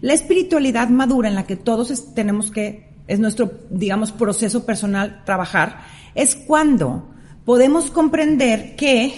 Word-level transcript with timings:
La 0.00 0.14
espiritualidad 0.14 0.88
madura 0.88 1.28
en 1.28 1.34
la 1.34 1.46
que 1.46 1.56
todos 1.56 2.14
tenemos 2.14 2.50
que, 2.50 2.88
es 3.06 3.18
nuestro, 3.18 3.52
digamos, 3.70 4.12
proceso 4.12 4.64
personal 4.64 5.22
trabajar, 5.24 5.80
es 6.14 6.34
cuando 6.34 7.10
podemos 7.44 7.90
comprender 7.90 8.76
que 8.76 9.14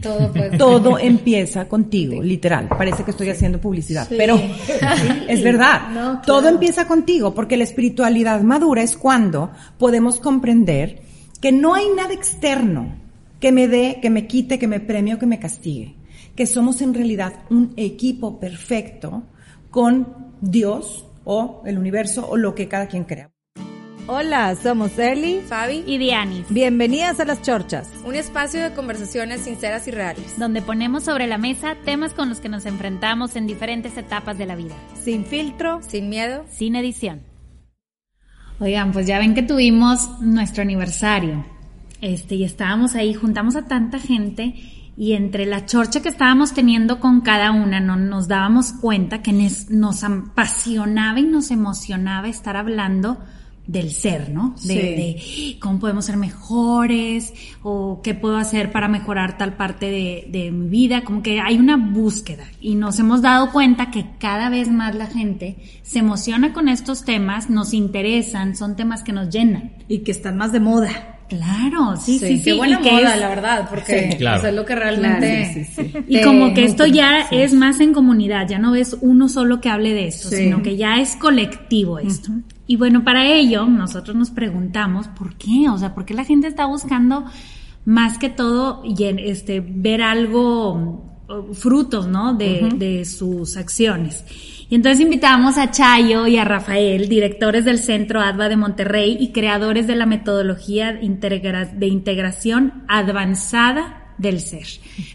Todo, 0.00 0.32
Todo 0.56 0.98
empieza 0.98 1.68
contigo, 1.68 2.22
literal. 2.22 2.68
Parece 2.68 3.04
que 3.04 3.10
estoy 3.10 3.28
haciendo 3.28 3.60
publicidad, 3.60 4.08
pero 4.08 4.40
es 5.28 5.42
verdad. 5.42 6.22
Todo 6.24 6.48
empieza 6.48 6.86
contigo, 6.86 7.34
porque 7.34 7.56
la 7.56 7.64
espiritualidad 7.64 8.40
madura 8.42 8.82
es 8.82 8.96
cuando 8.96 9.50
podemos 9.78 10.18
comprender 10.18 11.02
que 11.40 11.52
no 11.52 11.74
hay 11.74 11.86
nada 11.94 12.14
externo 12.14 12.94
que 13.38 13.52
me 13.52 13.68
dé, 13.68 13.98
que 14.00 14.10
me 14.10 14.26
quite, 14.26 14.58
que 14.58 14.66
me 14.66 14.80
premie 14.80 15.14
o 15.14 15.18
que 15.18 15.26
me 15.26 15.38
castigue. 15.38 15.94
Que 16.40 16.46
somos 16.46 16.80
en 16.80 16.94
realidad 16.94 17.34
un 17.50 17.74
equipo 17.76 18.40
perfecto 18.40 19.24
con 19.68 20.32
Dios 20.40 21.04
o 21.24 21.62
el 21.66 21.76
universo 21.76 22.26
o 22.26 22.38
lo 22.38 22.54
que 22.54 22.66
cada 22.66 22.86
quien 22.86 23.04
crea. 23.04 23.30
Hola, 24.06 24.56
somos 24.56 24.98
Eli, 24.98 25.42
Fabi 25.46 25.84
y 25.86 25.98
Dianis. 25.98 26.46
Bienvenidas 26.48 27.20
a 27.20 27.26
Las 27.26 27.42
Chorchas, 27.42 27.90
un 28.06 28.14
espacio 28.14 28.62
de 28.62 28.72
conversaciones 28.72 29.42
sinceras 29.42 29.86
y 29.86 29.90
reales, 29.90 30.38
donde 30.38 30.62
ponemos 30.62 31.04
sobre 31.04 31.26
la 31.26 31.36
mesa 31.36 31.76
temas 31.84 32.14
con 32.14 32.30
los 32.30 32.40
que 32.40 32.48
nos 32.48 32.64
enfrentamos 32.64 33.36
en 33.36 33.46
diferentes 33.46 33.98
etapas 33.98 34.38
de 34.38 34.46
la 34.46 34.56
vida. 34.56 34.74
Sin 34.94 35.26
filtro, 35.26 35.82
sin 35.82 36.08
miedo, 36.08 36.46
sin 36.48 36.74
edición. 36.74 37.20
Oigan, 38.60 38.92
pues 38.92 39.06
ya 39.06 39.18
ven 39.18 39.34
que 39.34 39.42
tuvimos 39.42 40.22
nuestro 40.22 40.62
aniversario. 40.62 41.44
Este, 42.00 42.36
y 42.36 42.44
estábamos 42.44 42.94
ahí, 42.94 43.12
juntamos 43.12 43.56
a 43.56 43.66
tanta 43.66 43.98
gente 43.98 44.54
y 44.96 45.12
entre 45.12 45.46
la 45.46 45.66
chorcha 45.66 46.02
que 46.02 46.08
estábamos 46.08 46.52
teniendo 46.52 47.00
con 47.00 47.20
cada 47.20 47.52
una, 47.52 47.80
no, 47.80 47.96
nos 47.96 48.28
dábamos 48.28 48.72
cuenta 48.72 49.22
que 49.22 49.32
nos 49.32 50.04
apasionaba 50.04 51.20
y 51.20 51.24
nos 51.24 51.50
emocionaba 51.50 52.28
estar 52.28 52.56
hablando 52.56 53.18
del 53.70 53.92
ser, 53.92 54.30
¿no? 54.30 54.56
De, 54.64 55.56
cómo 55.60 55.78
podemos 55.78 56.04
ser 56.04 56.16
mejores 56.16 57.32
o 57.62 58.00
qué 58.02 58.14
puedo 58.14 58.36
hacer 58.36 58.72
para 58.72 58.88
mejorar 58.88 59.38
tal 59.38 59.56
parte 59.56 59.86
de, 59.86 60.26
de, 60.28 60.50
mi 60.50 60.68
vida. 60.68 61.04
Como 61.04 61.22
que 61.22 61.40
hay 61.40 61.56
una 61.58 61.76
búsqueda 61.76 62.44
y 62.60 62.74
nos 62.74 62.98
hemos 62.98 63.22
dado 63.22 63.52
cuenta 63.52 63.92
que 63.92 64.06
cada 64.18 64.50
vez 64.50 64.70
más 64.70 64.96
la 64.96 65.06
gente 65.06 65.56
se 65.82 66.00
emociona 66.00 66.52
con 66.52 66.68
estos 66.68 67.04
temas, 67.04 67.48
nos 67.48 67.72
interesan, 67.72 68.56
son 68.56 68.74
temas 68.74 69.04
que 69.04 69.12
nos 69.12 69.30
llenan. 69.30 69.72
Y 69.86 69.98
que 69.98 70.10
están 70.10 70.36
más 70.36 70.50
de 70.50 70.60
moda. 70.60 71.09
Claro, 71.30 71.96
sí, 71.96 72.18
sí, 72.18 72.38
sí. 72.38 72.42
Qué 72.42 72.54
buena 72.54 72.80
moda, 72.80 73.14
la 73.14 73.28
verdad, 73.28 73.68
porque 73.70 74.18
es 74.18 74.54
lo 74.54 74.64
que 74.64 74.74
realmente... 74.74 75.68
y 76.08 76.20
como 76.22 76.52
que 76.52 76.64
esto 76.64 76.86
ya 76.86 77.28
es 77.30 77.54
más 77.54 77.78
en 77.78 77.92
comunidad, 77.92 78.48
ya 78.48 78.58
no 78.58 78.74
es 78.74 78.96
uno 79.00 79.28
solo 79.28 79.60
que 79.60 79.68
hable 79.68 79.94
de 79.94 80.08
esto, 80.08 80.28
sino 80.28 80.60
que 80.60 80.76
ya 80.76 81.00
es 81.00 81.14
colectivo 81.14 82.00
esto. 82.00 82.32
Y 82.66 82.76
bueno, 82.76 83.04
para 83.04 83.26
ello 83.26 83.64
nosotros 83.66 84.16
nos 84.16 84.30
preguntamos, 84.30 85.06
¿por 85.06 85.36
qué? 85.36 85.68
O 85.70 85.78
sea, 85.78 85.94
¿por 85.94 86.04
qué 86.04 86.14
la 86.14 86.24
gente 86.24 86.48
está 86.48 86.66
buscando 86.66 87.24
más 87.84 88.18
que 88.18 88.28
todo 88.28 88.82
este, 88.98 89.60
ver 89.60 90.02
algo, 90.02 91.16
frutos, 91.52 92.08
¿no? 92.08 92.34
De, 92.34 92.70
de 92.74 93.04
sus 93.04 93.56
acciones. 93.56 94.24
Y 94.70 94.76
entonces 94.76 95.00
invitamos 95.00 95.58
a 95.58 95.72
Chayo 95.72 96.28
y 96.28 96.38
a 96.38 96.44
Rafael, 96.44 97.08
directores 97.08 97.64
del 97.64 97.78
Centro 97.78 98.20
ADVA 98.20 98.48
de 98.48 98.56
Monterrey 98.56 99.16
y 99.18 99.32
creadores 99.32 99.88
de 99.88 99.96
la 99.96 100.06
metodología 100.06 100.92
de 100.92 101.86
integración 101.88 102.84
avanzada 102.86 103.99
del 104.20 104.40
ser. 104.40 104.66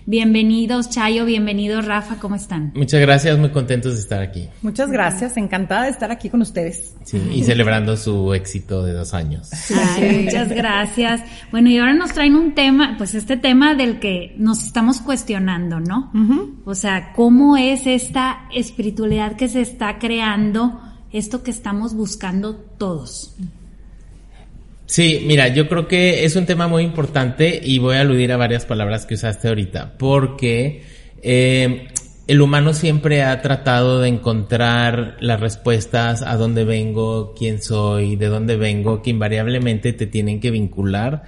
Bienvenidos, 0.07 0.89
Chayo, 0.89 1.25
bienvenidos, 1.25 1.85
Rafa, 1.85 2.17
¿cómo 2.19 2.35
están? 2.35 2.71
Muchas 2.75 2.99
gracias, 2.99 3.37
muy 3.37 3.49
contentos 3.51 3.93
de 3.93 3.99
estar 3.99 4.21
aquí. 4.21 4.49
Muchas 4.63 4.89
gracias, 4.89 5.37
encantada 5.37 5.83
de 5.83 5.91
estar 5.91 6.11
aquí 6.11 6.29
con 6.29 6.41
ustedes. 6.41 6.95
Sí, 7.03 7.21
y 7.31 7.43
celebrando 7.43 7.95
su 7.97 8.33
éxito 8.33 8.83
de 8.83 8.93
dos 8.93 9.13
años. 9.13 9.51
muchas 10.23 10.49
gracias. 10.49 11.21
Bueno, 11.51 11.69
y 11.69 11.77
ahora 11.77 11.93
nos 11.93 12.13
traen 12.13 12.35
un 12.35 12.55
tema, 12.55 12.95
pues 12.97 13.13
este 13.13 13.37
tema 13.37 13.75
del 13.75 13.99
que 13.99 14.33
nos 14.37 14.63
estamos 14.63 15.01
cuestionando, 15.01 15.79
¿no? 15.79 16.11
O 16.65 16.73
sea, 16.73 17.13
¿cómo 17.13 17.57
es 17.57 17.85
esta 17.85 18.47
espiritualidad 18.53 19.35
que 19.35 19.47
se 19.47 19.61
está 19.61 19.99
creando, 19.99 20.81
esto 21.11 21.43
que 21.43 21.51
estamos 21.51 21.93
buscando 21.93 22.55
todos? 22.55 23.35
Sí, 24.85 25.23
mira, 25.25 25.47
yo 25.47 25.67
creo 25.67 25.87
que 25.87 26.25
es 26.25 26.35
un 26.35 26.45
tema 26.45 26.67
muy 26.67 26.83
importante 26.83 27.59
y 27.63 27.79
voy 27.79 27.95
a 27.95 28.01
aludir 28.01 28.31
a 28.31 28.37
varias 28.37 28.65
palabras 28.65 29.05
que 29.05 29.15
usaste 29.15 29.47
ahorita, 29.47 29.97
porque 29.97 30.83
eh, 31.23 31.87
el 32.27 32.41
humano 32.41 32.73
siempre 32.73 33.23
ha 33.23 33.41
tratado 33.41 34.01
de 34.01 34.09
encontrar 34.09 35.17
las 35.19 35.39
respuestas 35.39 36.21
a 36.21 36.37
dónde 36.37 36.65
vengo, 36.65 37.33
quién 37.35 37.61
soy, 37.61 38.15
de 38.15 38.27
dónde 38.27 38.57
vengo, 38.57 39.01
que 39.01 39.09
invariablemente 39.09 39.93
te 39.93 40.05
tienen 40.05 40.39
que 40.39 40.51
vincular 40.51 41.23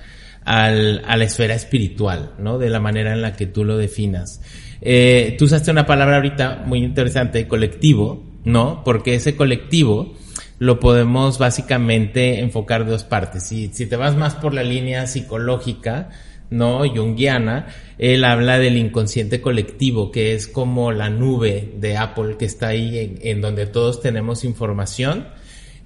al, 0.46 1.04
a 1.06 1.18
la 1.18 1.24
esfera 1.24 1.56
espiritual, 1.56 2.34
¿no? 2.40 2.60
De 2.60 2.70
la 2.70 2.80
manera 2.80 3.12
en 3.14 3.22
la 3.22 3.36
que 3.36 3.48
tú 3.48 3.64
lo 3.64 3.76
definas. 3.76 4.42
Eh, 4.82 5.36
tú 5.38 5.46
usaste 5.46 5.72
una 5.72 5.86
palabra 5.86 6.18
ahorita 6.18 6.64
muy 6.66 6.80
interesante, 6.84 7.48
colectivo, 7.48 8.24
¿no? 8.46 8.84
Porque 8.84 9.16
ese 9.16 9.36
colectivo 9.36 10.16
lo 10.60 10.80
podemos 10.80 11.38
básicamente 11.38 12.40
enfocar 12.40 12.86
dos 12.88 13.04
partes. 13.04 13.44
Si, 13.44 13.68
si 13.74 13.86
te 13.86 13.96
vas 13.96 14.16
más 14.16 14.36
por 14.36 14.54
la 14.54 14.64
línea 14.64 15.06
psicológica, 15.08 16.10
¿no? 16.50 16.88
Jungiana, 16.88 17.68
él 17.98 18.24
habla 18.24 18.58
del 18.58 18.78
inconsciente 18.78 19.42
colectivo, 19.42 20.12
que 20.12 20.34
es 20.34 20.48
como 20.48 20.92
la 20.92 21.10
nube 21.10 21.74
de 21.78 21.98
Apple 21.98 22.38
que 22.38 22.46
está 22.46 22.70
ahí 22.70 23.18
en, 23.22 23.42
donde 23.42 23.68
todos 23.68 24.02
tenemos 24.02 24.44
información. 24.44 25.28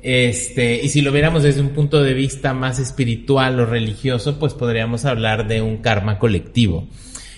Este, 0.03 0.81
y 0.81 0.89
si 0.89 1.01
lo 1.01 1.11
viéramos 1.11 1.43
desde 1.43 1.61
un 1.61 1.69
punto 1.69 2.01
de 2.01 2.13
vista 2.13 2.53
más 2.53 2.79
espiritual 2.79 3.59
o 3.59 3.65
religioso, 3.65 4.39
pues 4.39 4.53
podríamos 4.53 5.05
hablar 5.05 5.47
de 5.47 5.61
un 5.61 5.77
karma 5.77 6.17
colectivo. 6.17 6.87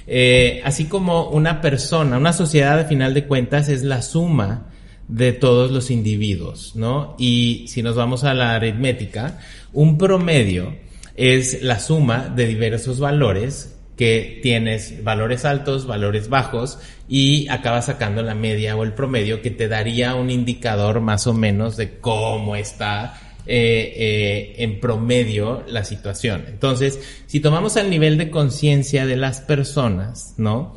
Eh, 0.05 0.61
así 0.65 0.85
como 0.85 1.29
una 1.29 1.61
persona, 1.61 2.17
una 2.17 2.33
sociedad, 2.33 2.79
a 2.79 2.85
final 2.85 3.13
de 3.13 3.25
cuentas, 3.25 3.69
es 3.69 3.83
la 3.83 4.01
suma 4.01 4.72
de 5.07 5.33
todos 5.33 5.71
los 5.71 5.91
individuos, 5.91 6.75
¿no? 6.75 7.15
Y 7.19 7.65
si 7.67 7.83
nos 7.83 7.95
vamos 7.95 8.23
a 8.23 8.33
la 8.33 8.55
aritmética, 8.55 9.39
un 9.71 9.97
promedio 9.97 10.75
es 11.15 11.61
la 11.61 11.79
suma 11.79 12.29
de 12.29 12.47
diversos 12.47 12.99
valores 12.99 13.75
que 13.97 14.39
tienes 14.41 15.03
valores 15.03 15.45
altos, 15.45 15.85
valores 15.85 16.29
bajos 16.29 16.79
y 17.07 17.47
acabas 17.49 17.85
sacando 17.85 18.23
la 18.23 18.33
media 18.33 18.75
o 18.75 18.83
el 18.83 18.93
promedio 18.93 19.41
que 19.41 19.51
te 19.51 19.67
daría 19.67 20.15
un 20.15 20.31
indicador 20.31 20.99
más 20.99 21.27
o 21.27 21.33
menos 21.33 21.77
de 21.77 21.99
cómo 21.99 22.55
está 22.55 23.19
eh, 23.45 23.93
eh, 23.95 24.55
en 24.63 24.79
promedio 24.79 25.63
la 25.67 25.83
situación. 25.83 26.45
Entonces, 26.47 26.99
si 27.27 27.39
tomamos 27.39 27.75
el 27.75 27.89
nivel 27.89 28.17
de 28.17 28.31
conciencia 28.31 29.05
de 29.05 29.17
las 29.17 29.41
personas, 29.41 30.33
¿no? 30.37 30.75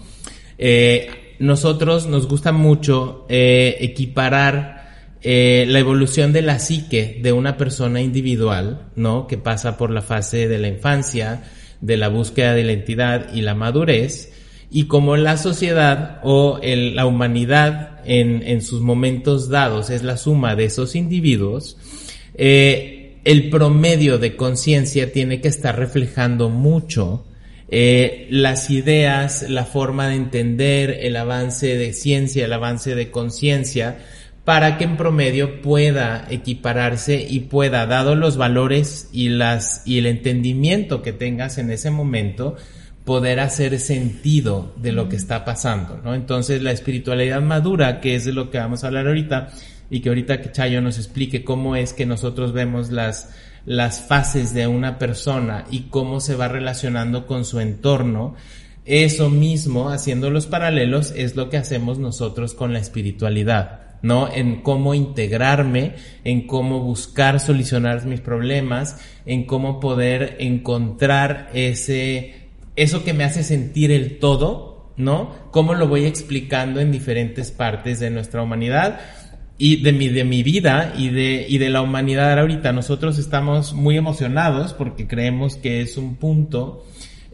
Eh, 0.59 1.26
nosotros 1.39 2.07
nos 2.07 2.29
gusta 2.29 2.53
mucho 2.53 3.27
eh, 3.29 3.77
equiparar 3.81 4.87
eh, 5.22 5.65
la 5.69 5.78
evolución 5.78 6.33
de 6.33 6.43
la 6.43 6.59
psique 6.59 7.19
de 7.22 7.33
una 7.33 7.57
persona 7.57 8.01
individual, 8.01 8.89
¿no? 8.97 9.27
Que 9.27 9.39
pasa 9.39 9.77
por 9.77 9.91
la 9.91 10.03
fase 10.03 10.49
de 10.49 10.59
la 10.59 10.69
infancia, 10.69 11.45
de 11.81 11.97
la 11.97 12.09
búsqueda 12.09 12.55
de 12.55 12.65
la 12.65 12.72
identidad 12.72 13.33
y 13.34 13.43
la 13.43 13.55
madurez, 13.55 14.33
y 14.71 14.84
como 14.84 15.16
la 15.16 15.37
sociedad 15.37 16.21
o 16.22 16.60
la 16.63 17.07
humanidad 17.07 18.01
en, 18.05 18.43
en, 18.43 18.63
sus 18.63 18.81
momentos 18.81 19.49
dados 19.49 19.91
es 19.91 20.03
la 20.03 20.16
suma 20.16 20.57
de 20.57 20.65
esos 20.65 20.97
individuos, 20.97 21.77
eh, 22.34 23.21
el 23.25 23.49
promedio 23.49 24.19
de 24.19 24.37
conciencia 24.37 25.13
tiene 25.13 25.41
que 25.41 25.49
estar 25.49 25.78
reflejando 25.78 26.51
mucho 26.51 27.25
eh, 27.68 28.28
las 28.30 28.71
ideas, 28.71 29.48
la 29.48 29.65
forma 29.65 30.09
de 30.09 30.15
entender 30.15 30.98
el 31.01 31.16
avance 31.16 31.77
de 31.77 31.92
ciencia, 31.92 32.45
el 32.45 32.53
avance 32.53 32.95
de 32.95 33.10
conciencia, 33.10 33.98
para 34.45 34.78
que 34.78 34.84
en 34.84 34.97
promedio 34.97 35.60
pueda 35.60 36.24
equipararse 36.30 37.27
y 37.28 37.41
pueda, 37.41 37.86
dado 37.86 38.15
los 38.15 38.36
valores 38.36 39.09
y 39.13 39.30
las, 39.30 39.83
y 39.84 39.98
el 39.98 40.07
entendimiento 40.07 41.03
que 41.03 41.13
tengas 41.13 41.59
en 41.59 41.72
ese 41.72 41.91
momento, 41.91 42.57
poder 43.04 43.41
hacer 43.41 43.78
sentido 43.80 44.72
de 44.77 44.92
lo 44.92 45.09
que 45.09 45.16
está 45.16 45.45
pasando, 45.45 46.01
¿no? 46.03 46.15
Entonces 46.15 46.62
la 46.62 46.72
espiritualidad 46.72 47.41
madura, 47.41 48.01
que 48.01 48.15
es 48.15 48.24
de 48.24 48.33
lo 48.33 48.51
que 48.51 48.59
vamos 48.59 48.84
a 48.84 48.89
hablar 48.89 49.09
ahorita, 49.09 49.48
y 49.91 50.00
que 50.00 50.09
ahorita 50.09 50.41
que 50.41 50.53
Chayo 50.53 50.80
nos 50.80 50.98
explique 50.98 51.44
cómo 51.44 51.77
es 51.77 51.92
que 51.92 52.06
nosotros 52.06 52.53
vemos 52.53 52.91
las, 52.91 53.30
las 53.65 54.00
fases 54.00 54.54
de 54.54 54.66
una 54.66 54.98
persona 54.98 55.65
y 55.71 55.83
cómo 55.83 56.21
se 56.21 56.34
va 56.34 56.48
relacionando 56.48 57.27
con 57.27 57.44
su 57.44 57.60
entorno, 57.60 58.34
eso 58.84 59.30
mismo, 59.30 59.91
haciendo 59.91 60.30
los 60.30 60.47
paralelos, 60.47 61.12
es 61.16 61.34
lo 61.34 61.50
que 61.50 61.56
hacemos 61.56 61.98
nosotros 61.98 62.54
con 62.54 62.72
la 62.72 62.78
espiritualidad. 62.78 63.83
¿no? 64.03 64.33
En 64.33 64.62
cómo 64.62 64.94
integrarme, 64.94 65.94
en 66.22 66.47
cómo 66.47 66.80
buscar 66.80 67.41
solucionar 67.41 68.04
mis 68.04 68.21
problemas, 68.21 69.00
en 69.24 69.44
cómo 69.44 69.80
poder 69.80 70.36
encontrar 70.38 71.50
ese, 71.54 72.50
eso 72.77 73.03
que 73.03 73.15
me 73.15 73.24
hace 73.24 73.42
sentir 73.42 73.91
el 73.91 74.18
todo, 74.18 74.92
¿no? 74.97 75.34
Cómo 75.50 75.74
lo 75.74 75.88
voy 75.88 76.04
explicando 76.04 76.80
en 76.80 76.92
diferentes 76.92 77.50
partes 77.50 77.98
de 77.98 78.10
nuestra 78.10 78.42
humanidad 78.42 79.00
y 79.59 79.83
de 79.83 79.93
mi, 79.93 80.09
de 80.09 80.25
mi 80.25 80.43
vida 80.43 80.95
y 80.97 81.09
de, 81.09 81.47
y 81.49 81.59
de 81.59 81.71
la 81.71 81.83
humanidad 81.83 82.39
ahorita. 82.39 82.73
Nosotros 82.73 83.19
estamos 83.19 83.73
muy 83.73 83.97
emocionados 83.97 84.73
porque 84.75 85.07
creemos 85.07 85.57
que 85.57 85.81
es 85.81 85.97
un 85.97 86.17
punto 86.17 86.85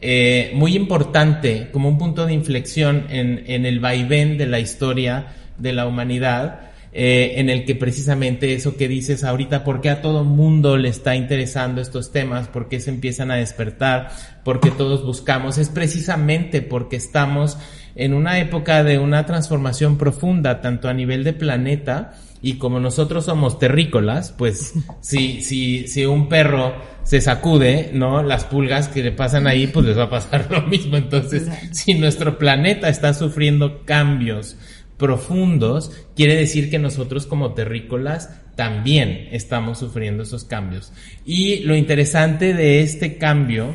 eh, 0.01 0.53
muy 0.55 0.77
importante, 0.77 1.69
como 1.73 1.89
un 1.89 1.99
punto 1.99 2.27
de 2.27 2.33
inflexión 2.33 3.07
en, 3.09 3.45
en 3.47 3.67
el 3.67 3.81
vaivén 3.81 4.39
de 4.39 4.47
la 4.47 4.61
historia 4.61 5.35
de 5.59 5.73
la 5.73 5.87
humanidad. 5.87 6.73
Eh, 6.95 7.41
en 7.41 7.49
el 7.49 7.65
que 7.65 7.75
precisamente 7.75 8.53
eso 8.53 8.77
que 8.77 8.87
dices 8.87 9.25
ahorita, 9.25 9.65
¿por 9.65 9.81
qué 9.81 9.89
a 9.89 10.03
todo 10.03 10.25
mundo 10.25 10.77
le 10.77 10.91
está 10.91 11.17
interesando 11.17 11.81
estos 11.81 12.13
temas? 12.13 12.49
¿Por 12.49 12.69
qué 12.69 12.81
se 12.81 12.91
empiezan 12.91 13.31
a 13.31 13.37
despertar? 13.37 14.11
¿Por 14.45 14.61
qué 14.61 14.71
todos 14.71 15.03
buscamos? 15.03 15.57
Es 15.57 15.71
precisamente 15.71 16.61
porque 16.61 16.97
estamos 16.97 17.57
en 17.95 18.15
una 18.15 18.39
época 18.39 18.85
de 18.85 18.99
una 18.99 19.27
transformación 19.27 19.99
profunda, 19.99 20.61
tanto 20.61 20.89
a 20.89 20.95
nivel 20.95 21.25
de 21.25 21.33
planeta, 21.33 22.15
y 22.41 22.55
como 22.55 22.81
nosotros 22.81 23.25
somos 23.25 23.59
terrícolas, 23.59 24.33
pues 24.37 24.75
si, 25.01 25.41
si, 25.43 25.87
si 25.87 26.05
un 26.05 26.29
perro 26.29 26.75
se 27.05 27.21
sacude, 27.21 27.91
¿no? 27.93 28.23
Las 28.23 28.45
pulgas 28.45 28.89
que 28.89 29.03
le 29.03 29.13
pasan 29.13 29.47
ahí, 29.47 29.67
pues 29.69 29.87
les 29.87 29.99
va 29.99 30.05
a 30.05 30.11
pasar 30.11 30.49
lo 30.51 30.63
mismo. 30.63 30.97
Entonces, 30.97 31.49
si 31.71 31.95
nuestro 31.95 32.39
planeta 32.39 32.89
está 32.89 33.15
sufriendo 33.15 33.85
cambios 33.85 34.57
profundos, 34.97 35.91
quiere 36.15 36.37
decir 36.37 36.71
que 36.71 36.79
nosotros 36.79 37.27
como 37.27 37.55
terrícolas 37.55 38.31
también 38.55 39.29
estamos 39.33 39.79
sufriendo 39.79 40.23
esos 40.23 40.45
cambios. 40.45 40.93
Y 41.25 41.61
lo 41.61 41.75
interesante 41.75 42.55
de 42.55 42.83
este 42.83 43.17
cambio 43.19 43.75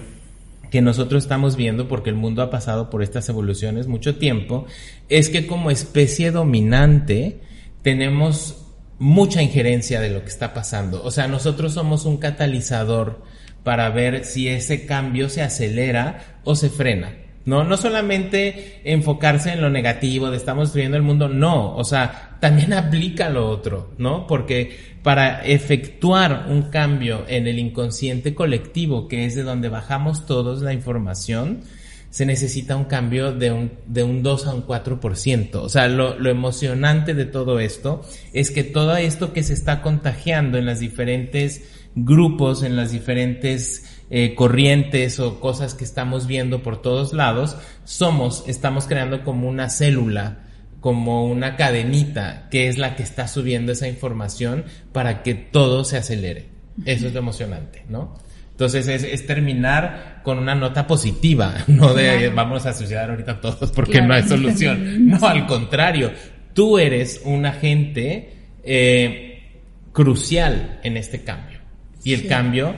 que 0.71 0.81
nosotros 0.81 1.23
estamos 1.23 1.55
viendo, 1.55 1.87
porque 1.87 2.09
el 2.09 2.15
mundo 2.15 2.41
ha 2.41 2.49
pasado 2.49 2.89
por 2.89 3.03
estas 3.03 3.29
evoluciones 3.29 3.87
mucho 3.87 4.17
tiempo, 4.17 4.65
es 5.09 5.29
que 5.29 5.47
como 5.47 5.71
especie 5.71 6.31
dominante 6.31 7.41
tenemos 7.81 8.65
mucha 8.99 9.41
injerencia 9.41 10.01
de 10.01 10.09
lo 10.09 10.21
que 10.21 10.29
está 10.29 10.53
pasando. 10.53 11.03
O 11.03 11.11
sea, 11.11 11.27
nosotros 11.27 11.73
somos 11.73 12.05
un 12.05 12.17
catalizador 12.17 13.21
para 13.63 13.89
ver 13.89 14.25
si 14.25 14.47
ese 14.47 14.85
cambio 14.85 15.29
se 15.29 15.41
acelera 15.41 16.39
o 16.43 16.55
se 16.55 16.69
frena. 16.69 17.26
¿No? 17.47 17.63
No 17.63 17.77
solamente 17.77 18.81
enfocarse 18.83 19.53
en 19.53 19.61
lo 19.61 19.69
negativo 19.69 20.29
de 20.29 20.35
estamos 20.35 20.67
destruyendo 20.67 20.97
el 20.97 21.03
mundo, 21.03 21.29
no, 21.29 21.75
o 21.77 21.83
sea, 21.85 22.37
también 22.41 22.73
aplica 22.73 23.29
lo 23.29 23.49
otro, 23.49 23.93
¿no? 23.97 24.27
Porque 24.27 24.77
para 25.01 25.45
efectuar 25.45 26.47
un 26.49 26.63
cambio 26.63 27.23
en 27.29 27.47
el 27.47 27.57
inconsciente 27.57 28.35
colectivo, 28.35 29.07
que 29.07 29.25
es 29.25 29.33
de 29.33 29.43
donde 29.43 29.69
bajamos 29.69 30.25
todos 30.25 30.61
la 30.61 30.73
información, 30.73 31.61
se 32.09 32.25
necesita 32.25 32.75
un 32.75 32.83
cambio 32.83 33.31
de 33.31 33.51
un, 33.51 33.71
de 33.85 34.03
un 34.03 34.23
2 34.23 34.47
a 34.47 34.53
un 34.53 34.67
4%. 34.67 35.55
O 35.55 35.69
sea, 35.69 35.87
lo, 35.87 36.19
lo 36.19 36.29
emocionante 36.29 37.13
de 37.13 37.25
todo 37.25 37.61
esto 37.61 38.03
es 38.33 38.51
que 38.51 38.65
todo 38.65 38.97
esto 38.97 39.31
que 39.31 39.43
se 39.43 39.53
está 39.53 39.81
contagiando 39.81 40.57
en 40.57 40.65
las 40.65 40.81
diferentes 40.81 41.63
grupos, 41.95 42.63
en 42.63 42.75
las 42.75 42.91
diferentes 42.91 43.96
eh, 44.09 44.35
corrientes 44.35 45.19
o 45.19 45.39
cosas 45.39 45.73
que 45.73 45.83
estamos 45.83 46.27
viendo 46.27 46.63
por 46.63 46.81
todos 46.81 47.13
lados, 47.13 47.57
somos, 47.83 48.45
estamos 48.47 48.87
creando 48.87 49.23
como 49.23 49.49
una 49.49 49.69
célula, 49.69 50.39
como 50.79 51.25
una 51.25 51.57
cadenita 51.57 52.47
que 52.49 52.67
es 52.67 52.77
la 52.77 52.95
que 52.95 53.03
está 53.03 53.27
subiendo 53.27 53.73
esa 53.73 53.87
información 53.87 54.63
para 54.93 55.23
que 55.23 55.35
todo 55.35 55.83
se 55.83 55.97
acelere. 55.97 56.45
Eso 56.85 57.07
es 57.07 57.13
lo 57.13 57.19
emocionante, 57.19 57.83
¿no? 57.89 58.15
Entonces 58.51 58.87
es, 58.87 59.27
terminar 59.27 60.21
con 60.23 60.39
una 60.39 60.55
nota 60.55 60.87
positiva, 60.87 61.53
no 61.67 61.93
de 61.93 62.29
vamos 62.29 62.65
a 62.65 62.73
suicidar 62.73 63.09
ahorita 63.09 63.41
todos 63.41 63.71
porque 63.71 64.01
no 64.01 64.13
hay 64.13 64.23
solución. 64.23 65.05
No, 65.07 65.27
al 65.27 65.45
contrario, 65.45 66.11
tú 66.53 66.79
eres 66.79 67.21
un 67.23 67.45
agente 67.45 68.33
eh, 68.63 69.61
crucial 69.91 70.79
en 70.83 70.97
este 70.97 71.23
cambio. 71.23 71.59
Y 72.03 72.13
el 72.13 72.27
cambio 72.27 72.73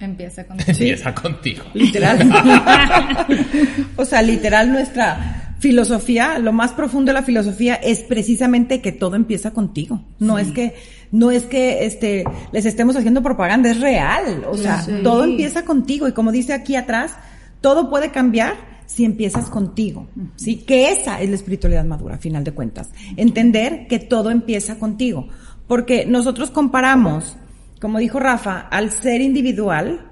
Empieza 0.00 0.44
contigo. 0.46 0.70
Empieza 0.70 1.14
contigo. 1.14 1.64
Literal. 1.74 2.30
o 3.96 4.04
sea, 4.04 4.22
literal 4.22 4.72
nuestra 4.72 5.54
filosofía, 5.58 6.38
lo 6.38 6.52
más 6.52 6.72
profundo 6.72 7.10
de 7.10 7.14
la 7.14 7.22
filosofía 7.22 7.74
es 7.74 8.00
precisamente 8.02 8.80
que 8.80 8.92
todo 8.92 9.16
empieza 9.16 9.52
contigo. 9.52 10.04
No 10.18 10.38
es 10.38 10.52
que, 10.52 10.74
no 11.10 11.30
es 11.30 11.44
que 11.44 11.84
este, 11.84 12.24
les 12.52 12.64
estemos 12.64 12.96
haciendo 12.96 13.22
propaganda, 13.22 13.70
es 13.70 13.80
real. 13.80 14.44
O 14.48 14.56
sea, 14.56 14.86
todo 15.02 15.24
empieza 15.24 15.64
contigo. 15.64 16.06
Y 16.06 16.12
como 16.12 16.30
dice 16.30 16.52
aquí 16.52 16.76
atrás, 16.76 17.12
todo 17.60 17.90
puede 17.90 18.10
cambiar 18.10 18.54
si 18.86 19.04
empiezas 19.04 19.50
contigo. 19.50 20.08
Sí, 20.36 20.56
que 20.58 20.90
esa 20.90 21.20
es 21.20 21.28
la 21.28 21.34
espiritualidad 21.34 21.84
madura, 21.84 22.14
a 22.14 22.18
final 22.18 22.44
de 22.44 22.52
cuentas. 22.52 22.90
Entender 23.16 23.86
que 23.88 23.98
todo 23.98 24.30
empieza 24.30 24.78
contigo. 24.78 25.28
Porque 25.66 26.06
nosotros 26.06 26.50
comparamos 26.50 27.36
como 27.80 27.98
dijo 27.98 28.18
Rafa, 28.18 28.60
al 28.70 28.90
ser 28.90 29.20
individual 29.20 30.06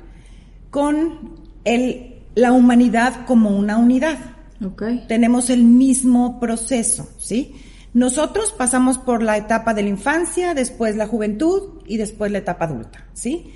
con 0.70 1.36
el, 1.64 2.22
la 2.34 2.52
humanidad 2.52 3.26
como 3.26 3.50
una 3.50 3.76
unidad. 3.76 4.18
Okay. 4.64 5.04
Tenemos 5.08 5.50
el 5.50 5.64
mismo 5.64 6.40
proceso, 6.40 7.08
¿sí? 7.18 7.54
Nosotros 7.92 8.52
pasamos 8.52 8.98
por 8.98 9.22
la 9.22 9.36
etapa 9.36 9.74
de 9.74 9.82
la 9.82 9.88
infancia, 9.88 10.54
después 10.54 10.96
la 10.96 11.06
juventud 11.06 11.80
y 11.86 11.96
después 11.96 12.30
la 12.30 12.38
etapa 12.38 12.66
adulta, 12.66 13.06
¿sí? 13.12 13.52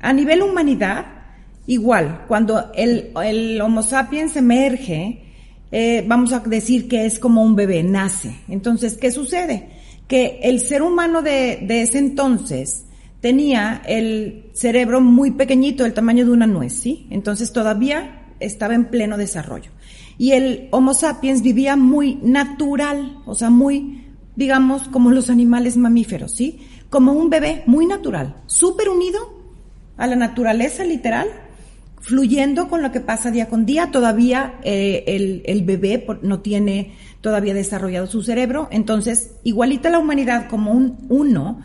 A 0.00 0.12
nivel 0.12 0.42
humanidad, 0.42 1.06
igual, 1.66 2.24
cuando 2.26 2.72
el, 2.74 3.12
el 3.22 3.60
Homo 3.60 3.82
sapiens 3.82 4.36
emerge, 4.36 5.22
eh, 5.70 6.04
vamos 6.06 6.32
a 6.32 6.40
decir 6.40 6.88
que 6.88 7.06
es 7.06 7.18
como 7.18 7.42
un 7.42 7.56
bebé, 7.56 7.82
nace. 7.82 8.36
Entonces, 8.48 8.96
¿qué 8.96 9.10
sucede? 9.10 9.68
Que 10.08 10.40
el 10.42 10.60
ser 10.60 10.82
humano 10.82 11.22
de, 11.22 11.60
de 11.66 11.82
ese 11.82 11.98
entonces 11.98 12.84
tenía 13.24 13.80
el 13.86 14.50
cerebro 14.52 15.00
muy 15.00 15.30
pequeñito, 15.30 15.86
el 15.86 15.94
tamaño 15.94 16.26
de 16.26 16.30
una 16.30 16.46
nuez, 16.46 16.74
¿sí? 16.74 17.06
Entonces 17.08 17.54
todavía 17.54 18.26
estaba 18.38 18.74
en 18.74 18.84
pleno 18.84 19.16
desarrollo. 19.16 19.70
Y 20.18 20.32
el 20.32 20.68
Homo 20.72 20.92
sapiens 20.92 21.40
vivía 21.40 21.74
muy 21.74 22.16
natural, 22.16 23.16
o 23.24 23.34
sea, 23.34 23.48
muy, 23.48 24.08
digamos, 24.36 24.88
como 24.88 25.10
los 25.10 25.30
animales 25.30 25.78
mamíferos, 25.78 26.32
¿sí? 26.32 26.60
Como 26.90 27.14
un 27.14 27.30
bebé 27.30 27.62
muy 27.64 27.86
natural, 27.86 28.42
súper 28.44 28.90
unido 28.90 29.18
a 29.96 30.06
la 30.06 30.16
naturaleza 30.16 30.84
literal, 30.84 31.28
fluyendo 32.02 32.68
con 32.68 32.82
lo 32.82 32.92
que 32.92 33.00
pasa 33.00 33.30
día 33.30 33.48
con 33.48 33.64
día. 33.64 33.90
Todavía 33.90 34.56
eh, 34.64 35.02
el, 35.06 35.42
el, 35.46 35.62
bebé 35.62 36.06
no 36.20 36.40
tiene 36.40 36.92
todavía 37.22 37.54
desarrollado 37.54 38.06
su 38.06 38.22
cerebro, 38.22 38.68
entonces 38.70 39.36
igualita 39.44 39.88
la 39.88 39.98
humanidad 39.98 40.46
como 40.50 40.72
un 40.72 41.06
uno, 41.08 41.62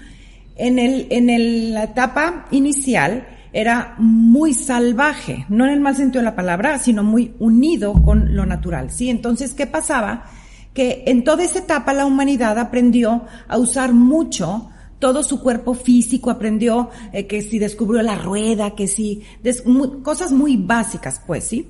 en, 0.60 0.78
el, 0.78 1.08
en 1.10 1.30
el, 1.30 1.74
la 1.74 1.86
etapa 1.86 2.46
inicial 2.52 3.28
era 3.52 3.96
muy 3.98 4.54
salvaje, 4.54 5.46
no 5.50 5.66
en 5.66 5.72
el 5.72 5.80
mal 5.80 5.96
sentido 5.96 6.22
de 6.22 6.30
la 6.30 6.36
palabra, 6.36 6.78
sino 6.78 7.04
muy 7.04 7.34
unido 7.40 7.94
con 7.94 8.36
lo 8.36 8.46
natural, 8.46 8.92
¿sí? 8.92 9.10
Entonces, 9.10 9.54
¿qué 9.54 9.66
pasaba? 9.66 10.26
Que 10.74 11.04
en 11.08 11.24
toda 11.24 11.44
esa 11.44 11.60
etapa 11.60 11.94
la 11.94 12.06
humanidad 12.06 12.60
aprendió 12.60 13.26
a 13.48 13.58
usar 13.58 13.94
mucho 13.94 14.70
todo 15.00 15.24
su 15.24 15.42
cuerpo 15.42 15.74
físico, 15.74 16.30
aprendió 16.30 16.90
eh, 17.14 17.26
que 17.26 17.42
si 17.42 17.58
descubrió 17.58 18.02
la 18.04 18.16
rueda, 18.16 18.76
que 18.76 18.88
si, 18.88 19.24
cosas 20.04 20.32
muy 20.32 20.58
básicas, 20.58 21.22
pues, 21.26 21.46
¿sí? 21.46 21.70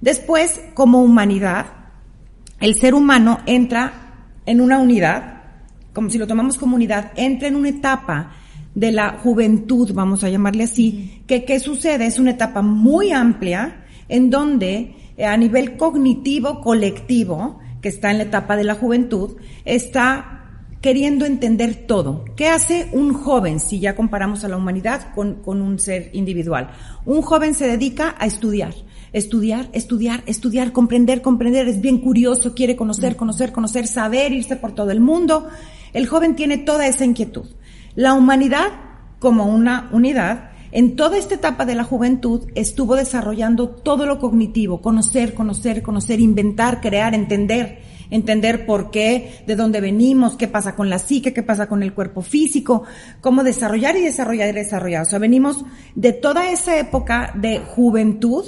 Después, 0.00 0.60
como 0.74 1.02
humanidad, 1.02 1.66
el 2.60 2.76
ser 2.76 2.94
humano 2.94 3.40
entra 3.46 3.92
en 4.46 4.60
una 4.60 4.78
unidad, 4.78 5.37
como 5.98 6.10
si 6.10 6.18
lo 6.18 6.28
tomamos 6.28 6.56
como 6.58 6.76
unidad, 6.76 7.10
entra 7.16 7.48
en 7.48 7.56
una 7.56 7.70
etapa 7.70 8.30
de 8.72 8.92
la 8.92 9.18
juventud, 9.18 9.90
vamos 9.92 10.22
a 10.22 10.28
llamarle 10.28 10.62
así, 10.62 11.24
que 11.26 11.44
qué 11.44 11.58
sucede? 11.58 12.06
Es 12.06 12.20
una 12.20 12.30
etapa 12.30 12.62
muy 12.62 13.10
amplia 13.10 13.84
en 14.08 14.30
donde 14.30 14.94
eh, 15.16 15.24
a 15.24 15.36
nivel 15.36 15.76
cognitivo 15.76 16.60
colectivo, 16.60 17.58
que 17.82 17.88
está 17.88 18.12
en 18.12 18.18
la 18.18 18.24
etapa 18.24 18.54
de 18.54 18.62
la 18.62 18.76
juventud, 18.76 19.38
está 19.64 20.44
queriendo 20.80 21.26
entender 21.26 21.74
todo. 21.88 22.24
¿Qué 22.36 22.46
hace 22.46 22.88
un 22.92 23.12
joven 23.12 23.58
si 23.58 23.80
ya 23.80 23.96
comparamos 23.96 24.44
a 24.44 24.48
la 24.48 24.56
humanidad 24.56 25.12
con, 25.16 25.42
con 25.42 25.60
un 25.60 25.80
ser 25.80 26.10
individual? 26.12 26.70
Un 27.06 27.22
joven 27.22 27.54
se 27.54 27.66
dedica 27.66 28.14
a 28.20 28.26
estudiar 28.26 28.72
Estudiar, 29.12 29.70
estudiar, 29.72 30.22
estudiar, 30.26 30.72
comprender, 30.72 31.22
comprender, 31.22 31.66
es 31.66 31.80
bien 31.80 31.98
curioso, 31.98 32.54
quiere 32.54 32.76
conocer, 32.76 33.16
conocer, 33.16 33.52
conocer, 33.52 33.86
saber, 33.86 34.32
irse 34.32 34.56
por 34.56 34.72
todo 34.72 34.90
el 34.90 35.00
mundo. 35.00 35.48
El 35.92 36.06
joven 36.06 36.36
tiene 36.36 36.58
toda 36.58 36.86
esa 36.86 37.04
inquietud. 37.04 37.46
La 37.94 38.14
humanidad, 38.14 38.68
como 39.18 39.46
una 39.46 39.88
unidad, 39.92 40.50
en 40.70 40.96
toda 40.96 41.16
esta 41.16 41.34
etapa 41.34 41.64
de 41.64 41.74
la 41.74 41.84
juventud 41.84 42.48
estuvo 42.54 42.94
desarrollando 42.94 43.70
todo 43.70 44.04
lo 44.04 44.18
cognitivo, 44.18 44.82
conocer, 44.82 45.32
conocer, 45.32 45.82
conocer, 45.82 46.20
inventar, 46.20 46.82
crear, 46.82 47.14
entender, 47.14 47.80
entender 48.10 48.66
por 48.66 48.90
qué, 48.90 49.42
de 49.46 49.56
dónde 49.56 49.80
venimos, 49.80 50.36
qué 50.36 50.46
pasa 50.46 50.76
con 50.76 50.90
la 50.90 50.98
psique, 50.98 51.32
qué 51.32 51.42
pasa 51.42 51.68
con 51.68 51.82
el 51.82 51.94
cuerpo 51.94 52.20
físico, 52.20 52.84
cómo 53.22 53.44
desarrollar 53.44 53.96
y 53.96 54.02
desarrollar 54.02 54.50
y 54.50 54.52
desarrollar. 54.52 55.02
O 55.02 55.06
sea, 55.06 55.18
venimos 55.18 55.64
de 55.94 56.12
toda 56.12 56.50
esa 56.50 56.78
época 56.78 57.32
de 57.34 57.60
juventud 57.60 58.44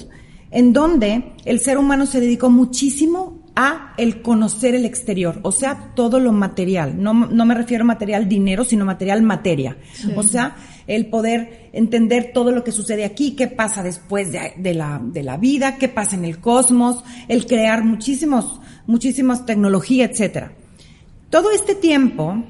en 0.51 0.73
donde 0.75 1.33
el 1.47 1.61
ser 1.61 1.79
humano 1.79 2.05
se 2.05 2.21
dedicó 2.21 2.51
muchísimo 2.51 3.40
a 3.57 3.95
el 3.99 4.23
conocer 4.23 4.75
el 4.75 4.85
exterior, 4.85 5.41
o 5.43 5.53
sea, 5.53 5.93
todo 5.95 6.21
lo 6.21 6.33
material. 6.33 7.03
No, 7.03 7.13
no 7.13 7.45
me 7.45 7.55
refiero 7.55 7.85
a 7.85 7.87
material 7.87 8.29
dinero, 8.29 8.65
sino 8.65 8.85
material 8.85 9.23
materia. 9.23 9.77
O 10.17 10.23
sea, 10.23 10.57
el 10.87 11.07
poder 11.07 11.71
entender 11.73 12.31
todo 12.33 12.53
lo 12.53 12.65
que 12.65 12.73
sucede 12.73 13.05
aquí, 13.05 13.37
qué 13.37 13.49
pasa 13.49 13.83
después 13.83 14.33
de, 14.33 14.55
de, 14.57 14.75
la, 14.75 15.01
de 15.03 15.23
la 15.23 15.37
vida, 15.37 15.77
qué 15.79 15.89
pasa 15.89 16.17
en 16.17 16.25
el 16.25 16.41
cosmos, 16.41 17.05
el 17.29 17.47
crear 17.47 17.85
muchísimos, 17.85 18.61
muchísimas 18.87 19.47
tecnología, 19.47 20.05
etcétera. 20.05 20.53
Todo 21.29 21.51
este 21.51 21.75
tiempo, 21.75 22.43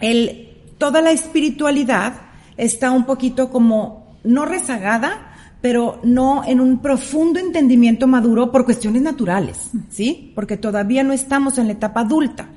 el, 0.00 0.50
toda 0.78 1.00
la 1.00 1.12
espiritualidad 1.12 2.14
está 2.56 2.90
un 2.90 3.06
poquito 3.06 3.50
como 3.50 4.18
no 4.24 4.44
rezagada, 4.44 5.31
pero 5.62 6.00
no 6.02 6.42
en 6.44 6.60
un 6.60 6.82
profundo 6.82 7.38
entendimiento 7.38 8.06
maduro 8.06 8.50
por 8.50 8.64
cuestiones 8.64 9.00
naturales, 9.00 9.70
¿sí? 9.88 10.32
Porque 10.34 10.56
todavía 10.56 11.04
no 11.04 11.12
estamos 11.12 11.56
en 11.56 11.68
la 11.68 11.74
etapa 11.74 12.00
adulta. 12.00 12.50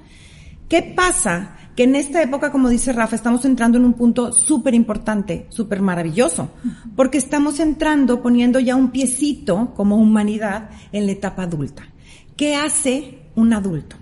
¿Qué 0.68 0.82
pasa? 0.82 1.56
Que 1.76 1.84
en 1.84 1.96
esta 1.96 2.24
época, 2.24 2.52
como 2.52 2.68
dice 2.68 2.92
Rafa, 2.94 3.16
estamos 3.16 3.46
entrando 3.46 3.78
en 3.78 3.86
un 3.86 3.94
punto 3.94 4.34
súper 4.34 4.74
importante, 4.74 5.46
súper 5.50 5.82
maravilloso, 5.82 6.50
porque 6.96 7.20
estamos 7.20 7.60
entrando, 7.60 8.24
poniendo 8.24 8.60
ya 8.60 8.76
un 8.76 8.90
piecito 8.90 9.74
como 9.76 9.98
humanidad 9.98 10.72
en 10.92 11.06
la 11.06 11.12
etapa 11.12 11.44
adulta. 11.44 11.84
¿Qué 12.36 12.56
hace 12.56 13.20
un 13.36 13.54
adulto? 13.54 13.98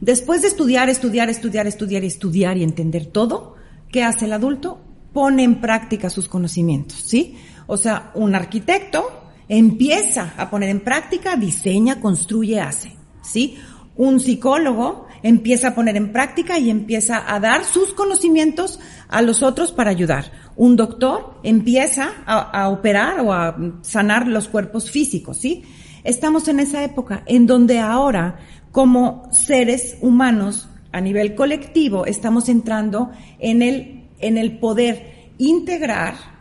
Después 0.00 0.42
de 0.42 0.48
estudiar, 0.48 0.88
estudiar, 0.88 1.30
estudiar, 1.30 1.66
estudiar, 1.66 2.04
estudiar 2.04 2.56
y 2.56 2.64
entender 2.64 3.06
todo, 3.06 3.54
¿qué 3.92 4.02
hace 4.02 4.24
el 4.24 4.32
adulto? 4.32 4.80
Pone 5.12 5.44
en 5.44 5.60
práctica 5.60 6.10
sus 6.10 6.26
conocimientos, 6.26 6.98
¿sí? 6.98 7.36
O 7.70 7.76
sea, 7.76 8.10
un 8.14 8.34
arquitecto 8.34 9.08
empieza 9.48 10.34
a 10.36 10.50
poner 10.50 10.70
en 10.70 10.80
práctica, 10.80 11.36
diseña, 11.36 12.00
construye, 12.00 12.60
hace, 12.60 12.96
¿sí? 13.22 13.58
Un 13.94 14.18
psicólogo 14.18 15.06
empieza 15.22 15.68
a 15.68 15.74
poner 15.76 15.96
en 15.96 16.10
práctica 16.10 16.58
y 16.58 16.68
empieza 16.68 17.22
a 17.32 17.38
dar 17.38 17.64
sus 17.64 17.94
conocimientos 17.94 18.80
a 19.08 19.22
los 19.22 19.44
otros 19.44 19.70
para 19.70 19.90
ayudar. 19.90 20.32
Un 20.56 20.74
doctor 20.74 21.38
empieza 21.44 22.10
a, 22.26 22.68
operar 22.70 23.20
o 23.20 23.32
a 23.32 23.56
sanar 23.82 24.26
los 24.26 24.48
cuerpos 24.48 24.90
físicos, 24.90 25.36
¿sí? 25.36 25.62
Estamos 26.02 26.48
en 26.48 26.58
esa 26.58 26.82
época 26.82 27.22
en 27.26 27.46
donde 27.46 27.78
ahora, 27.78 28.40
como 28.72 29.28
seres 29.30 29.96
humanos 30.00 30.68
a 30.90 31.00
nivel 31.00 31.36
colectivo, 31.36 32.04
estamos 32.04 32.48
entrando 32.48 33.12
en 33.38 33.62
el, 33.62 34.08
en 34.18 34.38
el 34.38 34.58
poder 34.58 35.30
integrar 35.38 36.39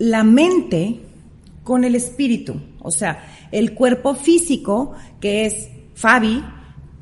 la 0.00 0.24
mente 0.24 0.98
con 1.62 1.84
el 1.84 1.94
espíritu, 1.94 2.58
o 2.80 2.90
sea, 2.90 3.22
el 3.52 3.74
cuerpo 3.74 4.14
físico, 4.14 4.94
que 5.20 5.44
es 5.44 5.68
Fabi, 5.94 6.42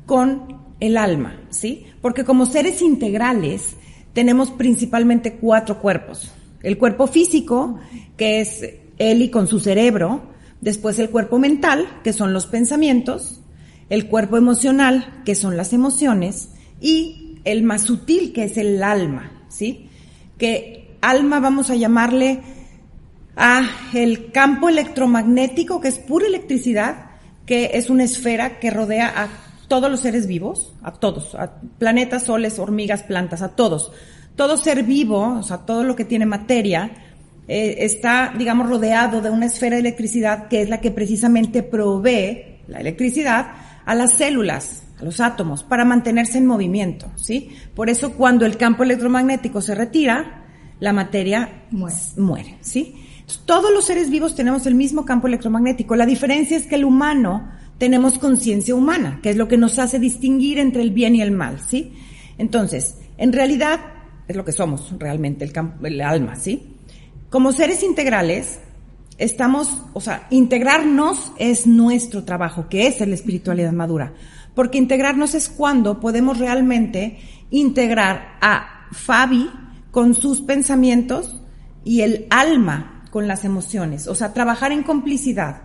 con 0.05 0.59
el 0.81 0.97
alma, 0.97 1.39
¿sí? 1.49 1.85
Porque 2.01 2.25
como 2.25 2.45
seres 2.45 2.81
integrales 2.81 3.77
tenemos 4.11 4.51
principalmente 4.51 5.35
cuatro 5.35 5.79
cuerpos. 5.79 6.31
El 6.61 6.77
cuerpo 6.77 7.07
físico, 7.07 7.79
que 8.17 8.41
es 8.41 8.69
Eli 8.97 9.29
con 9.29 9.47
su 9.47 9.61
cerebro, 9.61 10.21
después 10.59 10.99
el 10.99 11.09
cuerpo 11.09 11.39
mental, 11.39 11.87
que 12.03 12.11
son 12.11 12.33
los 12.33 12.47
pensamientos, 12.47 13.39
el 13.89 14.07
cuerpo 14.07 14.35
emocional, 14.35 15.21
que 15.23 15.35
son 15.35 15.55
las 15.55 15.71
emociones, 15.71 16.49
y 16.81 17.39
el 17.45 17.63
más 17.63 17.83
sutil, 17.83 18.33
que 18.33 18.43
es 18.43 18.57
el 18.57 18.83
alma, 18.83 19.31
¿sí? 19.47 19.87
Que 20.37 20.97
alma 20.99 21.39
vamos 21.39 21.69
a 21.69 21.75
llamarle 21.75 22.41
a 23.35 23.61
el 23.93 24.31
campo 24.31 24.69
electromagnético, 24.69 25.79
que 25.79 25.87
es 25.87 25.99
pura 25.99 26.27
electricidad, 26.27 27.11
que 27.45 27.71
es 27.73 27.89
una 27.89 28.03
esfera 28.03 28.59
que 28.59 28.69
rodea 28.69 29.13
a 29.15 29.29
todos 29.67 29.89
los 29.89 30.01
seres 30.01 30.27
vivos, 30.27 30.73
a 30.83 30.91
todos, 30.91 31.35
a 31.35 31.61
planetas, 31.77 32.23
soles, 32.23 32.59
hormigas, 32.59 33.03
plantas, 33.03 33.41
a 33.41 33.55
todos. 33.55 33.91
Todo 34.35 34.57
ser 34.57 34.83
vivo, 34.83 35.37
o 35.39 35.43
sea, 35.43 35.59
todo 35.59 35.83
lo 35.83 35.95
que 35.95 36.05
tiene 36.05 36.25
materia, 36.25 36.91
eh, 37.47 37.77
está, 37.85 38.33
digamos, 38.37 38.69
rodeado 38.69 39.21
de 39.21 39.29
una 39.29 39.45
esfera 39.47 39.75
de 39.75 39.81
electricidad 39.81 40.47
que 40.47 40.61
es 40.61 40.69
la 40.69 40.81
que 40.81 40.91
precisamente 40.91 41.63
provee 41.63 42.59
la 42.67 42.79
electricidad 42.79 43.53
a 43.85 43.95
las 43.95 44.13
células, 44.13 44.83
a 44.99 45.03
los 45.03 45.19
átomos, 45.19 45.63
para 45.63 45.85
mantenerse 45.85 46.37
en 46.37 46.45
movimiento, 46.45 47.11
¿sí? 47.15 47.49
Por 47.73 47.89
eso 47.89 48.13
cuando 48.13 48.45
el 48.45 48.57
campo 48.57 48.83
electromagnético 48.83 49.61
se 49.61 49.73
retira, 49.73 50.45
la 50.79 50.93
materia 50.93 51.65
muere, 51.71 51.97
muere 52.17 52.57
¿sí? 52.61 52.95
Todos 53.37 53.71
los 53.71 53.85
seres 53.85 54.09
vivos 54.09 54.35
tenemos 54.35 54.65
el 54.65 54.75
mismo 54.75 55.05
campo 55.05 55.27
electromagnético. 55.27 55.95
La 55.95 56.05
diferencia 56.05 56.57
es 56.57 56.65
que 56.65 56.75
el 56.75 56.85
humano 56.85 57.49
tenemos 57.77 58.19
conciencia 58.19 58.75
humana, 58.75 59.19
que 59.21 59.29
es 59.29 59.37
lo 59.37 59.47
que 59.47 59.57
nos 59.57 59.79
hace 59.79 59.99
distinguir 59.99 60.59
entre 60.59 60.81
el 60.81 60.91
bien 60.91 61.15
y 61.15 61.21
el 61.21 61.31
mal, 61.31 61.59
¿sí? 61.67 61.93
Entonces, 62.37 62.97
en 63.17 63.31
realidad 63.33 63.79
es 64.27 64.35
lo 64.35 64.45
que 64.45 64.51
somos 64.51 64.93
realmente, 64.99 65.45
el, 65.45 65.51
campo, 65.51 65.85
el 65.85 66.01
alma, 66.01 66.35
¿sí? 66.35 66.75
Como 67.29 67.51
seres 67.51 67.83
integrales, 67.83 68.59
estamos, 69.17 69.81
o 69.93 70.01
sea, 70.01 70.27
integrarnos 70.29 71.31
es 71.37 71.67
nuestro 71.67 72.23
trabajo, 72.23 72.67
que 72.69 72.87
es 72.87 72.99
la 72.99 73.13
espiritualidad 73.13 73.71
madura. 73.71 74.13
Porque 74.55 74.77
integrarnos 74.77 75.35
es 75.35 75.49
cuando 75.49 75.99
podemos 75.99 76.37
realmente 76.37 77.19
integrar 77.49 78.37
a 78.41 78.87
Fabi 78.91 79.49
con 79.91 80.15
sus 80.15 80.41
pensamientos 80.41 81.39
y 81.83 82.01
el 82.01 82.27
alma 82.29 82.98
con 83.09 83.27
las 83.27 83.45
emociones, 83.45 84.07
o 84.07 84.15
sea, 84.15 84.33
trabajar 84.33 84.71
en 84.71 84.83
complicidad, 84.83 85.63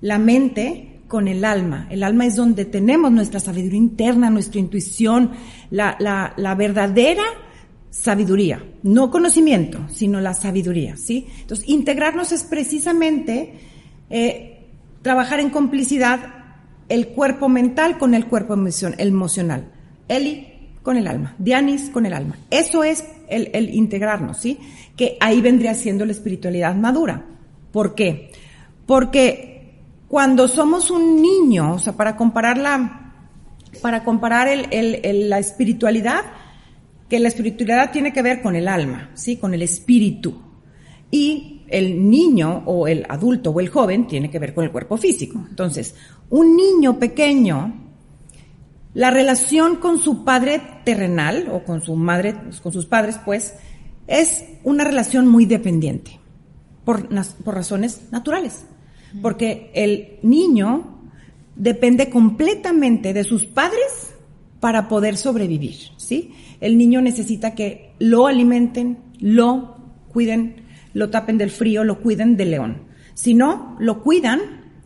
la 0.00 0.18
mente 0.18 1.00
con 1.08 1.28
el 1.28 1.44
alma. 1.44 1.86
El 1.90 2.02
alma 2.02 2.26
es 2.26 2.36
donde 2.36 2.64
tenemos 2.64 3.12
nuestra 3.12 3.40
sabiduría 3.40 3.78
interna, 3.78 4.30
nuestra 4.30 4.60
intuición, 4.60 5.32
la, 5.70 5.96
la, 6.00 6.32
la 6.36 6.54
verdadera 6.54 7.22
sabiduría, 7.90 8.62
no 8.82 9.10
conocimiento, 9.10 9.80
sino 9.88 10.20
la 10.20 10.34
sabiduría, 10.34 10.96
¿sí? 10.96 11.26
Entonces, 11.40 11.68
integrarnos 11.68 12.32
es 12.32 12.44
precisamente 12.44 13.54
eh, 14.10 14.66
trabajar 15.02 15.40
en 15.40 15.50
complicidad 15.50 16.34
el 16.88 17.08
cuerpo 17.08 17.48
mental 17.48 17.98
con 17.98 18.14
el 18.14 18.26
cuerpo 18.26 18.54
emocional. 18.54 19.72
Eli 20.08 20.52
con 20.82 20.96
el 20.96 21.08
alma, 21.08 21.34
Dianis 21.38 21.90
con 21.90 22.06
el 22.06 22.12
alma. 22.12 22.36
Eso 22.50 22.84
es 22.84 23.04
el, 23.28 23.50
el 23.52 23.74
integrarnos, 23.74 24.38
¿sí? 24.38 24.58
que 24.96 25.16
ahí 25.20 25.40
vendría 25.40 25.74
siendo 25.74 26.04
la 26.04 26.12
espiritualidad 26.12 26.74
madura. 26.74 27.24
¿Por 27.72 27.94
qué? 27.94 28.32
Porque 28.86 29.56
cuando 30.08 30.48
somos 30.48 30.90
un 30.90 31.20
niño, 31.20 31.74
o 31.74 31.78
sea, 31.78 31.92
para 31.94 32.16
comparar 32.16 32.58
la, 32.58 33.12
para 33.82 34.04
comparar 34.04 34.48
el, 34.48 34.66
el, 34.70 35.28
la 35.28 35.38
espiritualidad, 35.38 36.24
que 37.08 37.20
la 37.20 37.28
espiritualidad 37.28 37.92
tiene 37.92 38.12
que 38.12 38.22
ver 38.22 38.42
con 38.42 38.56
el 38.56 38.68
alma, 38.68 39.10
¿sí? 39.14 39.36
Con 39.36 39.54
el 39.54 39.62
espíritu. 39.62 40.40
Y 41.10 41.62
el 41.68 42.08
niño 42.08 42.62
o 42.66 42.88
el 42.88 43.04
adulto 43.08 43.50
o 43.50 43.60
el 43.60 43.68
joven 43.68 44.06
tiene 44.06 44.30
que 44.30 44.38
ver 44.38 44.54
con 44.54 44.64
el 44.64 44.72
cuerpo 44.72 44.96
físico. 44.96 45.44
Entonces, 45.48 45.94
un 46.30 46.56
niño 46.56 46.98
pequeño, 46.98 47.85
la 48.96 49.10
relación 49.10 49.76
con 49.76 49.98
su 49.98 50.24
padre 50.24 50.62
terrenal 50.82 51.50
o 51.52 51.64
con 51.64 51.82
su 51.82 51.94
madre, 51.96 52.34
con 52.62 52.72
sus 52.72 52.86
padres, 52.86 53.20
pues, 53.26 53.52
es 54.06 54.42
una 54.64 54.84
relación 54.84 55.28
muy 55.28 55.44
dependiente, 55.44 56.18
por, 56.82 57.06
por 57.44 57.54
razones 57.54 58.08
naturales, 58.10 58.64
porque 59.20 59.70
el 59.74 60.18
niño 60.22 60.98
depende 61.56 62.08
completamente 62.08 63.12
de 63.12 63.24
sus 63.24 63.44
padres 63.44 64.14
para 64.60 64.88
poder 64.88 65.18
sobrevivir, 65.18 65.76
¿sí? 65.98 66.32
El 66.62 66.78
niño 66.78 67.02
necesita 67.02 67.54
que 67.54 67.92
lo 67.98 68.26
alimenten, 68.26 68.96
lo 69.20 69.76
cuiden, 70.08 70.64
lo 70.94 71.10
tapen 71.10 71.36
del 71.36 71.50
frío, 71.50 71.84
lo 71.84 72.00
cuiden 72.00 72.38
del 72.38 72.52
león. 72.52 72.78
Si 73.12 73.34
no, 73.34 73.76
lo 73.78 74.02
cuidan, 74.02 74.40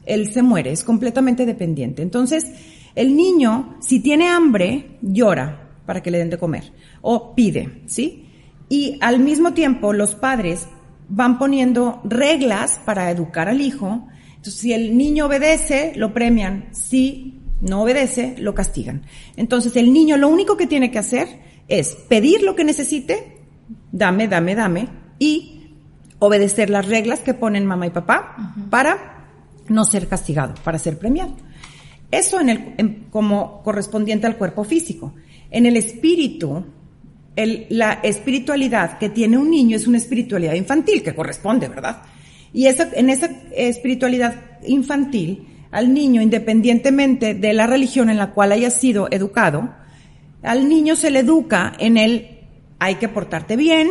él 0.05 0.33
se 0.33 0.43
muere, 0.43 0.73
es 0.73 0.83
completamente 0.83 1.47
dependiente. 1.47 2.03
Entonces, 2.03 2.47
el 3.01 3.17
niño, 3.17 3.77
si 3.81 4.01
tiene 4.01 4.29
hambre, 4.29 4.99
llora 5.01 5.71
para 5.87 6.03
que 6.03 6.11
le 6.11 6.19
den 6.19 6.31
de 6.31 6.39
comer 6.39 6.73
o 7.01 7.35
pide, 7.35 7.83
¿sí? 7.87 8.27
Y 8.69 8.99
al 9.01 9.21
mismo 9.21 9.55
tiempo 9.55 9.93
los 9.93 10.15
padres 10.15 10.69
van 11.09 11.39
poniendo 11.39 12.01
reglas 12.05 12.81
para 12.85 13.11
educar 13.11 13.49
al 13.49 13.61
hijo 13.61 14.07
Entonces, 14.37 14.61
si 14.61 14.73
el 14.73 14.97
niño 14.97 15.27
obedece, 15.27 15.93
lo 15.97 16.15
premian. 16.15 16.69
Si 16.73 17.41
no 17.61 17.83
obedece, 17.83 18.37
lo 18.39 18.55
castigan. 18.55 19.03
Entonces, 19.37 19.77
el 19.77 19.93
niño 19.93 20.17
lo 20.17 20.29
único 20.29 20.57
que 20.57 20.67
tiene 20.67 20.91
que 20.91 20.99
hacer 20.99 21.29
es 21.69 21.95
pedir 22.09 22.43
lo 22.43 22.55
que 22.55 22.65
necesite, 22.65 23.39
dame, 23.93 24.29
dame, 24.29 24.55
dame, 24.55 24.89
y 25.19 25.77
obedecer 26.19 26.71
las 26.71 26.87
reglas 26.87 27.21
que 27.21 27.35
ponen 27.35 27.67
mamá 27.67 27.87
y 27.87 27.91
papá 27.91 28.55
para 28.71 29.27
no 29.69 29.85
ser 29.85 30.09
castigado, 30.09 30.55
para 30.65 30.79
ser 30.79 30.99
premiado. 30.99 31.35
Eso 32.11 32.41
en 32.41 32.49
el, 32.49 33.05
como 33.11 33.63
correspondiente 33.63 34.27
al 34.27 34.37
cuerpo 34.37 34.65
físico. 34.65 35.15
En 35.51 35.67
el 35.67 35.77
espíritu, 35.77 36.65
el, 37.37 37.67
la 37.71 38.01
espiritualidad 38.03 38.99
que 38.99 39.09
tiene 39.09 39.39
un 39.39 39.51
niño 39.51 39.77
es 39.77 39.87
una 39.87 39.99
espiritualidad 39.99 40.55
infantil 40.55 41.03
que 41.03 41.15
corresponde, 41.15 41.69
¿verdad? 41.69 42.03
Y 42.53 42.67
esa, 42.67 42.89
en 42.95 43.11
esa 43.11 43.31
espiritualidad 43.55 44.59
infantil, 44.67 45.47
al 45.71 45.95
niño, 45.95 46.21
independientemente 46.21 47.35
de 47.35 47.53
la 47.53 47.67
religión 47.67 48.11
en 48.11 48.19
la 48.19 48.33
cual 48.33 48.53
haya 48.53 48.71
sido 48.71 49.07
educado, 49.11 49.71
al 50.43 50.69
niño 50.69 50.97
se 50.97 51.11
le 51.11 51.21
educa 51.21 51.73
en 51.79 51.97
el 51.97 52.39
hay 52.81 52.97
que 52.97 53.09
portarte 53.09 53.57
bien, 53.57 53.89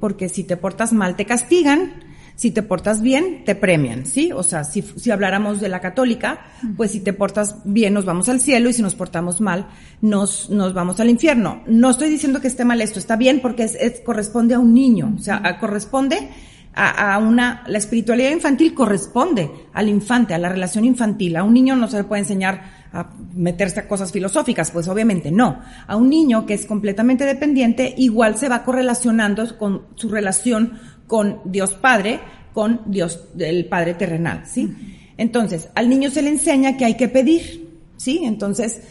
porque 0.00 0.28
si 0.28 0.44
te 0.44 0.56
portas 0.56 0.92
mal 0.92 1.16
te 1.16 1.24
castigan, 1.24 1.92
si 2.34 2.50
te 2.50 2.62
portas 2.62 3.02
bien 3.02 3.44
te 3.44 3.54
premian, 3.54 4.06
¿sí? 4.06 4.32
O 4.32 4.42
sea, 4.42 4.64
si, 4.64 4.82
si 4.82 5.10
habláramos 5.10 5.60
de 5.60 5.68
la 5.68 5.80
católica, 5.80 6.40
pues 6.76 6.92
si 6.92 7.00
te 7.00 7.12
portas 7.12 7.56
bien 7.64 7.94
nos 7.94 8.04
vamos 8.04 8.28
al 8.28 8.40
cielo 8.40 8.68
y 8.68 8.72
si 8.72 8.82
nos 8.82 8.94
portamos 8.94 9.40
mal 9.40 9.68
nos, 10.00 10.50
nos 10.50 10.74
vamos 10.74 11.00
al 11.00 11.10
infierno. 11.10 11.62
No 11.66 11.90
estoy 11.90 12.08
diciendo 12.08 12.40
que 12.40 12.48
esté 12.48 12.64
mal 12.64 12.80
esto, 12.80 12.98
está 12.98 13.16
bien 13.16 13.40
porque 13.40 13.64
es, 13.64 14.00
corresponde 14.00 14.54
a 14.54 14.58
un 14.58 14.74
niño, 14.74 15.14
o 15.18 15.22
sea, 15.22 15.58
corresponde 15.60 16.30
a, 16.74 17.14
a, 17.14 17.18
una, 17.18 17.62
la 17.66 17.78
espiritualidad 17.78 18.30
infantil 18.30 18.74
corresponde 18.74 19.50
al 19.74 19.88
infante, 19.88 20.34
a 20.34 20.38
la 20.38 20.48
relación 20.48 20.84
infantil. 20.84 21.36
A 21.36 21.44
un 21.44 21.52
niño 21.52 21.76
no 21.76 21.86
se 21.88 21.98
le 21.98 22.04
puede 22.04 22.22
enseñar 22.22 22.82
a 22.92 23.10
meterse 23.34 23.80
a 23.80 23.88
cosas 23.88 24.12
filosóficas, 24.12 24.70
pues 24.70 24.88
obviamente 24.88 25.30
no. 25.30 25.60
A 25.86 25.96
un 25.96 26.10
niño 26.10 26.46
que 26.46 26.54
es 26.54 26.66
completamente 26.66 27.24
dependiente, 27.24 27.94
igual 27.96 28.36
se 28.36 28.48
va 28.48 28.64
correlacionando 28.64 29.56
con 29.58 29.82
su 29.94 30.08
relación 30.08 30.78
con 31.06 31.40
Dios 31.44 31.74
Padre, 31.74 32.20
con 32.52 32.82
Dios, 32.86 33.28
el 33.38 33.66
Padre 33.66 33.94
terrenal, 33.94 34.44
¿sí? 34.46 34.70
Entonces, 35.16 35.68
al 35.74 35.88
niño 35.88 36.10
se 36.10 36.22
le 36.22 36.30
enseña 36.30 36.76
que 36.76 36.84
hay 36.84 36.96
que 36.96 37.08
pedir, 37.08 37.68
¿sí? 37.96 38.22
Entonces, 38.24 38.82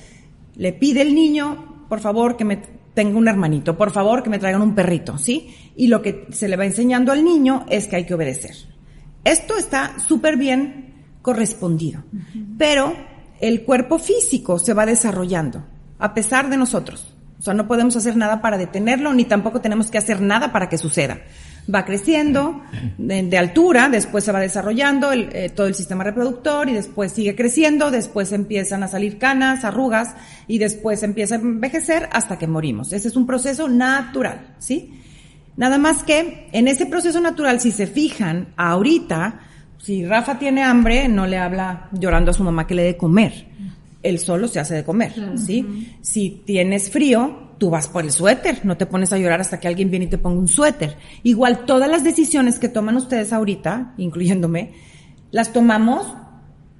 le 0.56 0.74
pide 0.74 1.01
el 1.01 1.15
niño, 1.15 1.86
por 1.89 2.00
favor, 2.00 2.38
que 2.38 2.46
me 2.46 2.62
tenga 2.94 3.18
un 3.18 3.27
hermanito, 3.27 3.77
por 3.77 3.91
favor 3.91 4.22
que 4.24 4.30
me 4.30 4.39
traigan 4.39 4.62
un 4.62 4.75
perrito, 4.75 5.18
¿sí? 5.18 5.56
Y 5.75 5.88
lo 5.88 6.01
que 6.01 6.27
se 6.32 6.48
le 6.48 6.58
va 6.58 6.65
enseñando 6.65 7.12
al 7.12 7.24
niño 7.24 7.65
es 7.70 7.88
que 7.88 7.96
hay 7.96 8.06
que 8.06 8.13
obedecer. 8.13 8.56
Esto 9.24 9.58
está 9.58 9.98
súper 10.00 10.38
bien 10.38 10.94
correspondido, 11.22 12.03
pero 12.58 12.94
el 13.39 13.63
cuerpo 13.63 14.00
físico 14.00 14.60
se 14.60 14.74
va 14.74 14.86
desarrollando, 14.86 15.63
a 16.00 16.13
pesar 16.13 16.50
de 16.50 16.58
nosotros. 16.58 17.15
O 17.41 17.43
sea, 17.43 17.55
no 17.55 17.67
podemos 17.67 17.95
hacer 17.95 18.15
nada 18.15 18.39
para 18.39 18.57
detenerlo, 18.57 19.13
ni 19.13 19.25
tampoco 19.25 19.62
tenemos 19.62 19.89
que 19.89 19.98
hacer 19.98 20.21
nada 20.21 20.53
para 20.53 20.69
que 20.69 20.77
suceda 20.77 21.17
va 21.74 21.86
creciendo 21.86 22.62
de, 22.98 23.38
altura, 23.38 23.89
después 23.89 24.24
se 24.24 24.31
va 24.31 24.39
desarrollando 24.39 25.12
eh, 25.13 25.51
todo 25.53 25.67
el 25.67 25.75
sistema 25.75 26.03
reproductor 26.03 26.69
y 26.69 26.74
después 26.74 27.12
sigue 27.12 27.36
creciendo, 27.36 27.91
después 27.91 28.31
empiezan 28.31 28.83
a 28.83 28.88
salir 28.88 29.17
canas, 29.17 29.63
arrugas 29.63 30.15
y 30.48 30.57
después 30.57 31.03
empieza 31.03 31.36
a 31.36 31.39
envejecer 31.39 32.10
hasta 32.12 32.38
que 32.38 32.48
morimos. 32.48 32.93
Ese 32.93 33.07
es 33.07 33.15
un 33.15 33.27
proceso 33.27 33.67
natural, 33.67 34.55
¿sí? 34.60 34.93
Nada 35.57 35.77
más 35.77 36.03
que 36.03 36.48
en 36.51 36.67
ese 36.67 36.86
proceso 36.86 37.19
natural, 37.19 37.60
si 37.60 37.71
se 37.71 37.86
fijan, 37.86 38.53
ahorita, 38.55 39.41
si 39.77 40.05
Rafa 40.05 40.39
tiene 40.39 40.63
hambre, 40.63 41.07
no 41.07 41.27
le 41.27 41.38
habla 41.38 41.89
llorando 41.91 42.31
a 42.31 42.33
su 42.33 42.43
mamá 42.43 42.65
que 42.65 42.75
le 42.75 42.83
dé 42.83 42.98
comer. 42.98 43.48
Él 44.03 44.20
solo 44.20 44.48
se 44.48 44.60
hace 44.60 44.75
de 44.75 44.84
comer, 44.84 45.13
¿sí? 45.38 45.96
Si 46.01 46.41
tienes 46.46 46.89
frío, 46.89 47.51
tú 47.58 47.70
vas 47.70 47.88
por 47.88 48.03
el 48.03 48.12
suéter, 48.12 48.65
no 48.65 48.75
te 48.75 48.88
pones 48.88 49.13
a 49.13 49.17
llorar 49.17 49.39
hasta 49.39 49.60
que 49.60 49.67
alguien 49.67 49.91
viene 49.91 50.05
y 50.05 50.10
te 50.10 50.17
ponga 50.17 50.39
un 50.39 50.48
suéter. 50.48 50.97
Igual 51.21 51.65
todas 51.65 51.89
las 51.89 52.04
decisiones 52.04 52.58
que 52.58 52.69
toman 52.69 52.97
ustedes 52.97 53.32
ahorita, 53.32 53.93
incluyéndome, 53.97 54.73
las 55.30 55.54
tomamos 55.54 56.15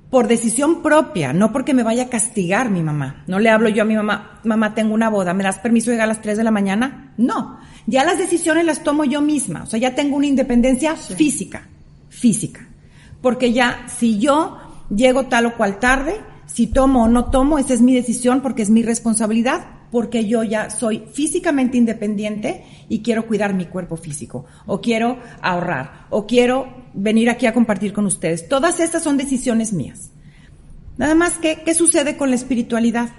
por 0.10 0.28
decisión 0.28 0.82
propia, 0.82 1.34
no 1.34 1.54
porque 1.54 1.74
me 1.74 1.84
vaya 1.84 2.04
a 2.04 2.10
castigar 2.10 2.70
mi 2.70 2.84
mamá. 2.84 3.24
No 3.28 3.40
le 3.40 3.50
hablo 3.50 3.70
yo 3.70 3.84
a 3.84 3.86
mi 3.86 3.96
mamá, 3.96 4.42
mamá, 4.44 4.74
tengo 4.74 4.94
una 4.94 5.10
boda, 5.10 5.34
¿me 5.34 5.44
das 5.44 5.60
permiso 5.60 5.90
de 5.90 5.96
llegar 5.96 6.10
a 6.10 6.14
las 6.14 6.22
3 6.22 6.38
de 6.38 6.44
la 6.44 6.52
mañana? 6.52 7.14
No, 7.18 7.60
ya 7.88 8.04
las 8.04 8.18
decisiones 8.18 8.66
las 8.66 8.84
tomo 8.84 9.06
yo 9.06 9.22
misma, 9.22 9.64
o 9.64 9.66
sea, 9.68 9.80
ya 9.80 9.96
tengo 9.96 10.18
una 10.18 10.26
independencia 10.26 10.96
física, 10.96 11.68
física. 12.10 12.68
Porque 13.22 13.54
ya, 13.54 13.86
si 13.88 14.20
yo 14.20 14.58
llego 14.90 15.28
tal 15.28 15.46
o 15.46 15.56
cual 15.56 15.80
tarde, 15.80 16.20
si 16.54 16.68
tomo 16.68 17.04
o 17.04 17.08
no 17.08 17.26
tomo, 17.26 17.60
esa 17.60 17.74
es 17.74 17.82
mi 17.82 17.94
decisión 17.94 18.42
porque 18.42 18.62
es 18.62 18.70
mi 18.70 18.84
responsabilidad, 18.84 19.66
porque 19.90 20.26
yo 20.26 20.44
ya 20.44 20.70
soy 20.70 21.04
físicamente 21.14 21.78
independiente 21.78 22.66
y 22.90 23.02
quiero 23.02 23.26
cuidar 23.26 23.54
mi 23.54 23.66
cuerpo 23.66 23.96
físico, 23.96 24.46
o 24.66 24.82
quiero 24.82 25.18
ahorrar, 25.42 26.08
o 26.10 26.28
quiero 26.28 26.68
venir 26.94 27.30
aquí 27.30 27.46
a 27.46 27.54
compartir 27.54 27.94
con 27.94 28.06
ustedes. 28.06 28.50
Todas 28.50 28.80
estas 28.82 29.04
son 29.04 29.18
decisiones 29.18 29.72
mías. 29.72 30.12
Nada 30.98 31.16
más 31.16 31.38
que, 31.38 31.62
¿qué 31.64 31.74
sucede 31.74 32.18
con 32.18 32.30
la 32.30 32.36
espiritualidad? 32.36 33.10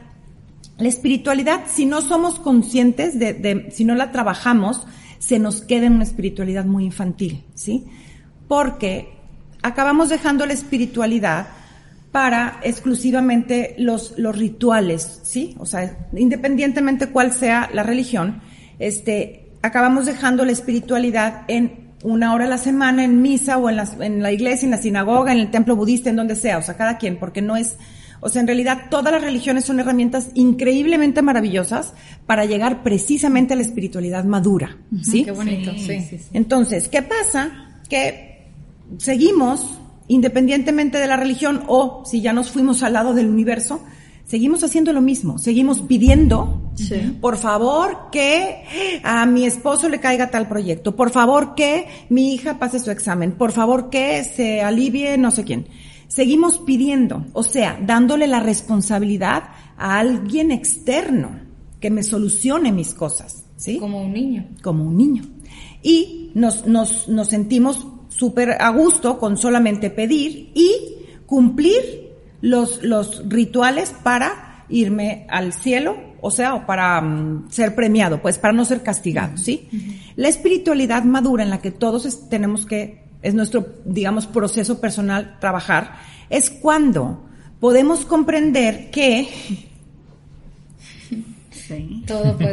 La 0.76 0.88
espiritualidad, 0.88 1.62
si 1.66 1.86
no 1.86 2.02
somos 2.02 2.38
conscientes 2.38 3.18
de, 3.18 3.32
de 3.32 3.70
si 3.70 3.84
no 3.84 3.94
la 3.94 4.12
trabajamos, 4.12 4.86
se 5.18 5.38
nos 5.38 5.62
queda 5.62 5.86
en 5.86 5.94
una 5.94 6.04
espiritualidad 6.04 6.66
muy 6.66 6.84
infantil, 6.84 7.44
¿sí? 7.54 7.86
Porque 8.46 9.08
acabamos 9.62 10.10
dejando 10.10 10.44
la 10.44 10.52
espiritualidad 10.52 11.46
para 12.12 12.60
exclusivamente 12.62 13.74
los, 13.78 14.18
los 14.18 14.36
rituales, 14.36 15.20
¿sí? 15.22 15.56
O 15.58 15.64
sea, 15.64 16.08
independientemente 16.14 17.08
cuál 17.08 17.32
sea 17.32 17.70
la 17.72 17.82
religión, 17.82 18.42
este, 18.78 19.48
acabamos 19.62 20.04
dejando 20.04 20.44
la 20.44 20.52
espiritualidad 20.52 21.44
en 21.48 21.94
una 22.02 22.34
hora 22.34 22.44
a 22.44 22.48
la 22.48 22.58
semana 22.58 23.04
en 23.04 23.22
misa 23.22 23.56
o 23.56 23.70
en 23.70 23.76
la, 23.76 23.88
en 24.00 24.22
la 24.22 24.30
iglesia, 24.30 24.66
en 24.66 24.72
la 24.72 24.76
sinagoga, 24.76 25.32
en 25.32 25.38
el 25.38 25.50
templo 25.50 25.74
budista, 25.74 26.10
en 26.10 26.16
donde 26.16 26.36
sea, 26.36 26.58
o 26.58 26.62
sea, 26.62 26.76
cada 26.76 26.98
quien, 26.98 27.16
porque 27.16 27.40
no 27.40 27.56
es, 27.56 27.76
o 28.20 28.28
sea, 28.28 28.40
en 28.40 28.46
realidad 28.46 28.90
todas 28.90 29.10
las 29.10 29.22
religiones 29.22 29.64
son 29.64 29.80
herramientas 29.80 30.28
increíblemente 30.34 31.22
maravillosas 31.22 31.94
para 32.26 32.44
llegar 32.44 32.82
precisamente 32.82 33.54
a 33.54 33.56
la 33.56 33.62
espiritualidad 33.62 34.24
madura, 34.24 34.76
¿sí? 35.02 35.24
Qué 35.24 35.30
bonito, 35.30 35.72
sí. 35.78 36.00
sí. 36.02 36.18
Entonces, 36.34 36.88
¿qué 36.88 37.02
pasa? 37.02 37.80
Que 37.88 38.48
seguimos 38.98 39.78
independientemente 40.08 40.98
de 40.98 41.06
la 41.06 41.16
religión 41.16 41.62
o 41.68 42.02
si 42.04 42.20
ya 42.20 42.32
nos 42.32 42.50
fuimos 42.50 42.82
al 42.82 42.94
lado 42.94 43.14
del 43.14 43.28
universo, 43.28 43.82
seguimos 44.24 44.62
haciendo 44.64 44.92
lo 44.92 45.00
mismo, 45.00 45.38
seguimos 45.38 45.82
pidiendo, 45.82 46.72
por 47.20 47.36
favor, 47.36 48.10
que 48.10 49.00
a 49.02 49.26
mi 49.26 49.44
esposo 49.44 49.88
le 49.88 50.00
caiga 50.00 50.30
tal 50.30 50.48
proyecto, 50.48 50.96
por 50.96 51.10
favor, 51.10 51.54
que 51.54 51.86
mi 52.08 52.34
hija 52.34 52.58
pase 52.58 52.78
su 52.78 52.90
examen, 52.90 53.32
por 53.32 53.52
favor, 53.52 53.90
que 53.90 54.24
se 54.24 54.62
alivie 54.62 55.18
no 55.18 55.30
sé 55.30 55.44
quién. 55.44 55.66
Seguimos 56.08 56.58
pidiendo, 56.58 57.24
o 57.32 57.42
sea, 57.42 57.80
dándole 57.84 58.26
la 58.26 58.40
responsabilidad 58.40 59.44
a 59.78 59.98
alguien 59.98 60.50
externo 60.50 61.40
que 61.80 61.90
me 61.90 62.02
solucione 62.02 62.70
mis 62.70 62.94
cosas, 62.94 63.44
¿sí? 63.56 63.78
Como 63.78 64.02
un 64.02 64.12
niño. 64.12 64.46
Como 64.62 64.84
un 64.84 64.96
niño. 64.96 65.22
Y 65.82 66.30
nos, 66.34 66.66
nos, 66.66 67.08
nos 67.08 67.28
sentimos 67.28 67.86
súper 68.22 68.62
a 68.62 68.70
gusto 68.70 69.18
con 69.18 69.36
solamente 69.36 69.90
pedir 69.90 70.52
y 70.54 70.70
cumplir 71.26 72.12
los, 72.40 72.80
los 72.84 73.28
rituales 73.28 73.92
para 74.04 74.64
irme 74.68 75.26
al 75.28 75.52
cielo, 75.52 75.96
o 76.20 76.30
sea, 76.30 76.54
o 76.54 76.64
para 76.64 77.00
mm, 77.00 77.50
ser 77.50 77.74
premiado, 77.74 78.22
pues 78.22 78.38
para 78.38 78.52
no 78.52 78.64
ser 78.64 78.84
castigado, 78.84 79.36
¿sí? 79.38 79.68
La 80.14 80.28
espiritualidad 80.28 81.02
madura 81.02 81.42
en 81.42 81.50
la 81.50 81.60
que 81.60 81.72
todos 81.72 82.28
tenemos 82.28 82.64
que, 82.64 83.02
es 83.22 83.34
nuestro, 83.34 83.66
digamos, 83.84 84.28
proceso 84.28 84.80
personal 84.80 85.38
trabajar, 85.40 85.94
es 86.30 86.48
cuando 86.48 87.24
podemos 87.58 88.04
comprender 88.04 88.92
que 88.92 89.28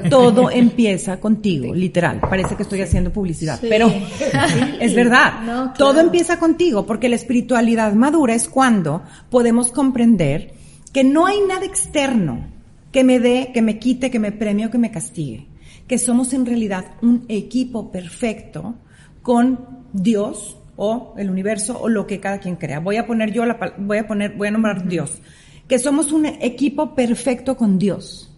todo, 0.09 0.51
empieza 0.51 1.19
contigo, 1.19 1.73
literal. 1.73 2.19
Parece 2.19 2.55
que 2.55 2.63
estoy 2.63 2.81
haciendo 2.81 3.11
publicidad, 3.11 3.59
pero 3.61 3.91
es 4.79 4.95
verdad. 4.95 5.73
Todo 5.77 5.99
empieza 5.99 6.39
contigo, 6.39 6.85
porque 6.85 7.09
la 7.09 7.15
espiritualidad 7.15 7.93
madura 7.93 8.35
es 8.35 8.47
cuando 8.47 9.03
podemos 9.29 9.71
comprender 9.71 10.53
que 10.93 11.03
no 11.03 11.25
hay 11.25 11.39
nada 11.47 11.65
externo 11.65 12.47
que 12.91 13.03
me 13.03 13.19
dé, 13.19 13.51
que 13.53 13.61
me 13.61 13.79
quite, 13.79 14.09
que 14.09 14.19
me 14.19 14.31
premie 14.31 14.67
o 14.67 14.71
que 14.71 14.77
me 14.77 14.91
castigue. 14.91 15.47
Que 15.87 15.97
somos 15.97 16.33
en 16.33 16.45
realidad 16.45 16.85
un 17.01 17.25
equipo 17.27 17.91
perfecto 17.91 18.75
con 19.21 19.83
Dios 19.93 20.57
o 20.75 21.13
el 21.17 21.29
universo 21.29 21.79
o 21.79 21.89
lo 21.89 22.07
que 22.07 22.19
cada 22.19 22.39
quien 22.39 22.55
crea. 22.55 22.79
Voy 22.79 22.97
a 22.97 23.05
poner 23.05 23.31
yo 23.31 23.45
la, 23.45 23.73
voy 23.77 23.97
a 23.97 24.07
poner, 24.07 24.35
voy 24.35 24.47
a 24.47 24.51
nombrar 24.51 24.87
Dios. 24.87 25.19
Que 25.67 25.77
somos 25.77 26.11
un 26.11 26.25
equipo 26.25 26.95
perfecto 26.95 27.55
con 27.57 27.77
Dios 27.77 28.28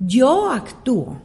yo 0.00 0.50
actúo, 0.50 1.20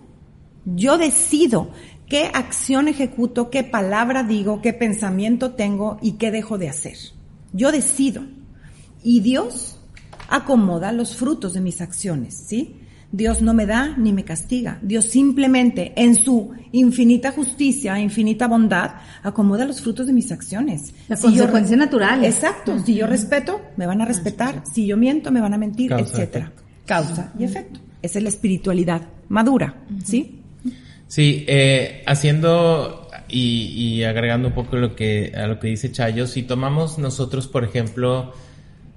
yo 0.66 0.98
decido 0.98 1.72
qué 2.08 2.30
acción 2.34 2.88
ejecuto, 2.88 3.50
qué 3.50 3.64
palabra 3.64 4.24
digo, 4.24 4.62
qué 4.62 4.74
pensamiento 4.74 5.52
tengo 5.52 5.98
y 6.02 6.14
qué 6.14 6.30
dejo 6.30 6.58
de 6.58 6.70
hacer. 6.70 6.98
Yo 7.54 7.72
decido. 7.72 8.24
Y 9.02 9.22
Dios 9.22 9.80
acomoda 10.30 10.92
los 10.92 11.16
frutos 11.16 11.54
de 11.54 11.62
mis 11.62 11.82
acciones, 11.82 12.36
¿sí? 12.36 12.82
Dios 13.12 13.42
no 13.42 13.54
me 13.54 13.66
da 13.66 13.96
ni 13.98 14.12
me 14.12 14.26
castiga. 14.26 14.78
Dios 14.82 15.06
simplemente 15.06 15.94
en 15.96 16.16
su 16.16 16.52
infinita 16.74 17.32
justicia, 17.32 17.98
infinita 18.00 18.48
bondad, 18.48 18.96
acomoda 19.24 19.64
los 19.64 19.82
frutos 19.82 20.08
de 20.08 20.14
mis 20.14 20.32
acciones. 20.32 20.94
La 21.08 21.16
consecuencia 21.16 21.78
natural. 21.78 22.26
Exacto. 22.26 22.78
Si 22.84 22.96
yo 22.96 23.08
respeto, 23.08 23.62
me 23.78 23.88
van 23.88 24.02
a 24.02 24.06
respetar. 24.06 24.64
Si 24.70 24.86
yo 24.86 24.98
miento, 24.98 25.32
me 25.32 25.40
van 25.40 25.54
a 25.54 25.58
mentir, 25.58 25.94
etcétera. 25.94 26.52
Causa 26.86 27.32
y 27.40 27.46
efecto. 27.46 27.80
Esa 28.06 28.20
es 28.20 28.24
la 28.24 28.30
espiritualidad 28.30 29.02
madura, 29.30 29.82
¿sí? 30.04 30.42
Sí, 31.08 31.44
eh, 31.48 32.04
haciendo 32.06 33.10
y, 33.28 33.72
y, 33.76 34.04
agregando 34.04 34.50
un 34.50 34.54
poco 34.54 34.76
lo 34.76 34.96
que, 34.96 35.34
a 35.36 35.48
lo 35.48 35.60
que 35.60 35.70
dice 35.70 35.92
Chayo, 35.92 36.28
si 36.28 36.44
tomamos 36.44 37.00
nosotros, 37.00 37.48
por 37.48 37.64
ejemplo, 37.64 38.32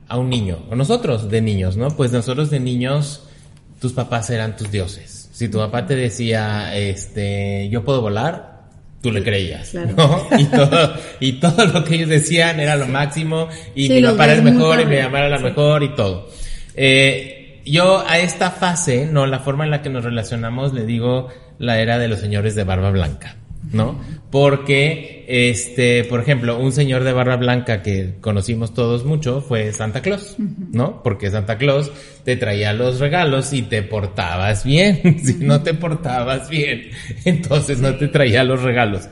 a 0.08 0.18
un 0.18 0.28
niño, 0.28 0.58
o 0.70 0.76
nosotros 0.76 1.30
de 1.30 1.40
niños, 1.40 1.78
¿no? 1.78 1.88
Pues 1.88 2.12
nosotros 2.12 2.50
de 2.50 2.60
niños 2.60 3.22
tus 3.80 3.94
papás 3.94 4.28
eran 4.28 4.56
tus 4.56 4.70
dioses. 4.70 5.30
Si 5.32 5.48
tu 5.48 5.56
papá 5.56 5.86
te 5.86 5.96
decía, 5.96 6.76
este, 6.76 7.70
yo 7.70 7.84
puedo 7.84 8.02
volar, 8.02 8.64
tú 9.00 9.10
le 9.10 9.22
creías, 9.22 9.72
¿no? 9.74 10.26
Y 10.38 10.44
todo, 10.44 10.94
y 11.20 11.32
todo 11.34 11.64
lo 11.64 11.82
que 11.82 11.94
ellos 11.94 12.10
decían 12.10 12.60
era 12.60 12.76
lo 12.76 12.86
máximo, 12.88 13.48
y 13.74 13.88
mi 13.88 14.02
papá 14.02 14.24
era 14.24 14.34
el 14.34 14.42
mejor, 14.42 14.80
y 14.80 14.84
mi 14.84 14.98
mamá 14.98 15.20
era 15.20 15.28
la 15.30 15.38
mejor, 15.38 15.82
y 15.82 15.94
todo. 15.94 16.28
Eh, 16.74 17.37
yo 17.70 18.06
a 18.06 18.18
esta 18.18 18.50
fase, 18.50 19.06
¿no? 19.06 19.26
La 19.26 19.40
forma 19.40 19.64
en 19.64 19.70
la 19.70 19.82
que 19.82 19.90
nos 19.90 20.04
relacionamos, 20.04 20.72
le 20.72 20.86
digo 20.86 21.28
la 21.58 21.80
era 21.80 21.98
de 21.98 22.08
los 22.08 22.20
señores 22.20 22.54
de 22.54 22.64
barba 22.64 22.90
blanca. 22.90 23.36
¿no? 23.72 23.98
Porque, 24.30 25.24
este, 25.28 26.04
por 26.04 26.20
ejemplo, 26.20 26.58
un 26.58 26.72
señor 26.72 27.04
de 27.04 27.12
barra 27.12 27.36
blanca 27.36 27.82
que 27.82 28.14
conocimos 28.20 28.74
todos 28.74 29.04
mucho 29.04 29.40
fue 29.40 29.72
Santa 29.72 30.00
Claus, 30.02 30.36
¿no? 30.38 31.02
Porque 31.02 31.30
Santa 31.30 31.58
Claus 31.58 31.90
te 32.24 32.36
traía 32.36 32.72
los 32.72 33.00
regalos 33.00 33.52
y 33.52 33.62
te 33.62 33.82
portabas 33.82 34.64
bien. 34.64 35.18
si 35.24 35.34
no 35.34 35.62
te 35.62 35.74
portabas 35.74 36.48
bien, 36.48 36.90
entonces 37.24 37.80
no 37.80 37.94
te 37.96 38.08
traía 38.08 38.44
los 38.44 38.62
regalos. 38.62 39.08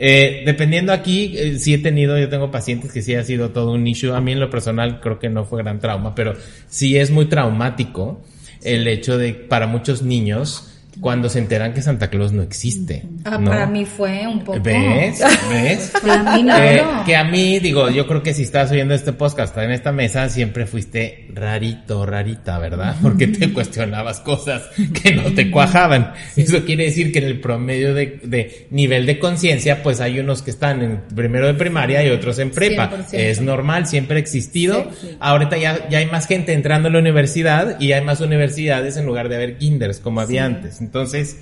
Eh, 0.00 0.42
dependiendo 0.46 0.92
aquí, 0.92 1.34
eh, 1.36 1.58
sí 1.58 1.74
he 1.74 1.78
tenido, 1.78 2.16
yo 2.16 2.28
tengo 2.28 2.52
pacientes 2.52 2.92
que 2.92 3.02
sí 3.02 3.16
ha 3.16 3.24
sido 3.24 3.50
todo 3.50 3.72
un 3.72 3.86
issue. 3.86 4.14
A 4.14 4.20
mí 4.20 4.32
en 4.32 4.40
lo 4.40 4.48
personal 4.48 5.00
creo 5.00 5.18
que 5.18 5.28
no 5.28 5.44
fue 5.44 5.62
gran 5.62 5.80
trauma, 5.80 6.14
pero 6.14 6.34
sí 6.68 6.96
es 6.96 7.10
muy 7.10 7.26
traumático 7.26 8.22
el 8.62 8.86
hecho 8.86 9.18
de, 9.18 9.34
para 9.34 9.66
muchos 9.66 10.02
niños, 10.02 10.77
cuando 11.00 11.28
se 11.28 11.38
enteran 11.38 11.72
que 11.72 11.82
Santa 11.82 12.08
Claus 12.08 12.32
no 12.32 12.42
existe. 12.42 13.04
Ah, 13.24 13.40
para 13.44 13.66
mí 13.66 13.84
fue 13.84 14.26
un 14.26 14.44
poco. 14.44 14.60
¿Ves? 14.60 15.22
¿Ves? 15.50 15.92
Eh, 16.04 16.82
que 17.06 17.16
a 17.16 17.24
mí, 17.24 17.58
digo, 17.58 17.88
yo 17.90 18.06
creo 18.06 18.22
que 18.22 18.34
si 18.34 18.42
estás 18.42 18.70
oyendo 18.70 18.94
este 18.94 19.12
podcast 19.12 19.56
en 19.58 19.70
esta 19.70 19.92
mesa, 19.92 20.28
siempre 20.28 20.66
fuiste 20.66 21.28
rarito, 21.32 22.04
rarita, 22.04 22.58
¿verdad? 22.58 22.96
Porque 23.02 23.28
te 23.28 23.52
cuestionabas 23.52 24.20
cosas 24.20 24.62
que 25.02 25.14
no 25.14 25.32
te 25.34 25.50
cuajaban. 25.50 26.12
Eso 26.36 26.64
quiere 26.64 26.84
decir 26.84 27.12
que 27.12 27.20
en 27.20 27.26
el 27.26 27.40
promedio 27.40 27.94
de, 27.94 28.66
nivel 28.70 29.06
de 29.06 29.18
conciencia, 29.18 29.82
pues 29.82 30.00
hay 30.00 30.18
unos 30.18 30.42
que 30.42 30.50
están 30.50 30.82
en 30.82 31.00
primero 31.14 31.46
de 31.46 31.54
primaria 31.54 32.04
y 32.04 32.10
otros 32.10 32.38
en 32.38 32.50
prepa. 32.50 32.90
Es 33.12 33.40
normal, 33.40 33.86
siempre 33.86 34.16
ha 34.16 34.20
existido. 34.20 34.90
Ahorita 35.20 35.56
ya, 35.56 35.88
ya 35.88 35.98
hay 35.98 36.06
más 36.06 36.26
gente 36.26 36.52
entrando 36.52 36.88
a 36.88 36.92
la 36.92 36.98
universidad 36.98 37.80
y 37.80 37.92
hay 37.92 38.04
más 38.04 38.20
universidades 38.20 38.96
en 38.96 39.06
lugar 39.06 39.28
de 39.28 39.36
haber 39.36 39.58
kinders 39.58 40.00
como 40.00 40.20
había 40.20 40.44
antes. 40.44 40.80
Entonces, 40.88 41.38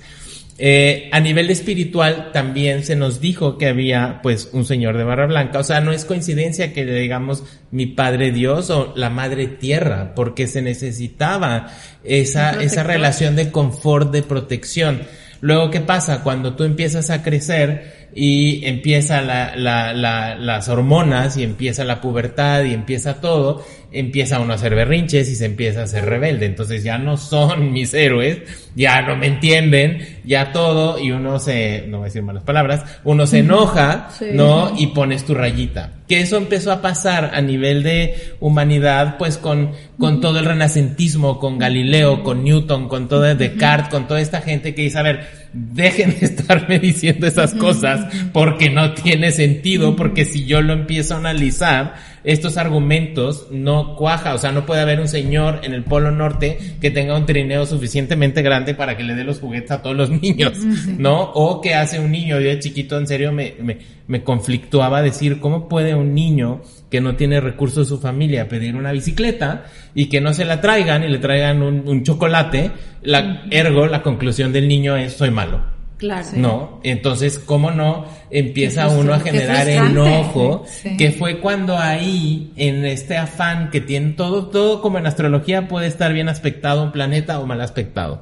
eh, 0.57 1.07
a 1.13 1.21
nivel 1.21 1.49
espiritual 1.49 2.31
también 2.33 2.83
se 2.83 2.97
nos 2.97 3.21
dijo 3.21 3.57
que 3.57 3.67
había 3.67 4.19
pues 4.21 4.49
un 4.51 4.65
señor 4.65 4.97
de 4.97 5.05
barra 5.05 5.25
blanca. 5.25 5.59
O 5.59 5.63
sea, 5.63 5.79
no 5.79 5.93
es 5.93 6.03
coincidencia 6.03 6.73
que 6.73 6.83
le 6.83 6.99
digamos 6.99 7.45
mi 7.71 7.85
padre 7.85 8.33
Dios 8.33 8.69
o 8.71 8.91
la 8.97 9.09
madre 9.09 9.47
tierra, 9.47 10.13
porque 10.15 10.47
se 10.47 10.61
necesitaba 10.61 11.67
esa, 12.03 12.61
esa 12.61 12.83
relación 12.83 13.37
de 13.37 13.51
confort, 13.51 14.11
de 14.11 14.21
protección. 14.21 15.03
Luego, 15.39 15.71
¿qué 15.71 15.79
pasa? 15.79 16.23
Cuando 16.23 16.57
tú 16.57 16.65
empiezas 16.65 17.09
a 17.09 17.23
crecer 17.23 17.96
y 18.15 18.65
empieza 18.65 19.21
la, 19.21 19.55
la, 19.55 19.93
la, 19.93 20.35
las 20.35 20.69
hormonas 20.69 21.37
y 21.37 21.43
empieza 21.43 21.83
la 21.83 22.01
pubertad 22.01 22.63
y 22.63 22.73
empieza 22.73 23.21
todo, 23.21 23.63
empieza 23.91 24.39
uno 24.39 24.53
a 24.53 24.55
hacer 24.55 24.75
berrinches 24.75 25.29
y 25.29 25.35
se 25.35 25.45
empieza 25.45 25.81
a 25.81 25.83
hacer 25.83 26.05
rebelde. 26.05 26.45
Entonces 26.45 26.83
ya 26.83 26.97
no 26.97 27.17
son 27.17 27.71
mis 27.73 27.93
héroes, 27.93 28.39
ya 28.75 29.01
no 29.01 29.15
me 29.15 29.27
entienden, 29.27 30.19
ya 30.23 30.51
todo, 30.51 30.99
y 30.99 31.11
uno 31.11 31.39
se, 31.39 31.85
no 31.87 31.97
voy 31.97 32.05
a 32.05 32.07
decir 32.07 32.23
malas 32.23 32.43
palabras, 32.43 32.99
uno 33.03 33.27
se 33.27 33.39
enoja, 33.39 34.09
¿no? 34.33 34.73
Y 34.77 34.87
pones 34.87 35.25
tu 35.25 35.33
rayita. 35.33 35.93
Que 36.07 36.21
eso 36.21 36.37
empezó 36.37 36.71
a 36.71 36.81
pasar 36.81 37.31
a 37.33 37.41
nivel 37.41 37.83
de 37.83 38.35
humanidad, 38.39 39.17
pues 39.17 39.37
con, 39.37 39.71
con 39.99 40.21
todo 40.21 40.39
el 40.39 40.45
renacentismo, 40.45 41.37
con 41.37 41.57
Galileo, 41.59 42.23
con 42.23 42.43
Newton, 42.43 42.87
con 42.87 43.07
todo 43.07 43.35
Descartes, 43.35 43.89
con 43.89 44.07
toda 44.07 44.21
esta 44.21 44.41
gente 44.41 44.73
que 44.73 44.83
dice, 44.83 44.99
a 44.99 45.03
ver, 45.03 45.46
dejen 45.57 46.19
de 46.19 46.25
estarme 46.25 46.79
diciendo 46.79 47.27
esas 47.27 47.53
cosas 47.53 48.13
porque 48.33 48.69
no 48.69 48.93
tiene 48.93 49.31
sentido, 49.31 49.95
porque 49.95 50.25
si 50.25 50.45
yo 50.45 50.61
lo 50.61 50.73
empiezo 50.73 51.15
a 51.15 51.17
analizar, 51.17 51.95
estos 52.23 52.57
argumentos 52.57 53.47
no 53.51 53.95
cuaja, 53.95 54.33
o 54.33 54.37
sea, 54.37 54.51
no 54.51 54.65
puede 54.65 54.81
haber 54.81 54.99
un 54.99 55.07
señor 55.07 55.61
en 55.63 55.73
el 55.73 55.83
Polo 55.83 56.11
Norte 56.11 56.57
que 56.81 56.91
tenga 56.91 57.15
un 57.15 57.25
trineo 57.25 57.65
suficientemente 57.65 58.41
grande 58.41 58.73
para 58.73 58.97
que 58.97 59.03
le 59.03 59.15
dé 59.15 59.23
los 59.23 59.39
juguetes 59.39 59.71
a 59.71 59.81
todos 59.81 59.95
los 59.95 60.09
niños, 60.21 60.57
¿no? 60.97 61.31
O 61.33 61.61
que 61.61 61.75
hace 61.75 61.99
un 61.99 62.11
niño, 62.11 62.39
yo 62.39 62.49
de 62.49 62.59
chiquito 62.59 62.97
en 62.97 63.07
serio 63.07 63.31
me, 63.31 63.55
me, 63.61 63.77
me 64.07 64.23
conflictuaba 64.23 65.01
decir, 65.01 65.39
¿cómo 65.39 65.69
puede 65.69 65.95
un 65.95 66.13
niño 66.13 66.61
que 66.89 67.01
no 67.01 67.15
tiene 67.15 67.41
recursos 67.41 67.87
su 67.87 67.99
familia 67.99 68.47
pedir 68.47 68.75
una 68.75 68.91
bicicleta 68.91 69.65
y 69.93 70.07
que 70.07 70.21
no 70.21 70.33
se 70.33 70.45
la 70.45 70.61
traigan 70.61 71.03
y 71.03 71.09
le 71.09 71.19
traigan 71.19 71.61
un, 71.61 71.87
un 71.87 72.03
chocolate? 72.03 72.71
La, 73.01 73.43
ergo, 73.49 73.87
la 73.87 74.01
conclusión 74.01 74.53
del 74.53 74.67
niño 74.67 74.95
es, 74.95 75.13
soy 75.13 75.31
malo. 75.31 75.77
Claro. 75.97 76.27
¿No? 76.35 76.79
Entonces, 76.83 77.39
¿cómo 77.39 77.71
no 77.71 78.05
empieza 78.29 78.87
uno 78.87 79.15
a 79.15 79.19
generar 79.19 79.67
enojo? 79.67 80.63
Que 80.97 81.11
fue 81.11 81.39
cuando 81.39 81.77
ahí, 81.77 82.53
en 82.55 82.85
este 82.85 83.17
afán 83.17 83.71
que 83.71 83.81
tiene 83.81 84.11
todo, 84.11 84.47
todo 84.47 84.81
como 84.81 84.99
en 84.99 85.07
astrología 85.07 85.67
puede 85.67 85.87
estar 85.87 86.13
bien 86.13 86.29
aspectado 86.29 86.83
un 86.83 86.91
planeta 86.91 87.39
o 87.39 87.47
mal 87.47 87.61
aspectado. 87.61 88.21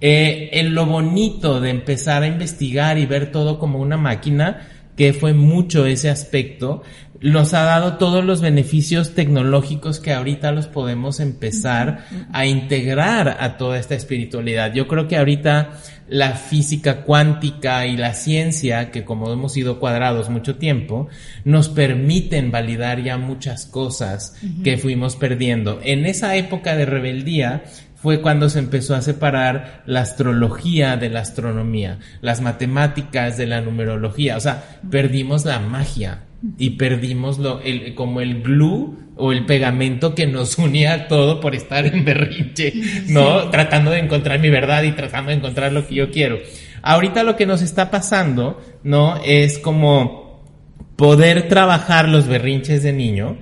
Eh, 0.00 0.50
en 0.54 0.74
lo 0.74 0.86
bonito 0.86 1.60
de 1.60 1.70
empezar 1.70 2.22
a 2.22 2.26
investigar 2.26 2.96
y 2.96 3.04
ver 3.04 3.30
todo 3.30 3.58
como 3.58 3.78
una 3.78 3.98
máquina, 3.98 4.68
que 4.96 5.12
fue 5.12 5.34
mucho 5.34 5.84
ese 5.84 6.08
aspecto, 6.08 6.82
nos 7.22 7.54
ha 7.54 7.62
dado 7.62 7.94
todos 7.94 8.24
los 8.24 8.40
beneficios 8.40 9.14
tecnológicos 9.14 10.00
que 10.00 10.12
ahorita 10.12 10.52
los 10.52 10.66
podemos 10.66 11.20
empezar 11.20 12.04
a 12.32 12.46
integrar 12.46 13.36
a 13.40 13.56
toda 13.56 13.78
esta 13.78 13.94
espiritualidad. 13.94 14.74
Yo 14.74 14.88
creo 14.88 15.06
que 15.06 15.16
ahorita 15.16 15.70
la 16.08 16.32
física 16.32 17.02
cuántica 17.02 17.86
y 17.86 17.96
la 17.96 18.14
ciencia, 18.14 18.90
que 18.90 19.04
como 19.04 19.32
hemos 19.32 19.52
sido 19.52 19.78
cuadrados 19.78 20.30
mucho 20.30 20.56
tiempo, 20.56 21.08
nos 21.44 21.68
permiten 21.68 22.50
validar 22.50 23.02
ya 23.02 23.18
muchas 23.18 23.66
cosas 23.66 24.36
que 24.64 24.76
fuimos 24.76 25.16
perdiendo. 25.16 25.80
En 25.82 26.06
esa 26.06 26.34
época 26.36 26.76
de 26.76 26.86
rebeldía, 26.86 27.64
fue 27.94 28.20
cuando 28.20 28.50
se 28.50 28.58
empezó 28.58 28.96
a 28.96 29.00
separar 29.00 29.84
la 29.86 30.00
astrología 30.00 30.96
de 30.96 31.08
la 31.08 31.20
astronomía, 31.20 32.00
las 32.20 32.40
matemáticas 32.40 33.36
de 33.36 33.46
la 33.46 33.60
numerología, 33.60 34.36
o 34.36 34.40
sea, 34.40 34.80
perdimos 34.90 35.44
la 35.44 35.60
magia 35.60 36.22
y 36.58 36.70
perdimos 36.70 37.38
lo, 37.38 37.60
el, 37.60 37.94
como 37.94 38.20
el 38.20 38.42
glue 38.42 38.96
o 39.16 39.32
el 39.32 39.46
pegamento 39.46 40.14
que 40.14 40.26
nos 40.26 40.58
unía 40.58 40.94
a 40.94 41.08
todo 41.08 41.40
por 41.40 41.54
estar 41.54 41.86
en 41.86 42.04
berrinche, 42.04 42.72
¿no? 43.08 43.50
Tratando 43.50 43.90
de 43.90 44.00
encontrar 44.00 44.38
mi 44.40 44.50
verdad 44.50 44.82
y 44.82 44.92
tratando 44.92 45.30
de 45.30 45.36
encontrar 45.36 45.72
lo 45.72 45.86
que 45.86 45.94
yo 45.94 46.10
quiero. 46.10 46.38
Ahorita 46.82 47.22
lo 47.22 47.36
que 47.36 47.46
nos 47.46 47.62
está 47.62 47.90
pasando, 47.90 48.60
¿no? 48.82 49.20
Es 49.24 49.58
como 49.58 50.42
poder 50.96 51.48
trabajar 51.48 52.08
los 52.08 52.26
berrinches 52.26 52.82
de 52.82 52.92
niño, 52.92 53.38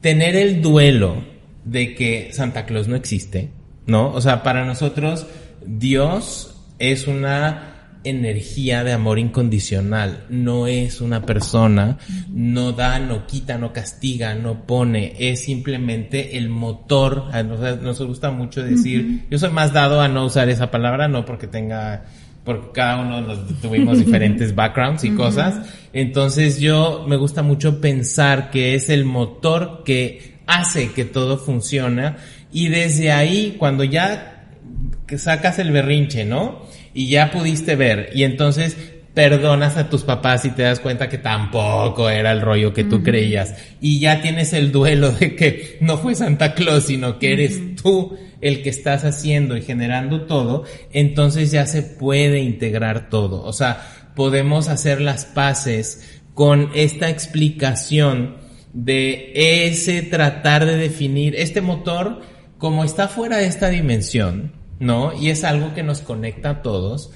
tener 0.00 0.36
el 0.36 0.62
duelo 0.62 1.24
de 1.64 1.94
que 1.94 2.30
Santa 2.32 2.66
Claus 2.66 2.88
no 2.88 2.96
existe, 2.96 3.50
¿no? 3.86 4.12
O 4.12 4.20
sea, 4.20 4.42
para 4.42 4.64
nosotros 4.64 5.26
Dios 5.64 6.56
es 6.78 7.06
una 7.06 7.75
energía 8.08 8.84
de 8.84 8.92
amor 8.92 9.18
incondicional, 9.18 10.24
no 10.28 10.66
es 10.66 11.00
una 11.00 11.22
persona, 11.22 11.98
no 12.30 12.72
da, 12.72 12.98
no 12.98 13.26
quita, 13.26 13.58
no 13.58 13.72
castiga, 13.72 14.34
no 14.34 14.66
pone, 14.66 15.14
es 15.18 15.44
simplemente 15.44 16.36
el 16.36 16.48
motor, 16.48 17.24
nos, 17.44 18.00
gusta 18.00 18.30
mucho 18.30 18.62
decir, 18.62 19.26
yo 19.30 19.38
soy 19.38 19.50
más 19.50 19.72
dado 19.72 20.00
a 20.00 20.08
no 20.08 20.24
usar 20.24 20.48
esa 20.48 20.70
palabra, 20.70 21.08
no 21.08 21.24
porque 21.24 21.46
tenga, 21.46 22.04
porque 22.44 22.68
cada 22.72 23.00
uno 23.00 23.20
nos 23.20 23.60
tuvimos 23.60 23.98
diferentes 23.98 24.54
backgrounds 24.54 25.04
y 25.04 25.10
cosas, 25.10 25.66
entonces 25.92 26.60
yo 26.60 27.04
me 27.08 27.16
gusta 27.16 27.42
mucho 27.42 27.80
pensar 27.80 28.50
que 28.50 28.74
es 28.74 28.88
el 28.88 29.04
motor 29.04 29.82
que 29.84 30.36
hace 30.46 30.92
que 30.92 31.04
todo 31.04 31.38
funcione 31.38 32.14
y 32.52 32.68
desde 32.68 33.12
ahí, 33.12 33.56
cuando 33.58 33.84
ya 33.84 34.32
sacas 35.16 35.58
el 35.58 35.70
berrinche, 35.70 36.24
¿no? 36.24 36.62
Y 36.96 37.08
ya 37.08 37.30
pudiste 37.30 37.76
ver, 37.76 38.08
y 38.14 38.22
entonces 38.24 38.74
perdonas 39.12 39.76
a 39.76 39.90
tus 39.90 40.02
papás 40.02 40.46
y 40.46 40.50
te 40.50 40.62
das 40.62 40.80
cuenta 40.80 41.10
que 41.10 41.18
tampoco 41.18 42.08
era 42.08 42.32
el 42.32 42.40
rollo 42.40 42.72
que 42.72 42.84
tú 42.84 43.02
creías. 43.02 43.54
Y 43.82 44.00
ya 44.00 44.22
tienes 44.22 44.54
el 44.54 44.72
duelo 44.72 45.12
de 45.12 45.36
que 45.36 45.76
no 45.82 45.98
fue 45.98 46.14
Santa 46.14 46.54
Claus, 46.54 46.84
sino 46.84 47.18
que 47.18 47.34
eres 47.34 47.76
tú 47.76 48.16
el 48.40 48.62
que 48.62 48.70
estás 48.70 49.04
haciendo 49.04 49.58
y 49.58 49.62
generando 49.62 50.22
todo, 50.22 50.64
entonces 50.90 51.50
ya 51.50 51.66
se 51.66 51.82
puede 51.82 52.40
integrar 52.40 53.10
todo. 53.10 53.42
O 53.42 53.52
sea, 53.52 54.10
podemos 54.14 54.68
hacer 54.68 55.02
las 55.02 55.26
paces 55.26 56.20
con 56.32 56.70
esta 56.74 57.10
explicación 57.10 58.38
de 58.72 59.32
ese 59.66 60.00
tratar 60.00 60.64
de 60.64 60.78
definir 60.78 61.34
este 61.36 61.60
motor 61.60 62.22
como 62.56 62.84
está 62.84 63.06
fuera 63.06 63.36
de 63.36 63.48
esta 63.48 63.68
dimensión, 63.68 64.52
¿no? 64.78 65.12
Y 65.12 65.30
es 65.30 65.44
algo 65.44 65.74
que 65.74 65.82
nos 65.82 66.00
conecta 66.00 66.50
a 66.50 66.62
todos 66.62 67.10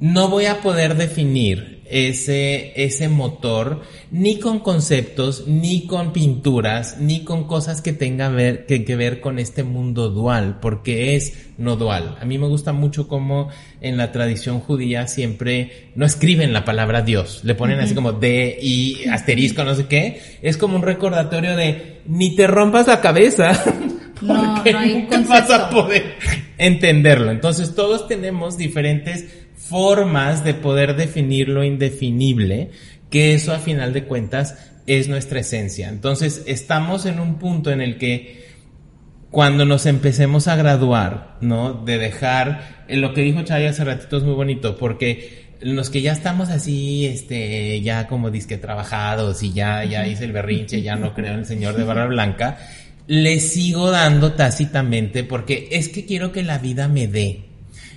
no 0.00 0.28
voy 0.28 0.46
a 0.46 0.60
poder 0.60 0.96
definir 0.96 1.82
ese, 1.90 2.72
ese 2.76 3.08
motor 3.08 3.80
ni 4.10 4.38
con 4.38 4.60
conceptos, 4.60 5.44
ni 5.48 5.86
con 5.86 6.12
pinturas, 6.12 6.98
ni 7.00 7.24
con 7.24 7.44
cosas 7.44 7.80
que 7.80 7.92
tengan 7.92 8.36
ver, 8.36 8.66
que, 8.66 8.84
que, 8.84 8.94
ver 8.94 9.20
con 9.20 9.38
este 9.38 9.64
mundo 9.64 10.10
dual, 10.10 10.58
porque 10.60 11.16
es 11.16 11.48
no 11.56 11.76
dual. 11.76 12.16
A 12.20 12.26
mí 12.26 12.38
me 12.38 12.46
gusta 12.46 12.72
mucho 12.72 13.08
cómo 13.08 13.48
en 13.80 13.96
la 13.96 14.12
tradición 14.12 14.60
judía 14.60 15.08
siempre 15.08 15.90
no 15.94 16.04
escriben 16.04 16.52
la 16.52 16.64
palabra 16.64 17.02
Dios, 17.02 17.40
le 17.42 17.54
ponen 17.54 17.80
así 17.80 17.94
como 17.94 18.12
D, 18.12 18.58
I, 18.60 19.08
asterisco, 19.10 19.64
no 19.64 19.74
sé 19.74 19.86
qué. 19.86 20.20
Es 20.42 20.58
como 20.58 20.76
un 20.76 20.82
recordatorio 20.82 21.56
de 21.56 22.02
ni 22.06 22.36
te 22.36 22.46
rompas 22.46 22.86
la 22.86 23.00
cabeza. 23.00 23.52
Porque 24.20 24.72
no, 24.72 24.84
nunca 24.84 25.20
vas 25.20 25.50
a 25.50 25.70
poder 25.70 26.14
entenderlo. 26.56 27.30
Entonces 27.30 27.74
todos 27.74 28.08
tenemos 28.08 28.58
diferentes 28.58 29.26
formas 29.56 30.44
de 30.44 30.54
poder 30.54 30.96
definir 30.96 31.48
lo 31.48 31.64
indefinible, 31.64 32.70
que 33.10 33.34
eso 33.34 33.52
a 33.52 33.58
final 33.58 33.92
de 33.92 34.04
cuentas 34.04 34.56
es 34.86 35.08
nuestra 35.08 35.40
esencia. 35.40 35.88
Entonces 35.88 36.42
estamos 36.46 37.06
en 37.06 37.20
un 37.20 37.38
punto 37.38 37.70
en 37.70 37.80
el 37.80 37.98
que 37.98 38.48
cuando 39.30 39.64
nos 39.64 39.86
empecemos 39.86 40.48
a 40.48 40.56
graduar, 40.56 41.36
¿no? 41.40 41.74
De 41.74 41.98
dejar, 41.98 42.84
lo 42.88 43.12
que 43.12 43.20
dijo 43.20 43.42
Chay 43.42 43.66
hace 43.66 43.84
ratito 43.84 44.16
es 44.16 44.22
muy 44.22 44.34
bonito, 44.34 44.76
porque 44.78 45.48
los 45.60 45.90
que 45.90 46.00
ya 46.00 46.12
estamos 46.12 46.48
así, 46.48 47.04
este, 47.04 47.80
ya 47.82 48.06
como 48.06 48.30
disque 48.30 48.56
trabajados 48.56 49.42
y 49.42 49.52
ya, 49.52 49.84
ya 49.84 50.06
hice 50.06 50.24
el 50.24 50.32
berrinche, 50.32 50.82
ya 50.82 50.96
no 50.96 51.14
creo 51.14 51.34
en 51.34 51.40
el 51.40 51.46
señor 51.46 51.76
de 51.76 51.84
barra 51.84 52.06
blanca, 52.06 52.58
le 53.08 53.40
sigo 53.40 53.90
dando 53.90 54.34
tácitamente 54.34 55.24
porque 55.24 55.68
es 55.72 55.88
que 55.88 56.04
quiero 56.04 56.30
que 56.30 56.42
la 56.42 56.58
vida 56.58 56.88
me 56.88 57.08
dé 57.08 57.48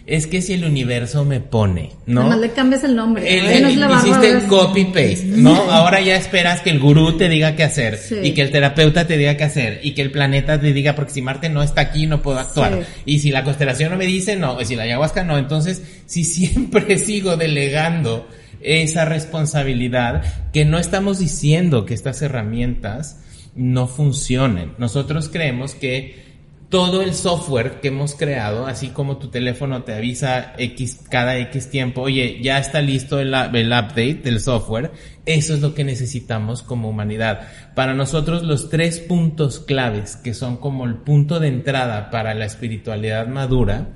es 0.07 0.25
que 0.25 0.41
si 0.41 0.53
el 0.53 0.65
universo 0.65 1.25
me 1.25 1.39
pone, 1.39 1.91
¿no? 2.07 2.21
Además 2.21 2.39
le 2.39 2.51
cambias 2.51 2.83
el 2.83 2.95
nombre. 2.95 3.37
El, 3.37 3.69
hiciste 3.69 4.47
copy 4.47 4.85
paste, 4.85 5.23
¿no? 5.25 5.53
Ahora 5.71 6.01
ya 6.01 6.15
esperas 6.15 6.61
que 6.61 6.71
el 6.71 6.79
gurú 6.79 7.17
te 7.17 7.29
diga 7.29 7.55
qué 7.55 7.63
hacer 7.63 7.99
y 8.23 8.33
que 8.33 8.41
el 8.41 8.51
terapeuta 8.51 9.05
te 9.05 9.17
diga 9.17 9.37
qué 9.37 9.43
hacer 9.43 9.79
y 9.83 9.93
que 9.93 10.01
el 10.01 10.11
planeta 10.11 10.59
te 10.59 10.73
diga 10.73 10.95
porque 10.95 11.13
si 11.13 11.21
Marte 11.21 11.49
no 11.49 11.61
está 11.61 11.81
aquí 11.81 12.07
no 12.07 12.21
puedo 12.21 12.39
actuar 12.39 12.83
y 13.05 13.19
si 13.19 13.31
la 13.31 13.43
constelación 13.43 13.91
no 13.91 13.97
me 13.97 14.07
dice 14.07 14.35
no, 14.35 14.59
y 14.59 14.65
si 14.65 14.75
la 14.75 14.83
ayahuasca 14.83 15.23
no, 15.23 15.37
entonces 15.37 15.81
si 16.07 16.23
siempre 16.23 16.97
sigo 16.97 17.37
delegando 17.37 18.27
esa 18.61 19.05
responsabilidad 19.05 20.23
que 20.51 20.65
no 20.65 20.79
estamos 20.79 21.19
diciendo 21.19 21.85
que 21.85 21.93
estas 21.93 22.21
herramientas 22.21 23.20
no 23.55 23.87
funcionen. 23.87 24.73
Nosotros 24.77 25.29
creemos 25.29 25.75
que 25.75 26.31
todo 26.71 27.01
el 27.01 27.13
software 27.13 27.81
que 27.81 27.89
hemos 27.89 28.15
creado, 28.15 28.65
así 28.65 28.87
como 28.87 29.17
tu 29.17 29.27
teléfono 29.27 29.83
te 29.83 29.93
avisa 29.93 30.53
X, 30.57 31.01
cada 31.09 31.37
X 31.37 31.69
tiempo, 31.69 32.01
oye, 32.01 32.39
ya 32.41 32.59
está 32.59 32.81
listo 32.81 33.19
el, 33.19 33.33
el, 33.33 33.67
update 33.67 34.21
del 34.23 34.39
software, 34.39 34.91
eso 35.25 35.53
es 35.53 35.59
lo 35.59 35.73
que 35.75 35.83
necesitamos 35.83 36.63
como 36.63 36.87
humanidad. 36.89 37.41
Para 37.75 37.93
nosotros 37.93 38.43
los 38.43 38.69
tres 38.69 39.01
puntos 39.01 39.59
claves, 39.59 40.15
que 40.15 40.33
son 40.33 40.55
como 40.55 40.85
el 40.85 40.95
punto 40.95 41.41
de 41.41 41.49
entrada 41.49 42.09
para 42.09 42.33
la 42.33 42.45
espiritualidad 42.45 43.27
madura, 43.27 43.89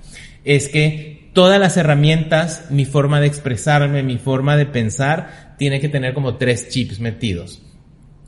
es 0.43 0.67
que 0.67 1.29
todas 1.31 1.61
las 1.61 1.77
herramientas, 1.77 2.65
mi 2.71 2.83
forma 2.83 3.21
de 3.21 3.27
expresarme, 3.27 4.03
mi 4.03 4.17
forma 4.17 4.57
de 4.57 4.65
pensar, 4.65 5.55
tiene 5.57 5.79
que 5.79 5.87
tener 5.87 6.13
como 6.13 6.35
tres 6.35 6.67
chips 6.67 6.99
metidos. 6.99 7.61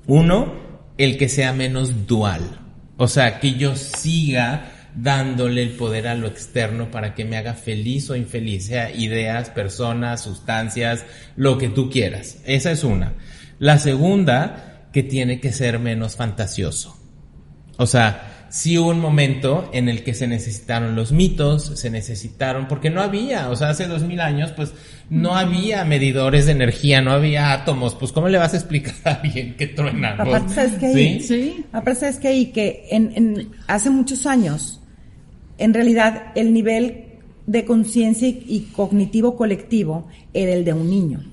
Uno, 0.08 0.67
el 0.98 1.18
que 1.18 1.30
sea 1.30 1.54
menos 1.54 2.08
dual. 2.08 2.60
O 2.98 3.08
sea, 3.08 3.40
que 3.40 3.54
yo 3.54 3.76
siga 3.76 4.72
dándole 4.96 5.62
el 5.62 5.72
poder 5.72 6.08
a 6.08 6.16
lo 6.16 6.28
externo 6.28 6.90
para 6.90 7.14
que 7.14 7.24
me 7.24 7.38
haga 7.38 7.54
feliz 7.54 8.10
o 8.10 8.16
infeliz, 8.16 8.66
sea 8.66 8.92
ideas, 8.92 9.52
personas, 9.52 10.24
sustancias, 10.24 11.06
lo 11.36 11.58
que 11.58 11.70
tú 11.70 11.90
quieras. 11.90 12.40
Esa 12.46 12.72
es 12.72 12.84
una. 12.84 13.14
La 13.60 13.78
segunda, 13.78 14.90
que 14.92 15.04
tiene 15.04 15.40
que 15.40 15.52
ser 15.52 15.80
menos 15.80 16.16
fantasioso. 16.16 16.98
O 17.78 17.86
sea, 17.86 18.37
sí 18.50 18.78
hubo 18.78 18.90
un 18.90 19.00
momento 19.00 19.70
en 19.74 19.90
el 19.90 20.04
que 20.04 20.14
se 20.14 20.28
necesitaron 20.28 20.96
los 20.96 21.12
mitos, 21.12 21.80
se 21.80 21.90
necesitaron, 21.90 22.68
porque 22.68 22.90
no 22.90 23.02
había, 23.02 23.50
o 23.50 23.56
sea, 23.56 23.70
hace 23.70 23.88
dos 23.88 24.04
mil 24.04 24.20
años, 24.20 24.52
pues 24.52 24.74
no 25.10 25.36
había 25.36 25.84
medidores 25.86 26.46
de 26.46 26.52
energía, 26.54 27.02
no 27.02 27.12
había 27.12 27.54
átomos, 27.54 27.96
pues 27.96 28.12
¿cómo 28.12 28.30
le 28.30 28.38
vas 28.38 28.54
a 28.54 28.58
explicar 28.58 28.96
a 29.06 29.22
alguien 29.22 29.56
que 29.56 29.68
truena? 29.68 30.14
Aparte, 30.14 30.54
¿sabes 30.54 30.74
que 30.74 30.86
ahí, 30.88 31.20
¿Sí? 31.22 31.66
Aparte, 31.72 32.00
¿sabes 32.02 32.18
que 32.18 32.28
ahí? 32.28 32.46
Que 32.48 32.88
en, 32.92 33.12
en, 33.16 33.52
hace 33.68 33.90
muchos 33.90 34.26
años, 34.26 34.82
en 35.58 35.74
realidad, 35.74 36.32
el 36.36 36.54
nivel 36.54 37.06
de 37.46 37.66
conciencia 37.66 38.28
y 38.28 38.68
cognitivo 38.76 39.36
colectivo 39.36 40.08
era 40.34 40.54
el 40.54 40.66
de 40.66 40.74
un 40.74 40.90
niño. 40.90 41.24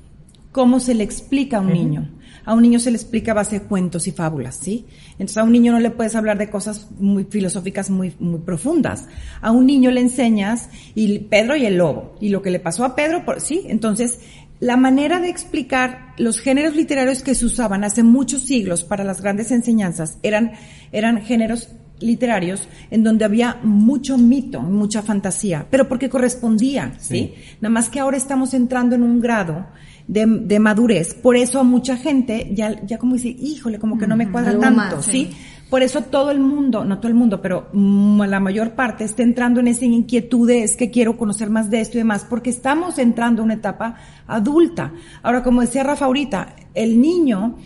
¿Cómo 0.53 0.79
se 0.79 0.94
le 0.94 1.03
explica 1.03 1.59
a 1.59 1.61
un 1.61 1.72
niño? 1.72 2.09
A 2.44 2.54
un 2.54 2.62
niño 2.62 2.78
se 2.78 2.90
le 2.90 2.96
explica 2.96 3.33
a 3.33 3.35
base 3.35 3.61
de 3.61 3.66
cuentos 3.66 4.07
y 4.07 4.12
fábulas, 4.12 4.57
¿sí? 4.57 4.87
Entonces 5.12 5.38
a 5.38 5.44
un 5.44 5.52
niño 5.52 5.72
no 5.72 5.80
le 5.80 5.90
puedes 5.90 6.14
hablar 6.14 6.38
de 6.38 6.50
cosas 6.50 6.88
muy 6.98 7.24
filosóficas 7.24 7.90
muy, 7.90 8.14
muy 8.18 8.40
profundas. 8.40 9.07
A 9.40 9.50
un 9.50 9.66
niño 9.66 9.90
le 9.90 10.00
enseñas 10.00 10.68
y 10.94 11.20
Pedro 11.20 11.57
y 11.57 11.66
el 11.66 11.76
lobo. 11.76 12.16
Y 12.20 12.28
lo 12.28 12.42
que 12.42 12.50
le 12.50 12.61
pasó 12.61 12.85
a 12.85 12.94
Pedro, 12.94 13.24
por, 13.24 13.40
sí. 13.40 13.62
Entonces, 13.66 14.18
la 14.61 14.76
manera 14.76 15.20
de 15.20 15.28
explicar 15.28 16.14
los 16.16 16.40
géneros 16.40 16.76
literarios 16.76 17.22
que 17.22 17.35
se 17.35 17.44
usaban 17.44 17.85
hace 17.85 18.02
muchos 18.02 18.42
siglos 18.42 18.85
para 18.85 19.04
las 19.04 19.20
grandes 19.20 19.50
enseñanzas 19.50 20.18
eran, 20.22 20.52
eran 20.92 21.22
géneros 21.22 21.70
literarios 22.00 22.68
en 22.90 23.02
donde 23.02 23.24
había 23.24 23.59
mucho 23.62 24.18
mito, 24.18 24.61
mucha 24.61 25.02
fantasía, 25.02 25.66
pero 25.70 25.88
porque 25.88 26.09
correspondía, 26.09 26.94
¿sí? 26.98 27.35
Nada 27.61 27.72
más 27.72 27.88
que 27.88 28.00
ahora 28.00 28.16
estamos 28.16 28.54
entrando 28.54 28.94
en 28.94 29.02
un 29.02 29.20
grado 29.20 29.66
de, 30.07 30.59
madurez. 30.59 31.14
Por 31.14 31.37
eso 31.37 31.61
a 31.61 31.62
mucha 31.62 31.97
gente 31.97 32.51
ya, 32.53 32.85
ya 32.85 32.99
como 32.99 33.14
dice, 33.14 33.29
híjole, 33.29 33.79
como 33.79 33.99
que 33.99 34.07
no 34.07 34.17
me 34.17 34.31
cuadra 34.31 34.59
tanto, 34.59 35.03
¿sí? 35.03 35.31
Por 35.71 35.83
eso 35.83 36.03
todo 36.03 36.31
el 36.31 36.38
mundo, 36.38 36.85
no 36.85 36.99
todo 36.99 37.09
el 37.09 37.14
mundo, 37.14 37.40
pero 37.40 37.69
la 37.73 38.38
mayor 38.38 38.73
parte 38.73 39.03
está 39.03 39.23
entrando 39.23 39.61
en 39.61 39.69
esa 39.69 39.85
inquietud 39.85 40.47
de 40.47 40.62
es 40.62 40.77
que 40.77 40.90
quiero 40.90 41.17
conocer 41.17 41.51
más 41.51 41.71
de 41.71 41.81
esto 41.81 41.97
y 41.97 42.03
demás, 42.03 42.27
porque 42.29 42.51
estamos 42.51 42.99
entrando 42.99 43.43
en 43.43 43.47
una 43.47 43.55
etapa 43.55 43.97
adulta. 44.27 44.93
Ahora, 45.23 45.43
como 45.43 45.62
decía 45.62 45.83
Rafa 45.83 46.05
ahorita, 46.05 46.55
el 46.75 47.01
niño, 47.01 47.57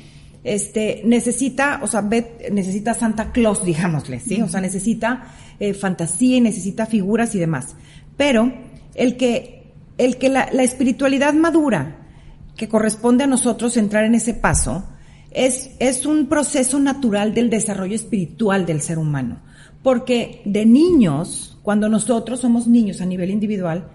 este, 0.44 1.02
necesita, 1.04 1.80
o 1.82 1.86
sea, 1.86 2.00
necesita 2.50 2.94
Santa 2.94 3.32
Claus, 3.32 3.64
digámosle, 3.64 4.20
¿sí? 4.20 4.40
O 4.40 4.48
sea, 4.48 4.60
necesita 4.60 5.24
eh, 5.60 5.74
fantasía 5.74 6.36
y 6.36 6.40
necesita 6.40 6.86
figuras 6.86 7.34
y 7.34 7.40
demás. 7.40 7.74
Pero 8.16 8.50
el 8.94 9.16
que, 9.16 9.72
el 9.98 10.16
que 10.16 10.28
la, 10.30 10.48
la 10.52 10.62
espiritualidad 10.62 11.34
madura, 11.34 12.07
que 12.58 12.68
corresponde 12.68 13.24
a 13.24 13.28
nosotros 13.28 13.76
entrar 13.76 14.04
en 14.04 14.16
ese 14.16 14.34
paso, 14.34 14.84
es, 15.30 15.70
es 15.78 16.04
un 16.04 16.26
proceso 16.26 16.80
natural 16.80 17.32
del 17.32 17.50
desarrollo 17.50 17.94
espiritual 17.94 18.66
del 18.66 18.82
ser 18.82 18.98
humano. 18.98 19.38
Porque 19.82 20.42
de 20.44 20.66
niños, 20.66 21.56
cuando 21.62 21.88
nosotros 21.88 22.40
somos 22.40 22.66
niños 22.66 23.00
a 23.00 23.06
nivel 23.06 23.30
individual, 23.30 23.88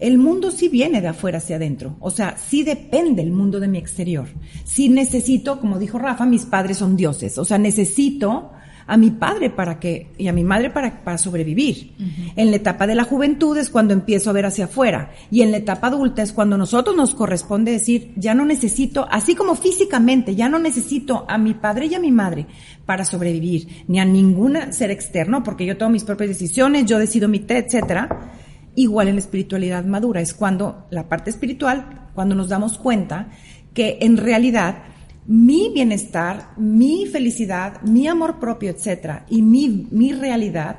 el 0.00 0.16
mundo 0.16 0.50
sí 0.50 0.68
viene 0.68 1.02
de 1.02 1.08
afuera 1.08 1.36
hacia 1.36 1.56
adentro. 1.56 1.96
O 2.00 2.10
sea, 2.10 2.38
sí 2.38 2.62
depende 2.62 3.20
el 3.20 3.30
mundo 3.30 3.60
de 3.60 3.68
mi 3.68 3.76
exterior. 3.76 4.28
Sí 4.64 4.88
necesito, 4.88 5.60
como 5.60 5.78
dijo 5.78 5.98
Rafa, 5.98 6.24
mis 6.24 6.46
padres 6.46 6.78
son 6.78 6.96
dioses. 6.96 7.36
O 7.36 7.44
sea, 7.44 7.58
necesito 7.58 8.52
a 8.88 8.96
mi 8.96 9.10
padre 9.10 9.50
para 9.50 9.78
que, 9.78 10.10
y 10.16 10.28
a 10.28 10.32
mi 10.32 10.44
madre 10.44 10.70
para, 10.70 11.04
para 11.04 11.18
sobrevivir. 11.18 11.92
En 12.36 12.50
la 12.50 12.56
etapa 12.56 12.86
de 12.86 12.94
la 12.94 13.04
juventud 13.04 13.56
es 13.58 13.68
cuando 13.68 13.92
empiezo 13.92 14.30
a 14.30 14.32
ver 14.32 14.46
hacia 14.46 14.64
afuera. 14.64 15.12
Y 15.30 15.42
en 15.42 15.50
la 15.50 15.58
etapa 15.58 15.88
adulta 15.88 16.22
es 16.22 16.32
cuando 16.32 16.56
nosotros 16.56 16.96
nos 16.96 17.14
corresponde 17.14 17.70
decir, 17.70 18.12
ya 18.16 18.34
no 18.34 18.46
necesito, 18.46 19.06
así 19.10 19.34
como 19.34 19.54
físicamente, 19.56 20.34
ya 20.34 20.48
no 20.48 20.58
necesito 20.58 21.26
a 21.28 21.36
mi 21.36 21.52
padre 21.52 21.86
y 21.86 21.94
a 21.94 22.00
mi 22.00 22.10
madre 22.10 22.46
para 22.86 23.04
sobrevivir, 23.04 23.84
ni 23.88 24.00
a 24.00 24.06
ningún 24.06 24.56
ser 24.72 24.90
externo, 24.90 25.42
porque 25.42 25.66
yo 25.66 25.76
tomo 25.76 25.90
mis 25.90 26.04
propias 26.04 26.30
decisiones, 26.30 26.86
yo 26.86 26.98
decido 26.98 27.28
mi 27.28 27.40
té, 27.40 27.58
etcétera. 27.58 28.32
Igual 28.74 29.08
en 29.08 29.16
la 29.16 29.20
espiritualidad 29.20 29.84
madura 29.84 30.22
es 30.22 30.32
cuando 30.32 30.86
la 30.90 31.10
parte 31.10 31.28
espiritual, 31.28 32.08
cuando 32.14 32.34
nos 32.34 32.48
damos 32.48 32.78
cuenta 32.78 33.28
que 33.74 33.98
en 34.00 34.16
realidad 34.16 34.82
mi 35.28 35.70
bienestar, 35.72 36.54
mi 36.56 37.06
felicidad, 37.06 37.80
mi 37.82 38.08
amor 38.08 38.40
propio, 38.40 38.70
etcétera, 38.70 39.24
y 39.28 39.42
mi, 39.42 39.86
mi 39.90 40.12
realidad 40.12 40.78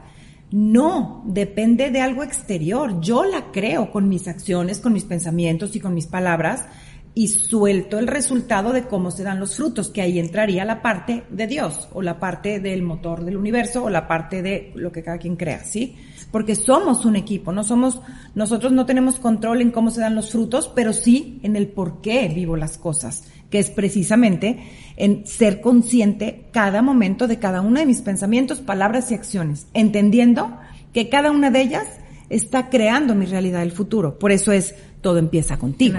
No, 0.51 1.21
depende 1.27 1.91
de 1.91 2.01
algo 2.01 2.23
exterior. 2.23 2.99
Yo 3.01 3.23
la 3.23 3.51
creo 3.51 3.91
con 3.91 4.09
mis 4.09 4.27
acciones, 4.27 4.79
con 4.79 4.93
mis 4.93 5.03
pensamientos 5.03 5.75
y 5.75 5.79
con 5.79 5.93
mis 5.93 6.07
palabras 6.07 6.65
y 7.13 7.27
suelto 7.27 7.99
el 7.99 8.07
resultado 8.07 8.71
de 8.71 8.83
cómo 8.83 9.11
se 9.11 9.23
dan 9.23 9.39
los 9.39 9.55
frutos, 9.55 9.89
que 9.89 10.01
ahí 10.01 10.19
entraría 10.19 10.63
la 10.65 10.81
parte 10.81 11.23
de 11.29 11.47
Dios 11.47 11.87
o 11.93 12.01
la 12.01 12.19
parte 12.19 12.59
del 12.59 12.81
motor 12.81 13.23
del 13.25 13.37
universo 13.37 13.83
o 13.83 13.89
la 13.89 14.07
parte 14.07 14.41
de 14.41 14.71
lo 14.75 14.91
que 14.91 15.03
cada 15.03 15.17
quien 15.17 15.35
crea, 15.35 15.63
¿sí? 15.63 15.95
Porque 16.31 16.55
somos 16.55 17.05
un 17.05 17.15
equipo, 17.15 17.51
no 17.51 17.63
somos, 17.63 18.01
nosotros 18.35 18.71
no 18.71 18.85
tenemos 18.85 19.19
control 19.19 19.61
en 19.61 19.71
cómo 19.71 19.91
se 19.91 20.01
dan 20.01 20.15
los 20.15 20.31
frutos, 20.31 20.71
pero 20.73 20.93
sí 20.93 21.39
en 21.43 21.55
el 21.55 21.67
por 21.67 22.01
qué 22.01 22.27
vivo 22.27 22.55
las 22.55 22.77
cosas, 22.77 23.23
que 23.49 23.59
es 23.59 23.69
precisamente 23.69 24.59
en 24.97 25.25
ser 25.25 25.61
consciente 25.61 26.45
cada 26.51 26.81
momento 26.81 27.27
de 27.27 27.39
cada 27.39 27.61
uno 27.61 27.79
de 27.79 27.85
mis 27.85 28.01
pensamientos, 28.01 28.59
palabras 28.59 29.11
y 29.11 29.15
acciones, 29.15 29.67
entendiendo 29.73 30.57
que 30.93 31.09
cada 31.09 31.31
una 31.31 31.51
de 31.51 31.61
ellas 31.61 31.87
está 32.29 32.69
creando 32.69 33.15
mi 33.15 33.25
realidad 33.25 33.59
del 33.59 33.71
futuro. 33.71 34.19
Por 34.19 34.31
eso 34.31 34.51
es, 34.51 34.75
todo 35.01 35.17
empieza 35.17 35.57
contigo. 35.57 35.97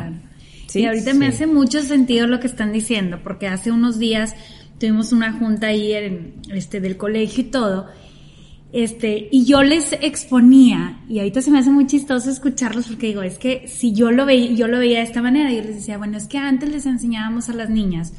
Sí, 0.67 0.81
y 0.81 0.87
ahorita 0.87 1.15
me 1.15 1.27
hace 1.27 1.47
mucho 1.47 1.83
sentido 1.83 2.27
lo 2.27 2.39
que 2.39 2.47
están 2.47 2.73
diciendo, 2.73 3.21
porque 3.25 3.49
hace 3.49 3.73
unos 3.73 3.99
días 3.99 4.35
tuvimos 4.79 5.13
una 5.13 5.33
junta 5.33 5.69
ahí 5.69 5.93
en, 5.93 6.35
este, 6.53 6.81
del 6.81 6.97
colegio 6.97 7.43
y 7.43 7.47
todo, 7.47 7.87
este, 8.73 9.29
y 9.33 9.45
yo 9.45 9.63
les 9.63 9.93
exponía, 9.95 11.01
y 11.09 11.19
ahorita 11.19 11.43
se 11.43 11.51
me 11.51 11.59
hace 11.59 11.71
muy 11.71 11.87
chistoso 11.87 12.31
escucharlos 12.31 12.87
porque 12.87 13.09
digo, 13.09 13.23
es 13.23 13.39
que 13.39 13.67
si 13.67 13.93
yo 13.93 14.11
lo 14.13 14.27
veía, 14.27 14.53
yo 14.53 14.69
lo 14.69 14.79
veía 14.79 14.99
de 14.99 15.05
esta 15.05 15.23
manera, 15.23 15.51
yo 15.51 15.63
les 15.63 15.77
decía, 15.77 15.99
bueno, 15.99 16.17
es 16.17 16.27
que 16.27 16.39
antes 16.39 16.69
les 16.71 16.87
enseñábamos 16.87 17.49
a 17.49 17.53
las 17.53 17.69
niñas 17.69 18.13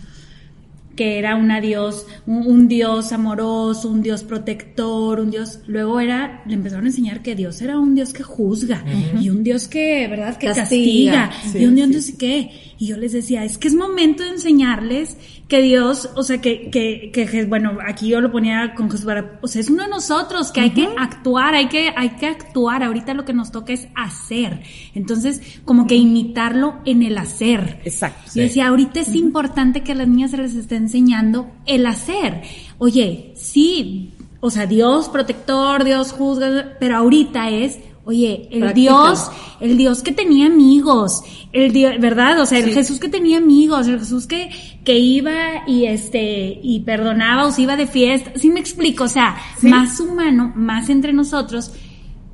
que 0.96 1.18
era 1.18 1.36
una 1.36 1.62
dios, 1.62 2.06
un, 2.26 2.68
dios 2.68 3.12
amoroso, 3.12 3.90
un 3.90 4.02
dios 4.02 4.24
protector, 4.24 5.20
un 5.20 5.32
dios, 5.32 5.60
luego 5.68 6.00
era, 6.00 6.44
le 6.46 6.54
empezaron 6.54 6.86
a 6.86 6.90
enseñar 6.90 7.22
que 7.22 7.36
Dios 7.36 7.62
era 7.62 7.80
un 7.80 7.96
dios 7.96 8.14
que 8.14 8.24
juzga, 8.24 8.84
y 9.20 9.30
un 9.30 9.44
dios 9.44 9.68
que, 9.68 10.08
¿verdad? 10.08 10.38
Que 10.38 10.48
castiga, 10.48 11.32
y 11.54 11.66
un 11.66 11.76
dios 11.76 11.90
no 11.90 12.02
sé 12.02 12.18
qué. 12.18 12.52
Y 12.78 12.88
yo 12.88 12.98
les 12.98 13.14
decía, 13.14 13.44
es 13.46 13.58
que 13.58 13.68
es 13.68 13.76
momento 13.76 14.24
de 14.24 14.30
enseñarles 14.30 15.18
que 15.52 15.62
Dios, 15.62 16.10
o 16.16 16.24
sea, 16.24 16.40
que, 16.40 16.70
que, 16.70 17.12
que, 17.12 17.44
bueno, 17.44 17.80
aquí 17.86 18.08
yo 18.08 18.22
lo 18.22 18.32
ponía 18.32 18.74
con 18.74 18.90
Jesús, 18.90 19.06
o 19.42 19.48
sea, 19.50 19.60
es 19.60 19.70
uno 19.70 19.84
de 19.84 19.90
nosotros, 19.90 20.50
que 20.54 20.62
hay 20.62 20.70
que 20.70 20.88
actuar, 20.98 21.56
hay 21.56 21.68
que, 21.68 21.92
hay 21.94 22.12
que 22.12 22.28
actuar, 22.28 22.82
ahorita 22.84 23.14
lo 23.14 23.26
que 23.26 23.34
nos 23.34 23.52
toca 23.52 23.74
es 23.74 23.90
hacer. 23.94 24.62
Entonces, 24.96 25.42
como 25.66 25.88
que 25.88 25.96
imitarlo 25.96 26.76
en 26.86 27.04
el 27.04 27.18
hacer. 27.18 27.82
Exacto. 27.84 28.32
Y 28.34 28.44
decía, 28.44 28.70
ahorita 28.70 29.02
es 29.02 29.14
importante 29.14 29.84
que 29.84 29.92
a 29.92 29.96
las 29.96 30.08
niñas 30.08 30.32
se 30.32 30.38
les 30.38 30.56
esté 30.56 30.78
enseñando 30.78 31.52
el 31.66 31.86
hacer. 31.86 32.44
Oye, 32.78 33.34
sí, 33.36 34.14
o 34.40 34.52
sea, 34.52 34.68
Dios 34.68 35.10
protector, 35.10 35.84
Dios 35.84 36.14
juzga, 36.14 36.78
pero 36.80 36.96
ahorita 36.96 37.50
es 37.50 37.78
Oye, 38.04 38.50
el 38.52 38.74
Dios, 38.74 39.30
el 39.60 39.78
Dios 39.78 40.02
que 40.02 40.12
tenía 40.12 40.48
amigos, 40.48 41.22
el 41.54 41.72
Dios, 41.72 41.94
¿verdad? 42.00 42.40
O 42.40 42.48
sea, 42.48 42.58
el 42.58 42.74
Jesús 42.74 43.00
que 43.00 43.10
tenía 43.10 43.38
amigos, 43.38 43.88
el 43.88 44.00
Jesús 44.00 44.26
que, 44.26 44.50
que 44.84 44.98
iba 44.98 45.68
y 45.68 45.86
este, 45.86 46.60
y 46.64 46.80
perdonaba 46.80 47.46
o 47.46 47.52
se 47.52 47.62
iba 47.62 47.78
de 47.78 47.86
fiesta. 47.86 48.32
Sí 48.36 48.50
me 48.50 48.60
explico, 48.60 49.04
o 49.04 49.08
sea, 49.08 49.38
más 49.62 50.00
humano, 50.00 50.52
más 50.56 50.90
entre 50.90 51.14
nosotros, 51.14 51.74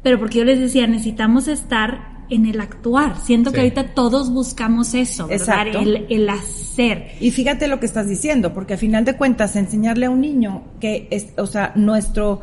pero 0.03 0.19
porque 0.19 0.39
yo 0.39 0.45
les 0.45 0.59
decía, 0.59 0.87
necesitamos 0.87 1.49
estar 1.49 2.17
en 2.29 2.45
el 2.45 2.61
actuar. 2.61 3.17
Siento 3.21 3.51
que 3.51 3.59
ahorita 3.59 3.93
todos 3.93 4.31
buscamos 4.31 4.93
eso, 4.93 5.27
¿verdad? 5.27 5.67
El, 5.67 6.05
el, 6.09 6.29
hacer. 6.29 7.11
Y 7.19 7.31
fíjate 7.31 7.67
lo 7.67 7.81
que 7.81 7.85
estás 7.85 8.07
diciendo, 8.07 8.53
porque 8.53 8.75
a 8.75 8.77
final 8.77 9.03
de 9.03 9.17
cuentas, 9.17 9.57
enseñarle 9.57 10.05
a 10.05 10.09
un 10.09 10.21
niño 10.21 10.63
que 10.79 11.09
es, 11.11 11.27
o 11.37 11.45
sea, 11.45 11.73
nuestro, 11.75 12.39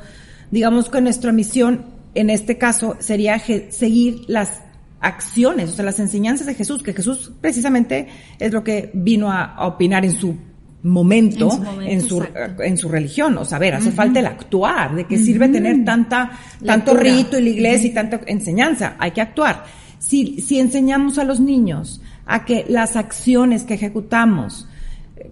digamos 0.50 0.90
que 0.90 1.00
nuestra 1.00 1.32
misión 1.32 1.93
en 2.14 2.30
este 2.30 2.58
caso 2.58 2.96
sería 3.00 3.38
seguir 3.38 4.22
las 4.28 4.62
acciones, 5.00 5.70
o 5.70 5.72
sea, 5.74 5.84
las 5.84 6.00
enseñanzas 6.00 6.46
de 6.46 6.54
Jesús, 6.54 6.82
que 6.82 6.94
Jesús 6.94 7.32
precisamente 7.40 8.08
es 8.38 8.52
lo 8.52 8.64
que 8.64 8.90
vino 8.94 9.30
a, 9.30 9.66
opinar 9.66 10.04
en 10.04 10.12
su 10.12 10.36
momento, 10.82 11.50
en 11.82 12.00
su, 12.02 12.24
en 12.58 12.78
su, 12.78 12.88
religión. 12.88 13.36
O 13.38 13.58
ver, 13.58 13.74
hace 13.74 13.90
falta 13.90 14.20
el 14.20 14.26
actuar, 14.26 14.94
de 14.94 15.04
qué 15.06 15.18
sirve 15.18 15.48
tener 15.48 15.84
tanta, 15.84 16.32
tanto 16.64 16.94
rito 16.94 17.38
y 17.38 17.42
la 17.42 17.50
iglesia 17.50 17.90
y 17.90 17.94
tanta 17.94 18.20
enseñanza, 18.26 18.96
hay 18.98 19.10
que 19.10 19.20
actuar. 19.20 19.64
Si, 19.98 20.40
si 20.40 20.58
enseñamos 20.58 21.18
a 21.18 21.24
los 21.24 21.40
niños 21.40 22.00
a 22.26 22.44
que 22.44 22.64
las 22.68 22.96
acciones 22.96 23.64
que 23.64 23.74
ejecutamos, 23.74 24.68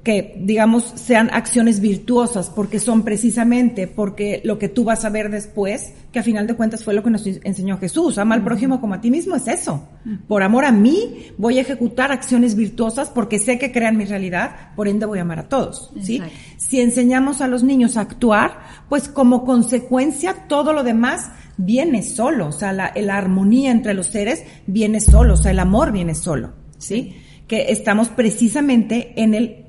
que, 0.03 0.35
digamos, 0.39 0.85
sean 0.97 1.31
acciones 1.33 1.81
virtuosas, 1.81 2.51
porque 2.51 2.81
son 2.81 3.03
precisamente 3.03 3.87
porque 3.87 4.41
lo 4.45 4.59
que 4.59 4.69
tú 4.69 4.85
vas 4.85 5.05
a 5.05 5.11
ver 5.11 5.31
después, 5.31 5.93
que 6.11 6.19
a 6.19 6.23
final 6.23 6.47
de 6.47 6.55
cuentas 6.55 6.83
fue 6.83 6.95
lo 6.95 7.03
que 7.03 7.11
nos 7.11 7.27
enseñó 7.27 7.79
Jesús, 7.79 8.19
ama 8.19 8.35
al 8.35 8.43
prójimo 8.43 8.81
como 8.81 8.95
a 8.95 9.01
ti 9.01 9.11
mismo, 9.11 9.37
es 9.37 9.47
eso. 9.47 9.89
Por 10.27 10.43
amor 10.43 10.65
a 10.65 10.73
mí, 10.73 11.27
voy 11.39 11.59
a 11.59 11.61
ejecutar 11.61 12.11
acciones 12.11 12.57
virtuosas 12.57 13.11
porque 13.11 13.39
sé 13.39 13.59
que 13.59 13.71
crean 13.71 13.97
mi 13.97 14.05
realidad, 14.05 14.73
por 14.75 14.89
ende 14.89 15.07
voy 15.07 15.21
a 15.21 15.23
amar 15.23 15.39
a 15.39 15.49
todos, 15.49 15.93
¿sí? 16.03 16.21
Si 16.57 16.81
enseñamos 16.81 17.41
a 17.41 17.49
los 17.49 17.63
niños 17.63 17.97
a 17.97 18.01
actuar, 18.01 18.61
pues 18.89 19.09
como 19.09 19.45
consecuencia 19.45 20.49
todo 20.49 20.73
lo 20.73 20.83
demás 20.83 21.31
viene 21.57 22.03
solo, 22.03 22.49
o 22.49 22.53
sea, 22.53 22.73
la, 22.73 22.93
la 22.97 23.17
armonía 23.17 23.71
entre 23.71 23.95
los 23.95 24.09
seres 24.09 24.43
viene 24.67 25.01
solo, 25.01 25.35
o 25.35 25.37
sea, 25.37 25.53
el 25.53 25.61
amor 25.61 25.93
viene 25.93 26.15
solo, 26.15 26.55
¿sí? 26.79 27.22
Que 27.53 27.71
estamos 27.71 28.09
precisamente 28.09 29.13
en 29.15 29.35
el, 29.35 29.67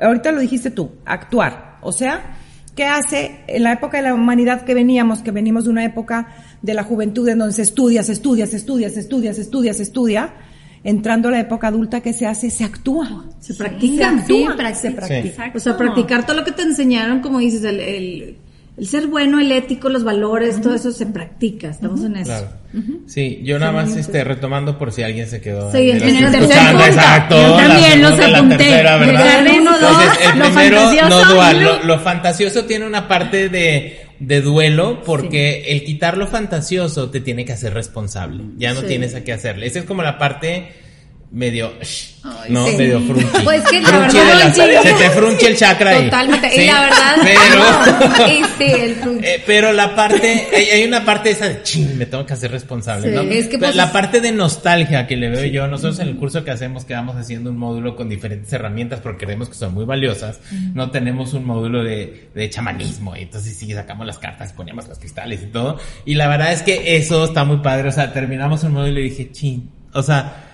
ahorita 0.00 0.32
lo 0.32 0.40
dijiste 0.40 0.72
tú, 0.72 0.90
actuar. 1.04 1.78
O 1.80 1.92
sea, 1.92 2.34
¿qué 2.74 2.86
hace 2.86 3.44
en 3.46 3.62
la 3.62 3.74
época 3.74 3.98
de 3.98 4.02
la 4.02 4.14
humanidad 4.14 4.62
que 4.62 4.74
veníamos, 4.74 5.22
que 5.22 5.30
venimos 5.30 5.62
de 5.62 5.70
una 5.70 5.84
época 5.84 6.34
de 6.62 6.74
la 6.74 6.82
juventud 6.82 7.28
en 7.28 7.38
donde 7.38 7.54
se 7.54 7.62
estudia, 7.62 8.02
se 8.02 8.14
estudia, 8.14 8.48
se 8.48 8.56
estudia, 8.56 8.90
se 8.90 8.98
estudia, 8.98 9.34
se 9.34 9.42
estudia, 9.42 9.72
se 9.72 9.84
estudia? 9.84 10.34
Entrando 10.82 11.28
a 11.28 11.30
la 11.30 11.38
época 11.38 11.68
adulta, 11.68 12.00
¿qué 12.00 12.12
se 12.12 12.26
hace? 12.26 12.50
Se 12.50 12.64
actúa. 12.64 13.26
Se 13.38 13.54
practica. 13.54 14.10
Se 14.10 14.18
actúa. 14.18 14.74
se 14.74 14.90
practica. 14.90 15.52
O 15.54 15.60
sea, 15.60 15.76
practicar 15.76 16.26
todo 16.26 16.38
lo 16.38 16.44
que 16.44 16.50
te 16.50 16.62
enseñaron, 16.62 17.20
como 17.20 17.38
dices, 17.38 17.62
el 17.62 18.36
el 18.76 18.86
ser 18.86 19.06
bueno, 19.06 19.38
el 19.38 19.52
ético, 19.52 19.88
los 19.88 20.02
valores, 20.02 20.60
todo 20.60 20.74
eso 20.74 20.92
se 20.92 21.06
practica, 21.06 21.68
estamos 21.68 22.02
en 22.04 22.16
eso. 22.16 22.48
Sí, 23.06 23.40
yo 23.44 23.58
nada 23.58 23.72
más 23.72 23.94
este 23.96 24.24
retomando 24.24 24.78
por 24.78 24.92
si 24.92 25.02
alguien 25.02 25.26
se 25.26 25.40
quedó 25.40 25.70
sí, 25.72 25.90
en, 25.90 26.02
el 26.02 26.30
tercer 26.30 26.74
exacto, 26.88 27.36
yo 27.36 27.56
también 27.56 28.02
los 28.02 28.18
apunté. 28.18 28.84
Uno, 29.58 29.78
dos, 29.78 29.96
el 30.22 30.38
lo 30.38 30.44
primero 30.46 31.08
no 31.08 31.24
dual, 31.34 31.62
lo, 31.62 31.84
lo, 31.84 31.98
fantasioso 31.98 32.64
tiene 32.64 32.86
una 32.86 33.08
parte 33.08 33.48
de 33.48 34.00
de 34.22 34.40
duelo 34.40 35.02
porque 35.02 35.64
el 35.72 35.82
quitar 35.82 36.16
lo 36.16 36.28
fantasioso 36.28 37.10
te 37.10 37.20
tiene 37.20 37.44
que 37.44 37.52
hacer 37.52 37.74
responsable, 37.74 38.44
ya 38.56 38.72
no 38.72 38.82
tienes 38.82 39.16
a 39.16 39.24
qué 39.24 39.32
hacerle. 39.32 39.66
Esa 39.66 39.80
es 39.80 39.84
como 39.84 40.02
la 40.02 40.16
parte 40.16 40.68
medio, 41.32 41.72
no, 42.50 42.66
medio 42.66 43.00
frunchi. 43.00 43.38
Pues 43.44 43.64
que 43.64 43.80
la 43.80 43.98
verdad, 43.98 44.52
se 44.52 44.92
te 44.92 45.10
frunche 45.10 45.46
el 45.48 45.56
chakra 45.56 45.90
ahí. 45.90 46.04
Totalmente, 46.04 46.62
y 46.62 46.66
la 46.66 46.80
verdad, 46.82 47.16
pero, 47.22 48.26
este, 48.28 48.84
el 48.84 49.24
eh, 49.24 49.42
pero 49.46 49.72
la 49.72 49.94
parte, 49.94 50.48
hay, 50.54 50.84
una 50.84 51.04
parte 51.04 51.30
esa 51.30 51.48
de, 51.48 51.62
ching, 51.62 51.96
me 51.96 52.06
tengo 52.06 52.26
que 52.26 52.34
hacer 52.34 52.50
responsable, 52.50 53.10
¿no? 53.10 53.22
Es 53.22 53.48
que 53.48 53.58
pues, 53.58 53.74
la 53.74 53.90
parte 53.90 54.20
de 54.20 54.30
nostalgia 54.30 55.06
que 55.06 55.16
le 55.16 55.30
veo 55.30 55.44
yo, 55.46 55.66
nosotros 55.66 55.98
en 56.00 56.08
el 56.08 56.16
curso 56.16 56.44
que 56.44 56.50
hacemos 56.50 56.84
quedamos 56.84 57.16
haciendo 57.16 57.50
un 57.50 57.56
módulo 57.56 57.96
con 57.96 58.08
diferentes 58.08 58.52
herramientas 58.52 59.00
porque 59.00 59.24
creemos 59.24 59.48
que 59.48 59.54
son 59.54 59.72
muy 59.72 59.86
valiosas, 59.86 60.40
no 60.74 60.90
tenemos 60.90 61.32
un 61.32 61.46
módulo 61.46 61.82
de, 61.82 62.28
de 62.34 62.50
chamanismo, 62.50 63.16
y 63.16 63.22
entonces 63.22 63.56
sí 63.56 63.72
sacamos 63.72 64.06
las 64.06 64.18
cartas, 64.18 64.52
poníamos 64.52 64.86
los 64.86 64.98
cristales 64.98 65.42
y 65.42 65.46
todo, 65.46 65.78
y 66.04 66.14
la 66.14 66.28
verdad 66.28 66.52
es 66.52 66.62
que 66.62 66.96
eso 66.96 67.24
está 67.24 67.44
muy 67.44 67.58
padre, 67.58 67.88
o 67.88 67.92
sea, 67.92 68.12
terminamos 68.12 68.62
un 68.64 68.72
módulo 68.72 69.00
y 69.00 69.04
dije, 69.04 69.30
ching, 69.32 69.70
o 69.94 70.02
sea, 70.02 70.51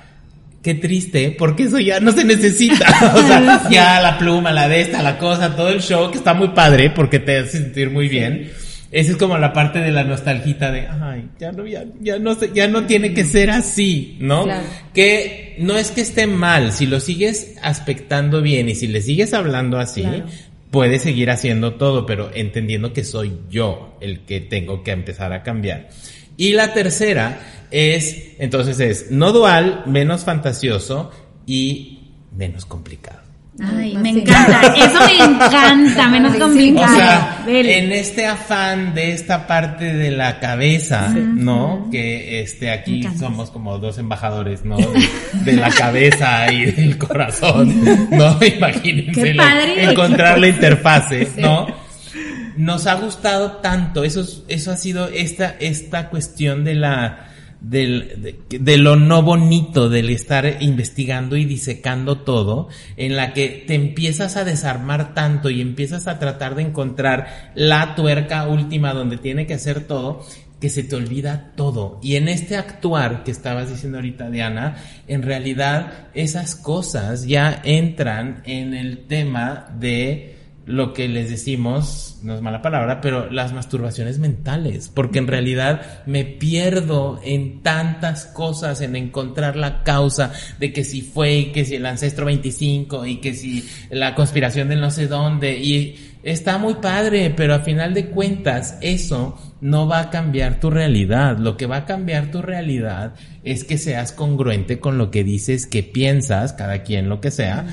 qué 0.63 0.75
triste, 0.75 1.35
porque 1.39 1.65
eso 1.65 1.79
ya 1.79 2.01
no 2.01 2.13
se 2.13 2.25
necesita. 2.25 2.87
o 3.15 3.27
sea, 3.27 3.69
ya 3.71 4.01
la 4.01 4.19
pluma, 4.19 4.53
la 4.53 4.69
de 4.69 4.81
esta, 4.81 5.03
la 5.03 5.19
cosa, 5.19 5.55
todo 5.57 5.69
el 5.71 5.81
show, 5.81 6.11
que 6.11 6.19
está 6.19 6.35
muy 6.35 6.49
padre, 6.49 6.91
porque 6.91 7.19
te 7.19 7.39
hace 7.39 7.59
sentir 7.59 7.91
muy 7.91 8.09
bien. 8.09 8.51
Esa 8.91 9.11
es 9.11 9.17
como 9.19 9.37
la 9.37 9.53
parte 9.53 9.81
de 9.81 9.93
la 9.93 10.03
nostalgita 10.03 10.73
de, 10.73 10.89
ay, 10.89 11.29
ya 11.39 11.53
no, 11.53 11.67
ya, 11.67 11.85
ya 12.01 12.19
no 12.19 12.39
ya 12.55 12.69
no 12.69 12.87
tiene 12.87 13.13
que 13.13 13.25
ser 13.25 13.51
así, 13.51 14.17
¿no? 14.19 14.47
Que 14.95 15.57
no 15.59 15.77
es 15.77 15.91
que 15.91 16.01
esté 16.01 16.27
mal, 16.27 16.73
si 16.73 16.87
lo 16.87 16.99
sigues 16.99 17.57
aspectando 17.61 18.41
bien 18.41 18.71
y 18.71 18.75
si 18.75 18.87
le 18.87 19.03
sigues 19.03 19.35
hablando 19.35 19.79
así, 19.79 20.05
puedes 20.71 21.03
seguir 21.03 21.31
haciendo 21.31 21.75
todo, 21.75 22.07
pero 22.07 22.31
entendiendo 22.33 22.95
que 22.95 23.05
soy 23.05 23.41
yo 23.51 23.99
el 24.01 24.21
que 24.21 24.41
tengo 24.41 24.83
que 24.83 24.93
empezar 24.93 25.35
a 25.35 25.43
cambiar. 25.43 25.91
Y 26.39 26.53
la 26.53 26.73
tercera 26.73 27.41
es, 27.71 28.37
entonces 28.39 28.81
es 28.81 29.11
no 29.11 29.33
dual, 29.33 29.83
menos 29.87 30.25
fantasioso 30.25 31.11
y 31.47 31.99
menos 32.35 32.65
complicado. 32.65 33.19
Ay, 33.61 33.97
me 33.97 34.11
encanta, 34.11 34.61
eso 34.77 35.01
me 35.05 35.17
encanta, 35.17 36.09
menos 36.09 36.37
complicado. 36.37 36.95
O 36.95 36.97
sea, 36.97 37.45
en 37.49 37.91
este 37.91 38.25
afán 38.25 38.95
de 38.95 39.13
esta 39.13 39.49
parte 39.49 39.93
de 39.93 40.13
la 40.13 40.39
cabeza, 40.39 41.09
¿no? 41.09 41.89
Que 41.91 42.41
este 42.41 42.71
aquí 42.71 43.03
somos 43.19 43.51
como 43.51 43.79
dos 43.79 43.99
embajadores, 43.99 44.65
¿no? 44.65 44.77
De, 45.45 45.55
la 45.55 45.71
cabeza 45.71 46.53
y 46.53 46.67
del 46.71 46.99
corazón, 46.99 48.09
¿no? 48.13 48.39
Imagínense 48.45 49.35
encontrar 49.77 50.39
la 50.39 50.47
interfase, 50.47 51.29
¿no? 51.37 51.88
Nos 52.59 52.89
ha 52.89 52.95
gustado 52.95 53.53
tanto, 53.59 54.03
eso, 54.03 54.27
eso 54.49 54.73
ha 54.73 54.77
sido 54.77 55.07
esta, 55.07 55.51
esta 55.61 56.11
cuestión 56.11 56.65
de 56.65 56.75
la, 56.75 57.31
del, 57.61 58.37
de, 58.49 58.79
lo 58.79 58.97
no 58.97 59.23
bonito 59.23 59.89
del 59.89 60.11
estar 60.11 60.57
investigando 60.59 61.37
y 61.37 61.45
disecando 61.45 62.19
todo, 62.23 62.69
en 62.97 63.15
la 63.15 63.33
que 63.33 63.65
te 63.65 63.77
empiezas 63.77 64.37
a 64.37 64.43
desarmar 64.43 65.15
tanto 65.15 65.51
y 65.51 65.61
empiezas 65.61 66.09
a 66.09 66.19
tratar 66.19 66.57
de 66.57 66.63
encontrar 66.63 67.53
la 67.55 67.95
tuerca 67.95 68.49
última 68.49 68.93
donde 68.93 69.19
tiene 69.19 69.47
que 69.47 69.55
hacer 69.55 69.87
todo, 69.87 70.27
que 70.61 70.69
se 70.69 70.83
te 70.83 70.97
olvida 70.97 71.53
todo. 71.55 72.01
Y 72.03 72.17
en 72.17 72.29
este 72.29 72.57
actuar 72.57 73.23
que 73.23 73.31
estabas 73.31 73.71
diciendo 73.71 73.99
ahorita, 73.99 74.31
Diana, 74.31 74.79
en 75.07 75.23
realidad 75.23 76.09
esas 76.13 76.57
cosas 76.57 77.25
ya 77.25 77.63
entran 77.65 78.43
en 78.47 78.75
el 78.75 79.07
tema 79.07 79.69
de 79.79 80.38
lo 80.69 80.93
que 80.93 81.09
les 81.09 81.31
decimos, 81.31 82.19
no 82.23 82.35
es 82.35 82.43
mala 82.43 82.61
palabra, 82.61 83.01
pero 83.01 83.31
las 83.31 83.55
masturbaciones 83.55 84.19
mentales, 84.19 84.91
porque 84.93 85.19
en 85.19 85.27
realidad 85.27 86.05
me 86.05 86.27
pierdo 86.27 87.19
en 87.25 87.63
tantas 87.63 88.27
cosas, 88.27 88.83
en 88.83 88.95
encontrar 88.95 89.57
la 89.57 89.83
causa 89.83 90.31
de 90.61 90.71
que 90.75 90.85
si 90.85 91.01
fue, 91.01 91.37
y 91.37 91.53
que 91.53 91.65
si 91.65 91.77
el 91.77 91.87
ancestro 91.87 92.27
25, 92.27 93.07
y 93.07 93.17
que 93.17 93.33
si 93.33 93.67
la 93.91 94.15
conspiración 94.15 94.69
de 94.69 94.77
no 94.77 94.91
sé 94.91 95.07
dónde, 95.07 95.57
y 95.57 95.97
está 96.23 96.59
muy 96.59 96.75
padre, 96.75 97.33
pero 97.35 97.55
a 97.55 97.61
final 97.61 97.95
de 97.95 98.11
cuentas 98.11 98.77
eso 98.83 99.39
no 99.63 99.89
va 99.89 100.01
a 100.01 100.11
cambiar 100.11 100.61
tu 100.61 100.69
realidad. 100.69 101.39
Lo 101.39 101.57
que 101.57 101.65
va 101.65 101.79
a 101.79 101.87
cambiar 101.87 102.31
tu 102.31 102.43
realidad 102.43 103.15
es 103.43 103.65
que 103.65 103.79
seas 103.79 104.13
congruente 104.13 104.79
con 104.81 104.99
lo 104.99 105.11
que 105.11 105.25
dices, 105.25 105.67
que 105.67 105.83
piensas, 105.83 106.53
cada 106.53 106.83
quien 106.83 107.09
lo 107.09 107.23
que 107.23 107.31
sea, 107.31 107.67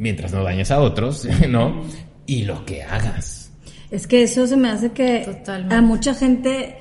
mientras 0.00 0.32
no 0.32 0.42
dañes 0.42 0.70
a 0.72 0.80
otros, 0.80 1.28
¿no? 1.48 1.84
Y 2.26 2.44
lo 2.44 2.64
que 2.64 2.82
hagas. 2.82 3.52
Es 3.90 4.06
que 4.06 4.22
eso 4.22 4.46
se 4.46 4.56
me 4.56 4.70
hace 4.70 4.92
que 4.92 5.42
a 5.68 5.80
mucha 5.82 6.14
gente 6.14 6.76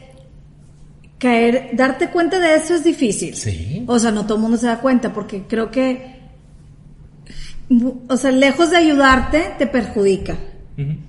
caer, 1.17 1.72
darte 1.74 2.09
cuenta 2.09 2.39
de 2.39 2.55
eso 2.55 2.76
es 2.76 2.84
difícil. 2.84 3.36
Sí. 3.36 3.84
O 3.88 3.99
sea, 3.99 4.11
no 4.11 4.24
todo 4.24 4.36
el 4.36 4.41
mundo 4.41 4.57
se 4.57 4.67
da 4.67 4.80
cuenta 4.80 5.11
porque 5.11 5.43
creo 5.47 5.70
que, 5.70 6.20
o 8.07 8.15
sea, 8.15 8.32
lejos 8.32 8.72
de 8.72 8.78
ayudarte, 8.78 9.53
te 9.57 9.67
perjudica. 9.67 10.38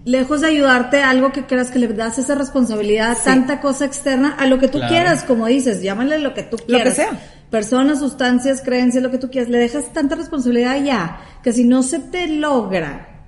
Lejos 0.05 0.41
de 0.41 0.49
ayudarte 0.49 1.01
algo 1.01 1.31
que 1.31 1.47
creas 1.47 1.71
que 1.71 1.79
le 1.79 1.87
das 1.87 2.19
esa 2.19 2.35
responsabilidad, 2.35 3.17
tanta 3.23 3.61
cosa 3.61 3.85
externa, 3.85 4.35
a 4.37 4.47
lo 4.47 4.59
que 4.59 4.67
tú 4.67 4.81
quieras, 4.89 5.23
como 5.23 5.47
dices, 5.47 5.81
llámale 5.81 6.19
lo 6.19 6.35
que 6.35 6.43
tú 6.43 6.57
quieras. 6.57 6.85
Lo 6.85 6.91
que 6.91 6.97
sea. 6.97 7.40
Personas, 7.51 7.99
sustancias, 7.99 8.63
creencias, 8.65 9.03
lo 9.03 9.11
que 9.11 9.19
tú 9.19 9.31
quieras. 9.31 9.51
Le 9.51 9.59
dejas 9.59 9.93
tanta 9.93 10.15
responsabilidad 10.15 10.83
ya, 10.83 11.21
que 11.43 11.53
si 11.53 11.65
no 11.65 11.83
se 11.83 11.99
te 11.99 12.29
logra, 12.29 13.25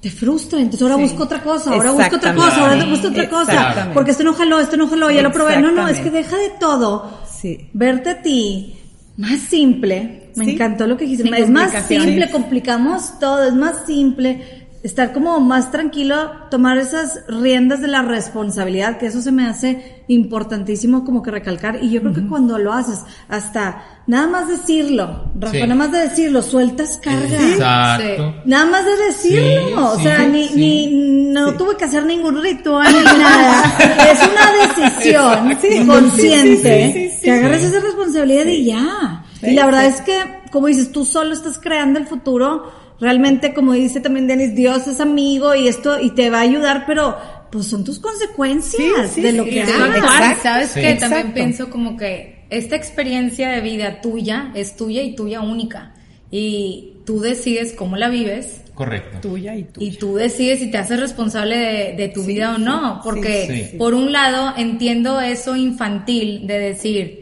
te 0.00 0.10
frustra. 0.10 0.60
Entonces 0.60 0.82
ahora 0.82 0.96
busco 0.96 1.22
otra 1.22 1.42
cosa, 1.42 1.72
ahora 1.72 1.92
busco 1.92 2.16
otra 2.16 2.34
cosa, 2.34 2.70
ahora 2.70 2.84
busco 2.84 3.08
otra 3.08 3.28
cosa. 3.28 3.90
Porque 3.94 4.10
esto 4.10 4.24
no 4.24 4.34
jaló, 4.34 4.60
esto 4.60 4.76
no 4.76 4.88
jaló, 4.88 5.10
ya 5.10 5.22
lo 5.22 5.32
probé. 5.32 5.60
No, 5.60 5.72
no, 5.72 5.88
es 5.88 6.00
que 6.00 6.10
deja 6.10 6.36
de 6.36 6.50
todo. 6.60 7.20
Sí. 7.30 7.70
Verte 7.72 8.10
a 8.10 8.22
ti 8.22 8.76
más 9.16 9.40
simple. 9.40 10.30
Me 10.36 10.52
encantó 10.52 10.86
lo 10.86 10.96
que 10.96 11.06
dijiste. 11.06 11.28
es 11.40 11.50
más 11.50 11.72
simple, 11.86 12.30
complicamos 12.30 13.18
todo, 13.18 13.44
es 13.44 13.54
más 13.54 13.86
simple 13.86 14.59
estar 14.82 15.12
como 15.12 15.40
más 15.40 15.70
tranquilo, 15.70 16.32
tomar 16.50 16.78
esas 16.78 17.20
riendas 17.28 17.82
de 17.82 17.88
la 17.88 18.02
responsabilidad, 18.02 18.96
que 18.96 19.06
eso 19.06 19.20
se 19.20 19.30
me 19.30 19.46
hace 19.46 20.02
importantísimo 20.08 21.04
como 21.04 21.22
que 21.22 21.30
recalcar. 21.30 21.82
Y 21.82 21.90
yo 21.90 22.00
creo 22.00 22.14
que 22.14 22.26
cuando 22.26 22.58
lo 22.58 22.72
haces, 22.72 23.00
hasta 23.28 23.82
nada 24.06 24.26
más 24.26 24.48
decirlo, 24.48 25.30
Rafa, 25.38 25.58
nada 25.58 25.74
más 25.74 25.92
de 25.92 25.98
decirlo, 25.98 26.40
sueltas 26.40 26.98
carga. 27.02 27.50
Exacto. 27.50 28.34
Nada 28.46 28.66
más 28.66 28.84
de 28.86 28.96
decirlo. 28.96 29.92
o 29.92 30.00
sea, 30.00 30.26
ni, 30.26 30.48
ni, 30.54 31.30
no 31.30 31.54
tuve 31.54 31.76
que 31.76 31.84
hacer 31.84 32.04
ningún 32.06 32.42
ritual 32.42 32.92
ni 32.92 33.04
nada. 33.18 33.62
es 34.12 34.18
una 34.18 35.58
decisión 35.58 35.86
consciente 35.86 37.18
que 37.22 37.30
agarres 37.30 37.64
esa 37.64 37.80
responsabilidad 37.80 38.46
y 38.46 38.64
ya. 38.64 39.24
y 39.42 39.52
la 39.52 39.66
verdad 39.66 39.86
es 39.86 40.00
que, 40.00 40.40
como 40.50 40.68
dices, 40.68 40.90
tú 40.90 41.04
solo 41.04 41.34
estás 41.34 41.58
creando 41.58 41.98
el 41.98 42.06
futuro 42.06 42.79
realmente, 43.00 43.54
como 43.54 43.72
dice 43.72 44.00
también 44.00 44.26
Denis, 44.26 44.54
Dios 44.54 44.86
es 44.86 45.00
amigo 45.00 45.54
y 45.54 45.68
esto, 45.68 46.00
y 46.00 46.10
te 46.10 46.30
va 46.30 46.38
a 46.38 46.42
ayudar, 46.42 46.84
pero 46.86 47.16
pues 47.50 47.66
son 47.66 47.84
tus 47.84 47.98
consecuencias 47.98 49.16
de 49.16 49.32
lo 49.32 49.44
que 49.44 49.62
hagas. 49.62 50.38
¿Sabes 50.42 50.72
que 50.72 50.94
También 50.94 51.32
pienso 51.32 51.70
como 51.70 51.96
que 51.96 52.44
esta 52.50 52.76
experiencia 52.76 53.50
de 53.50 53.60
vida 53.60 54.00
tuya 54.00 54.52
es 54.54 54.76
tuya 54.76 55.02
y 55.02 55.14
tuya 55.14 55.40
única. 55.40 55.94
Y 56.30 56.98
tú 57.04 57.20
decides 57.20 57.72
cómo 57.72 57.96
la 57.96 58.08
vives. 58.08 58.62
Correcto. 58.74 59.18
Tuya 59.20 59.56
y 59.56 59.64
tuya. 59.64 59.86
Y 59.86 59.96
tú 59.96 60.14
decides 60.16 60.60
si 60.60 60.70
te 60.70 60.78
haces 60.78 61.00
responsable 61.00 61.94
de, 61.96 62.08
tu 62.08 62.24
vida 62.24 62.54
o 62.54 62.58
no. 62.58 63.00
Porque, 63.02 63.74
por 63.78 63.94
un 63.94 64.12
lado, 64.12 64.54
entiendo 64.56 65.20
eso 65.20 65.56
infantil 65.56 66.46
de 66.46 66.58
decir, 66.58 67.19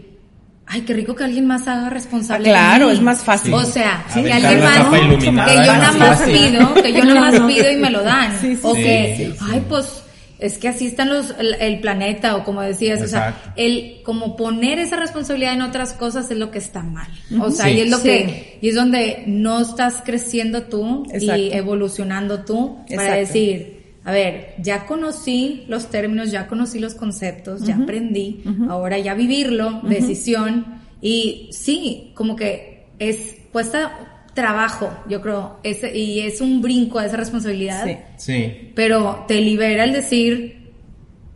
ay, 0.69 0.83
qué 0.83 0.95
rico 0.95 1.14
que 1.14 1.25
alguien 1.25 1.47
más 1.47 1.66
haga 1.66 1.91
responsable. 1.91 2.51
claro, 2.51 2.91
es 2.91 3.01
más 3.01 3.25
fácil. 3.25 3.55
O 3.55 3.64
sea, 3.64 4.05
que 4.12 4.33
alguien 4.33 4.61
más, 4.61 4.89
que 5.01 5.27
yo 5.27 5.33
nada 5.33 5.93
más 5.93 6.23
pido, 6.23 6.75
que 6.75 6.93
yo 6.93 7.05
nada 7.05 7.21
más 7.21 7.41
pido 7.41 7.71
y 7.71 7.77
me 7.77 7.91
lo 7.91 8.03
dan. 8.03 8.33
o 8.62 8.75
que, 8.75 9.35
ay, 9.41 9.62
pues, 9.69 10.03
es 10.39 10.59
que 10.59 10.69
así 10.69 10.87
están 10.87 11.09
los, 11.09 11.35
el, 11.39 11.81
planeta, 11.81 12.37
o 12.37 12.45
como 12.45 12.62
decías, 12.62 13.03
o 13.03 13.09
sea, 13.09 13.53
el, 13.57 14.03
como 14.05 14.37
poner 14.37 14.79
esa 14.79 14.97
responsabilidad 14.97 15.55
en 15.55 15.62
otras 15.62 15.95
cosas 15.95 16.31
es 16.31 16.39
lo 16.39 16.51
que 16.51 16.59
está 16.59 16.83
mal. 16.83 17.09
O 17.41 17.51
sea, 17.51 17.71
y 17.71 17.81
es 17.81 17.91
lo 17.91 18.01
que, 18.01 18.59
y 18.61 18.69
es 18.69 18.75
donde 18.75 19.25
no 19.27 19.61
estás 19.61 20.03
creciendo 20.05 20.64
tú 20.64 21.05
y 21.19 21.53
evolucionando 21.53 22.45
tú 22.45 22.79
para 22.95 23.14
decir, 23.14 23.78
a 24.09 24.11
ver, 24.11 24.55
ya 24.57 24.87
conocí 24.87 25.65
los 25.69 25.91
términos, 25.91 26.31
ya 26.31 26.47
conocí 26.47 26.79
los 26.79 26.95
conceptos, 26.95 27.67
ya 27.67 27.77
aprendí, 27.77 28.43
ahora 28.71 28.97
ya 28.97 29.13
vivirlo, 29.13 29.83
decisión, 29.83 30.81
y 31.03 31.51
sí, 31.53 32.13
como 32.15 32.35
que 32.35 32.87
es 32.99 33.37
cuesta 33.53 34.25
trabajo, 34.33 34.91
yo 35.11 35.21
creo, 35.21 35.61
ese, 35.63 35.95
y 35.95 36.21
es 36.21 36.41
un 36.41 36.63
brinco 36.63 36.99
a 36.99 37.05
esa 37.05 37.19
responsabilidad. 37.19 37.85
Sí. 37.85 37.97
sí. 38.17 38.73
Pero 38.75 39.27
te 39.29 39.43
libera 39.43 39.85
el 39.85 39.93
decir, 39.93 40.73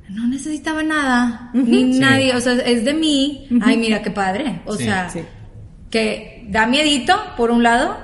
no 0.08 0.26
necesitaba 0.28 0.82
nada, 0.82 1.50
ni 1.52 1.98
nadie, 1.98 2.34
o 2.34 2.40
sea, 2.40 2.54
es 2.54 2.86
de 2.86 2.94
mí, 2.94 3.48
ay, 3.60 3.76
mira 3.76 4.00
qué 4.00 4.10
padre, 4.10 4.62
o 4.64 4.76
sea, 4.76 5.10
que 5.90 6.46
da 6.48 6.66
miedito, 6.66 7.20
por 7.36 7.50
un 7.50 7.62
lado, 7.62 7.98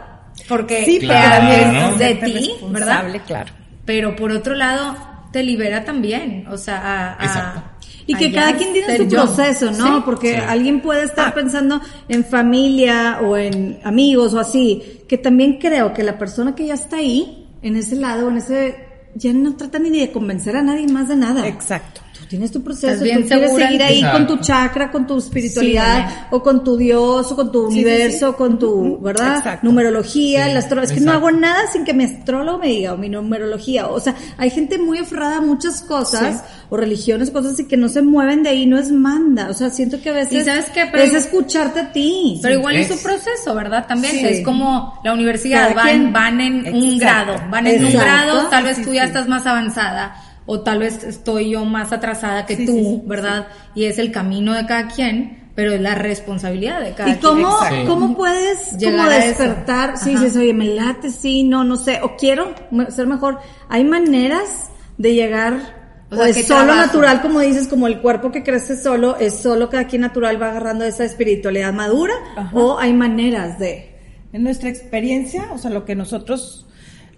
porque 0.46 0.84
sí, 0.84 0.98
pero 1.00 1.94
es 1.94 1.98
de 1.98 2.14
ti, 2.16 2.50
¿verdad? 2.70 3.10
Claro 3.26 3.58
pero 3.88 4.14
por 4.14 4.32
otro 4.32 4.54
lado 4.54 4.98
te 5.32 5.42
libera 5.42 5.82
también, 5.82 6.46
o 6.50 6.58
sea, 6.58 7.16
a, 7.18 7.72
y 8.06 8.14
que 8.14 8.30
cada 8.30 8.54
quien 8.54 8.74
tiene 8.74 8.98
su 8.98 9.08
proceso, 9.08 9.70
¿no? 9.70 10.04
Porque 10.04 10.36
alguien 10.36 10.82
puede 10.82 11.04
estar 11.04 11.28
ah. 11.28 11.34
pensando 11.34 11.80
en 12.06 12.22
familia 12.22 13.20
o 13.22 13.34
en 13.38 13.80
amigos 13.84 14.34
o 14.34 14.40
así, 14.40 15.00
que 15.08 15.16
también 15.16 15.56
creo 15.58 15.94
que 15.94 16.02
la 16.02 16.18
persona 16.18 16.54
que 16.54 16.66
ya 16.66 16.74
está 16.74 16.98
ahí, 16.98 17.48
en 17.62 17.76
ese 17.76 17.96
lado, 17.96 18.28
en 18.28 18.36
ese, 18.36 18.76
ya 19.14 19.32
no 19.32 19.56
trata 19.56 19.78
ni 19.78 19.88
de 19.88 20.12
convencer 20.12 20.54
a 20.54 20.62
nadie 20.62 20.86
más 20.86 21.08
de 21.08 21.16
nada. 21.16 21.48
Exacto 21.48 22.02
tienes 22.28 22.52
tu 22.52 22.62
proceso, 22.62 23.02
tú 23.02 23.04
quieres 23.04 23.52
seguir 23.52 23.82
ahí 23.82 24.02
con 24.12 24.26
tu 24.26 24.36
chakra, 24.38 24.90
con 24.90 25.06
tu 25.06 25.18
espiritualidad, 25.18 26.28
o 26.30 26.42
con 26.42 26.62
tu 26.62 26.76
Dios, 26.76 27.32
o 27.32 27.36
con 27.36 27.50
tu 27.50 27.66
universo, 27.66 28.36
con 28.36 28.58
tu, 28.58 29.00
¿verdad? 29.00 29.60
Numerología, 29.62 30.48
la 30.48 30.60
Es 30.60 30.92
que 30.92 31.00
no 31.00 31.12
hago 31.12 31.30
nada 31.30 31.66
sin 31.72 31.84
que 31.84 31.94
mi 31.94 32.04
astrólogo 32.04 32.58
me 32.58 32.68
diga, 32.68 32.92
o 32.92 32.96
mi 32.96 33.08
numerología. 33.08 33.88
O 33.88 34.00
sea, 34.00 34.14
hay 34.36 34.50
gente 34.50 34.78
muy 34.78 34.98
aferrada 34.98 35.38
a 35.38 35.40
muchas 35.40 35.80
cosas, 35.80 36.44
o 36.70 36.76
religiones, 36.76 37.30
cosas 37.30 37.58
y 37.58 37.66
que 37.66 37.76
no 37.76 37.88
se 37.88 38.02
mueven 38.02 38.42
de 38.42 38.50
ahí, 38.50 38.66
no 38.66 38.78
es 38.78 38.92
manda. 38.92 39.48
O 39.48 39.54
sea, 39.54 39.70
siento 39.70 40.00
que 40.00 40.10
a 40.10 40.12
veces 40.12 40.44
sabes 40.44 40.66
qué? 40.70 40.88
es 40.94 41.14
escucharte 41.14 41.80
a 41.80 41.92
ti. 41.92 42.38
Pero 42.42 42.58
igual 42.58 42.76
es, 42.76 42.88
su 42.88 43.02
proceso, 43.02 43.54
¿verdad? 43.54 43.86
También 43.86 44.24
es 44.24 44.44
como 44.44 45.00
la 45.02 45.12
universidad, 45.12 45.74
van, 45.74 46.12
van 46.12 46.40
en 46.40 46.74
un 46.74 46.98
grado, 46.98 47.34
van 47.50 47.66
en 47.66 47.84
un 47.84 47.92
grado, 47.92 48.48
tal 48.48 48.64
vez 48.64 48.82
tú 48.82 48.92
ya 48.92 49.04
estás 49.04 49.28
más 49.28 49.46
avanzada 49.46 50.14
o 50.50 50.60
tal 50.60 50.78
vez 50.78 51.04
estoy 51.04 51.50
yo 51.50 51.66
más 51.66 51.92
atrasada 51.92 52.46
que 52.46 52.56
tú, 52.56 53.02
¿verdad? 53.06 53.48
Y 53.74 53.84
es 53.84 53.98
el 53.98 54.10
camino 54.10 54.54
de 54.54 54.64
cada 54.64 54.88
quien, 54.88 55.50
pero 55.54 55.72
es 55.72 55.80
la 55.82 55.94
responsabilidad 55.94 56.80
de 56.80 56.94
cada 56.94 57.04
quien. 57.04 57.18
¿Y 57.18 57.20
cómo, 57.20 57.58
cómo 57.86 58.16
puedes 58.16 58.70
como 58.82 59.08
despertar? 59.10 59.98
Sí, 59.98 60.12
dices, 60.12 60.34
oye, 60.36 60.54
me 60.54 60.68
late, 60.68 61.10
sí, 61.10 61.44
no, 61.44 61.64
no 61.64 61.76
sé, 61.76 62.00
o 62.02 62.16
quiero 62.16 62.54
ser 62.88 63.06
mejor. 63.06 63.40
Hay 63.68 63.84
maneras 63.84 64.70
de 64.96 65.14
llegar 65.14 66.06
o, 66.10 66.22
es 66.24 66.46
solo 66.46 66.74
natural, 66.74 67.20
como 67.20 67.40
dices, 67.40 67.68
como 67.68 67.86
el 67.86 68.00
cuerpo 68.00 68.32
que 68.32 68.42
crece 68.42 68.80
solo, 68.80 69.18
es 69.18 69.34
solo 69.34 69.68
cada 69.68 69.86
quien 69.86 70.00
natural 70.00 70.40
va 70.40 70.48
agarrando 70.48 70.86
esa 70.86 71.04
espiritualidad 71.04 71.74
madura, 71.74 72.14
o 72.54 72.78
hay 72.78 72.94
maneras 72.94 73.58
de... 73.58 73.94
En 74.32 74.44
nuestra 74.44 74.70
experiencia, 74.70 75.50
o 75.52 75.58
sea, 75.58 75.70
lo 75.70 75.84
que 75.84 75.94
nosotros 75.94 76.67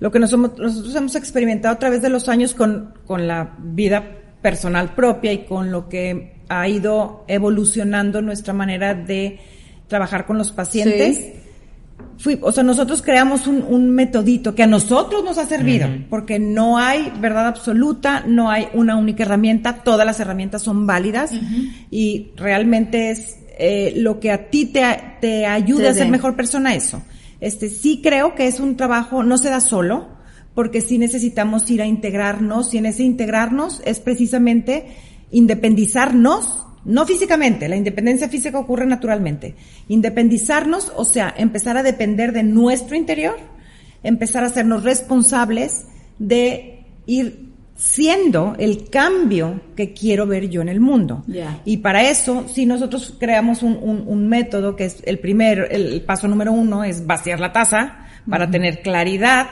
lo 0.00 0.10
que 0.10 0.18
nosotros 0.18 0.94
hemos 0.96 1.14
experimentado 1.14 1.74
a 1.74 1.78
través 1.78 2.02
de 2.02 2.08
los 2.08 2.28
años 2.28 2.54
con, 2.54 2.94
con 3.06 3.28
la 3.28 3.54
vida 3.58 4.02
personal 4.42 4.94
propia 4.94 5.32
y 5.32 5.44
con 5.44 5.70
lo 5.70 5.88
que 5.88 6.40
ha 6.48 6.66
ido 6.68 7.24
evolucionando 7.28 8.22
nuestra 8.22 8.54
manera 8.54 8.94
de 8.94 9.38
trabajar 9.86 10.24
con 10.24 10.38
los 10.38 10.52
pacientes, 10.52 11.32
fui, 12.16 12.38
o 12.40 12.50
sea, 12.50 12.64
nosotros 12.64 13.02
creamos 13.02 13.46
un, 13.46 13.62
un 13.62 13.90
metodito 13.90 14.54
que 14.54 14.62
a 14.62 14.66
nosotros 14.66 15.22
nos 15.22 15.36
ha 15.36 15.44
servido, 15.44 15.88
porque 16.08 16.38
no 16.38 16.78
hay 16.78 17.12
verdad 17.20 17.46
absoluta, 17.46 18.24
no 18.26 18.50
hay 18.50 18.68
una 18.72 18.96
única 18.96 19.24
herramienta, 19.24 19.82
todas 19.84 20.06
las 20.06 20.18
herramientas 20.18 20.62
son 20.62 20.86
válidas 20.86 21.32
y 21.90 22.30
realmente 22.36 23.10
es 23.10 23.38
eh, 23.58 23.92
lo 23.96 24.18
que 24.18 24.32
a 24.32 24.48
ti 24.48 24.66
te, 24.66 24.82
te 25.20 25.44
ayude 25.44 25.88
a 25.88 25.92
ser 25.92 26.08
mejor 26.08 26.34
persona 26.36 26.74
eso. 26.74 27.02
Este, 27.40 27.68
sí 27.68 28.00
creo 28.02 28.34
que 28.34 28.46
es 28.46 28.60
un 28.60 28.76
trabajo, 28.76 29.22
no 29.22 29.38
se 29.38 29.50
da 29.50 29.60
solo, 29.60 30.08
porque 30.54 30.80
sí 30.80 30.98
necesitamos 30.98 31.70
ir 31.70 31.82
a 31.82 31.86
integrarnos 31.86 32.74
y 32.74 32.78
en 32.78 32.86
ese 32.86 33.02
integrarnos 33.02 33.82
es 33.84 34.00
precisamente 34.00 34.86
independizarnos 35.30 36.66
no 36.84 37.04
físicamente, 37.04 37.68
la 37.68 37.76
independencia 37.76 38.28
física 38.28 38.58
ocurre 38.58 38.86
naturalmente. 38.86 39.54
Independizarnos, 39.88 40.92
o 40.96 41.04
sea, 41.04 41.32
empezar 41.36 41.76
a 41.76 41.82
depender 41.82 42.32
de 42.32 42.42
nuestro 42.42 42.96
interior, 42.96 43.36
empezar 44.02 44.44
a 44.44 44.46
hacernos 44.46 44.82
responsables 44.82 45.86
de 46.18 46.86
ir 47.04 47.49
siendo 47.80 48.54
el 48.58 48.90
cambio 48.90 49.58
que 49.74 49.94
quiero 49.94 50.26
ver 50.26 50.50
yo 50.50 50.60
en 50.60 50.68
el 50.68 50.80
mundo. 50.80 51.24
Y 51.64 51.78
para 51.78 52.02
eso, 52.02 52.46
si 52.46 52.66
nosotros 52.66 53.16
creamos 53.18 53.62
un, 53.62 54.04
un, 54.06 54.28
método 54.28 54.76
que 54.76 54.84
es 54.84 55.02
el 55.06 55.18
primer, 55.18 55.68
el 55.70 56.02
paso 56.02 56.28
número 56.28 56.52
uno 56.52 56.84
es 56.84 57.06
vaciar 57.06 57.40
la 57.40 57.52
taza 57.52 58.06
para 58.28 58.50
tener 58.50 58.82
claridad 58.82 59.46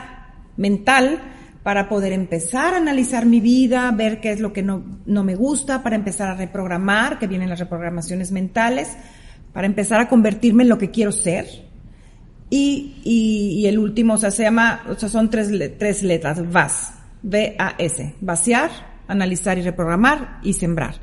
mental, 0.59 1.20
para 1.62 1.89
poder 1.89 2.12
empezar 2.12 2.74
a 2.74 2.76
analizar 2.76 3.24
mi 3.24 3.41
vida, 3.41 3.91
ver 3.93 4.20
qué 4.20 4.33
es 4.33 4.41
lo 4.41 4.53
que 4.53 4.62
no, 4.62 4.85
no 5.07 5.24
me 5.24 5.35
gusta, 5.35 5.83
para 5.83 5.97
empezar 5.97 6.29
a 6.29 6.35
reprogramar, 6.35 7.18
que 7.18 7.26
vienen 7.26 7.49
las 7.49 7.61
reprogramaciones 7.61 8.31
mentales, 8.31 8.95
para 9.55 9.66
empezar 9.66 10.01
a 10.01 10.09
convertirme 10.09 10.64
en 10.64 10.68
lo 10.68 10.76
que 10.76 10.91
quiero 10.91 11.12
ser. 11.12 11.47
Y, 12.51 13.01
y, 13.05 13.66
el 13.66 13.79
último, 13.79 14.14
o 14.14 14.18
sea, 14.18 14.31
se 14.31 14.43
llama, 14.43 14.83
o 14.89 14.95
sea, 14.95 15.09
son 15.09 15.31
tres, 15.31 15.51
tres 15.79 16.03
letras, 16.03 16.51
VAS, 16.51 16.98
V-A-S, 17.23 18.14
vaciar, 18.21 18.71
analizar 19.07 19.59
y 19.59 19.62
reprogramar 19.62 20.41
y 20.43 20.53
sembrar. 20.53 20.97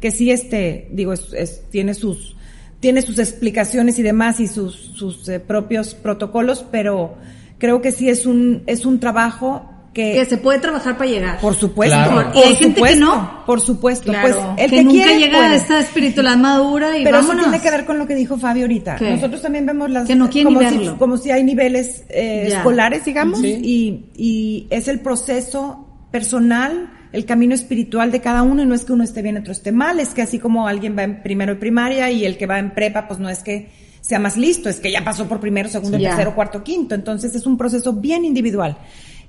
Que 0.00 0.10
sí, 0.10 0.30
este, 0.30 0.88
digo, 0.90 1.12
es, 1.12 1.62
tiene 1.70 1.94
sus, 1.94 2.36
tiene 2.80 3.02
sus 3.02 3.18
explicaciones 3.18 3.98
y 3.98 4.02
demás 4.02 4.40
y 4.40 4.48
sus, 4.48 4.74
sus 4.74 5.28
eh, 5.28 5.40
propios 5.40 5.94
protocolos, 5.94 6.64
pero 6.70 7.16
creo 7.58 7.82
que 7.82 7.92
sí 7.92 8.08
es 8.08 8.26
un, 8.26 8.62
es 8.66 8.86
un 8.86 8.98
trabajo 8.98 9.69
que, 9.92 10.24
se 10.24 10.36
puede 10.36 10.58
trabajar 10.60 10.96
para 10.96 11.10
llegar. 11.10 11.40
Por 11.40 11.54
supuesto. 11.54 11.96
y 12.34 12.38
hay 12.38 12.56
gente 12.56 12.80
que 12.80 12.96
no. 12.96 13.44
Por 13.44 13.60
supuesto. 13.60 14.12
Pues 14.20 14.36
el 14.56 14.70
que, 14.70 14.84
nunca 14.84 15.12
llega 15.12 15.50
a 15.50 15.54
esta 15.54 15.80
espiritualidad 15.80 16.36
madura 16.36 16.96
y 16.96 17.04
Pero 17.04 17.18
eso 17.18 17.32
tiene 17.36 17.60
que 17.60 17.70
ver 17.70 17.84
con 17.84 17.98
lo 17.98 18.06
que 18.06 18.14
dijo 18.14 18.38
Fabio 18.38 18.64
ahorita. 18.64 18.98
Nosotros 19.00 19.42
también 19.42 19.66
vemos 19.66 19.90
las... 19.90 20.06
Que 20.06 20.14
no 20.14 20.30
como, 20.30 20.60
si, 20.60 20.88
como 20.98 21.16
si 21.16 21.30
hay 21.30 21.42
niveles 21.42 22.04
eh, 22.08 22.48
escolares, 22.48 23.04
digamos, 23.04 23.42
y, 23.42 24.10
y 24.14 24.66
es 24.70 24.88
el 24.88 25.00
proceso 25.00 25.86
personal, 26.10 26.90
el 27.12 27.24
camino 27.24 27.54
espiritual 27.54 28.12
de 28.12 28.20
cada 28.20 28.42
uno, 28.42 28.62
y 28.62 28.66
no 28.66 28.74
es 28.74 28.84
que 28.84 28.92
uno 28.92 29.04
esté 29.04 29.22
bien, 29.22 29.36
otro 29.38 29.52
esté 29.52 29.72
mal, 29.72 30.00
es 30.00 30.10
que 30.10 30.22
así 30.22 30.38
como 30.38 30.66
alguien 30.66 30.96
va 30.96 31.02
en 31.02 31.22
primero 31.22 31.52
y 31.52 31.56
primaria 31.56 32.10
y 32.10 32.24
el 32.24 32.36
que 32.36 32.46
va 32.46 32.58
en 32.58 32.72
prepa, 32.72 33.08
pues 33.08 33.18
no 33.18 33.28
es 33.28 33.40
que 33.40 33.70
sea 34.00 34.18
más 34.18 34.36
listo, 34.36 34.68
es 34.68 34.80
que 34.80 34.90
ya 34.90 35.04
pasó 35.04 35.28
por 35.28 35.40
primero, 35.40 35.68
segundo, 35.68 35.98
tercero, 35.98 36.34
cuarto, 36.34 36.64
quinto. 36.64 36.94
Entonces 36.94 37.34
es 37.34 37.46
un 37.46 37.56
proceso 37.56 37.92
bien 37.92 38.24
individual 38.24 38.76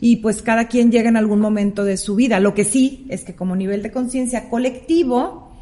y 0.02 0.18
pues 0.18 0.42
cada 0.42 0.68
quien 0.68 0.92
llega 0.92 1.10
en 1.10 1.16
algún 1.16 1.40
momento 1.40 1.86
de 1.86 1.96
su 1.96 2.16
vida. 2.16 2.40
Lo 2.40 2.56
que 2.56 2.66
sí 2.66 3.06
es 3.10 3.24
que 3.24 3.36
como 3.36 3.56
nivel 3.56 3.84
de 3.84 3.92
conciencia 3.92 4.50
colectivo, 4.50 5.54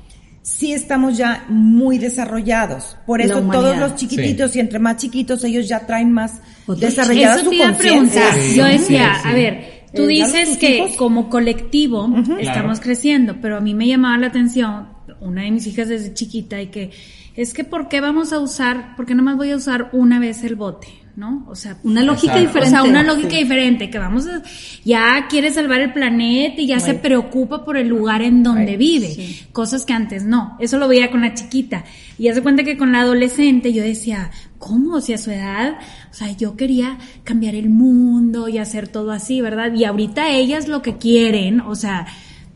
sí 0.42 0.72
estamos 0.72 1.18
ya 1.18 1.46
muy 1.50 1.98
desarrollados. 1.98 2.98
Por 3.06 3.22
eso 3.22 3.42
todos 3.42 3.78
los 3.78 3.96
chiquititos 3.96 4.56
y 4.56 4.62
entre 4.62 4.80
más 4.80 4.96
chiquitos 4.96 5.44
ellos 5.44 5.68
ya 5.68 5.86
traen 5.86 6.14
más 6.14 6.42
desarrollada 6.68 7.44
su 7.44 7.52
conciencia. 7.52 8.24
Yo 8.56 8.64
decía, 8.64 9.16
a 9.26 9.34
ver, 9.34 9.84
tú 9.94 10.04
eh, 10.04 10.08
dices 10.08 10.58
que 10.58 10.96
como 10.98 11.30
colectivo 11.30 12.10
estamos 12.40 12.80
creciendo, 12.80 13.36
pero 13.42 13.58
a 13.58 13.60
mí 13.60 13.74
me 13.74 13.88
llamaba 13.88 14.18
la 14.18 14.28
atención 14.28 14.88
una 15.20 15.44
de 15.44 15.52
mis 15.52 15.68
hijas 15.68 15.90
desde 15.90 16.14
chiquita 16.14 16.62
y 16.62 16.68
que 16.68 16.92
es 17.36 17.54
que 17.54 17.66
¿por 17.66 17.90
qué 17.90 18.00
vamos 18.00 18.32
a 18.32 18.40
usar, 18.40 18.96
por 18.96 19.06
qué 19.06 19.16
más 19.16 19.36
voy 19.36 19.52
a 19.52 19.58
usar 19.58 19.90
una 19.92 20.20
vez 20.20 20.44
el 20.44 20.56
bote? 20.56 20.88
¿No? 21.20 21.46
O 21.50 21.56
sea, 21.56 21.78
una 21.84 22.02
lógica 22.02 22.38
diferente. 22.38 22.70
O 22.70 22.72
sea, 22.72 22.84
una 22.84 23.04
lógica 23.04 23.36
diferente, 23.36 23.90
que 23.90 24.00
vamos 24.00 24.26
a, 24.26 24.42
ya 24.86 25.28
quiere 25.30 25.52
salvar 25.52 25.82
el 25.82 25.92
planeta 25.92 26.62
y 26.62 26.68
ya 26.68 26.80
se 26.80 26.94
preocupa 26.94 27.66
por 27.66 27.76
el 27.76 27.90
lugar 27.90 28.22
en 28.22 28.42
donde 28.42 28.78
vive, 28.78 29.38
cosas 29.52 29.86
que 29.86 29.92
antes 29.92 30.24
no. 30.24 30.56
Eso 30.60 30.78
lo 30.78 30.88
veía 30.88 31.12
con 31.12 31.22
la 31.22 31.34
chiquita. 31.34 31.84
Y 32.18 32.30
hace 32.30 32.42
cuenta 32.42 32.64
que 32.64 32.78
con 32.78 32.94
la 32.94 33.02
adolescente 33.02 33.74
yo 33.74 33.84
decía, 33.84 34.32
¿cómo? 34.58 34.96
O 34.96 35.02
sea, 35.02 35.16
a 35.16 35.20
su 35.20 35.32
edad, 35.32 35.78
o 36.10 36.14
sea, 36.14 36.32
yo 36.32 36.56
quería 36.56 36.98
cambiar 37.26 37.56
el 37.56 37.70
mundo 37.70 38.48
y 38.48 38.58
hacer 38.58 38.88
todo 38.88 39.12
así, 39.12 39.42
¿verdad? 39.42 39.74
Y 39.74 39.84
ahorita 39.84 40.30
ellas 40.30 40.70
lo 40.70 40.82
que 40.82 40.98
quieren, 40.98 41.60
o 41.60 41.76
sea, 41.76 42.08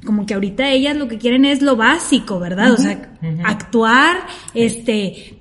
como 0.06 0.26
que 0.26 0.34
ahorita 0.34 0.70
ellas 0.70 0.96
lo 0.96 1.08
que 1.08 1.18
quieren 1.18 1.46
es 1.46 1.62
lo 1.62 1.76
básico, 1.76 2.40
¿verdad? 2.40 2.74
O 2.74 2.78
sea, 2.78 3.12
actuar, 3.44 4.18
este, 4.54 5.40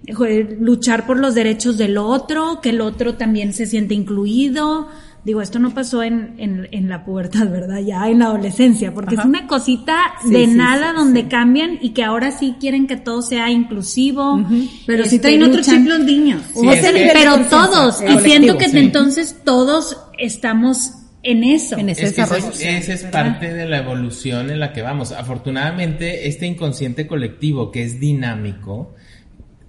luchar 0.61 1.07
por 1.07 1.19
los 1.19 1.35
derechos 1.35 1.79
del 1.79 1.99
otro, 1.99 2.61
que 2.61 2.71
el 2.71 2.81
otro 2.81 3.15
también 3.15 3.53
se 3.53 3.67
siente 3.67 3.95
incluido. 3.95 4.89
Digo, 5.25 5.41
esto 5.41 5.61
no 5.61 5.71
pasó 5.71 6.03
en, 6.03 6.35
en, 6.39 6.69
en 6.73 6.89
la 6.89 7.05
pubertad, 7.05 7.49
¿verdad? 7.49 7.79
Ya 7.79 8.09
en 8.09 8.19
la 8.19 8.27
adolescencia, 8.27 8.93
porque 8.93 9.15
es 9.15 9.25
una 9.25 9.47
cosita 9.47 9.97
de 10.25 10.49
nada 10.49 10.93
donde 10.93 11.29
cambian 11.29 11.79
y 11.81 11.91
que 11.91 12.03
ahora 12.03 12.33
sí 12.33 12.57
quieren 12.59 12.89
que 12.89 12.97
todo 12.97 13.23
sea 13.23 13.49
inclusivo. 13.51 14.45
Pero 14.85 15.05
sí 15.05 15.21
traen 15.21 15.45
otro 15.45 15.63
chip 15.63 15.87
los 15.87 16.01
niños. 16.01 16.43
pero 17.13 17.39
todos, 17.49 18.03
y 18.03 18.19
siento 18.21 18.59
que 18.59 18.65
entonces 18.65 19.37
todos 19.45 19.97
estamos 20.19 21.02
en 21.23 21.45
eso. 21.45 21.79
En 21.79 21.89
ese 21.89 22.07
Esa 22.07 22.93
es 22.93 23.05
parte 23.05 23.53
de 23.53 23.67
la 23.67 23.79
evolución 23.79 24.51
en 24.51 24.61
la 24.61 24.73
que 24.73 24.83
vamos. 24.83 25.13
Afortunadamente, 25.13 26.29
este 26.29 26.47
inconsciente 26.47 27.07
colectivo 27.07 27.71
que 27.71 27.83
es 27.85 28.01
dinámico 28.01 28.95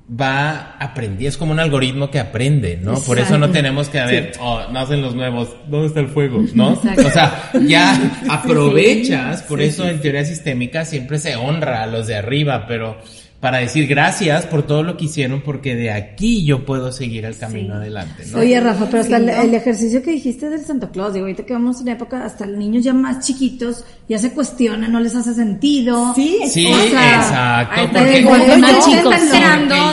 va 0.10 0.76
aprendiendo, 0.80 1.30
es 1.30 1.38
como 1.38 1.54
un 1.54 1.60
algoritmo 1.60 2.12
que 2.12 2.20
aprende, 2.20 2.78
¿no? 2.78 3.00
Por 3.02 3.20
eso 3.20 3.38
no 3.38 3.50
tenemos 3.52 3.88
que, 3.88 4.00
a 4.00 4.06
ver, 4.06 4.34
oh, 4.40 4.62
nacen 4.72 5.02
los 5.02 5.16
nuevos, 5.16 5.56
¿dónde 5.68 5.88
está 5.88 6.02
el 6.02 6.10
fuego? 6.10 6.44
¿No? 6.54 6.74
O 6.74 7.10
sea, 7.10 7.52
ya 7.66 8.22
aprovechas, 8.30 9.44
por 9.44 9.62
eso 9.62 9.88
en 9.88 10.02
teoría 10.02 10.26
sistémica 10.26 10.84
siempre 10.84 11.20
se 11.20 11.36
honra 11.36 11.84
a 11.84 11.88
los 11.88 12.08
de 12.08 12.16
arriba, 12.18 12.66
pero 12.68 12.98
para 13.44 13.58
decir 13.58 13.88
gracias 13.88 14.46
por 14.46 14.64
todo 14.64 14.84
lo 14.84 14.96
que 14.96 15.04
hicieron, 15.04 15.42
porque 15.42 15.76
de 15.76 15.92
aquí 15.92 16.46
yo 16.46 16.64
puedo 16.64 16.94
seguir 16.94 17.26
el 17.26 17.38
camino 17.38 17.74
adelante. 17.74 18.24
¿no? 18.32 18.40
Oye, 18.40 18.58
Rafa, 18.58 18.86
pero 18.86 19.02
hasta 19.02 19.18
el, 19.18 19.54
ejercicio 19.54 20.02
que 20.02 20.12
dijiste 20.12 20.50
del 20.50 20.62
Santa 20.62 20.90
Claus, 20.90 21.14
digo, 21.14 21.26
ahorita 21.26 21.46
que 21.46 21.52
vamos 21.52 21.82
en 21.82 21.90
época, 21.90 22.24
hasta 22.24 22.46
los 22.46 22.58
niños 22.58 22.86
ya 22.86 22.94
más 22.94 23.28
chiquitos 23.28 23.84
ya 24.08 24.18
se 24.18 24.32
cuestionan, 24.32 24.90
no 24.94 25.02
les 25.02 25.14
hace 25.14 25.34
sentido. 25.34 26.14
Sí, 26.16 26.40
sí, 26.48 26.68
exacto. 26.68 27.82
Porque 27.92 28.24
cuando 28.24 28.58
más 28.60 28.86
chicos 28.86 29.16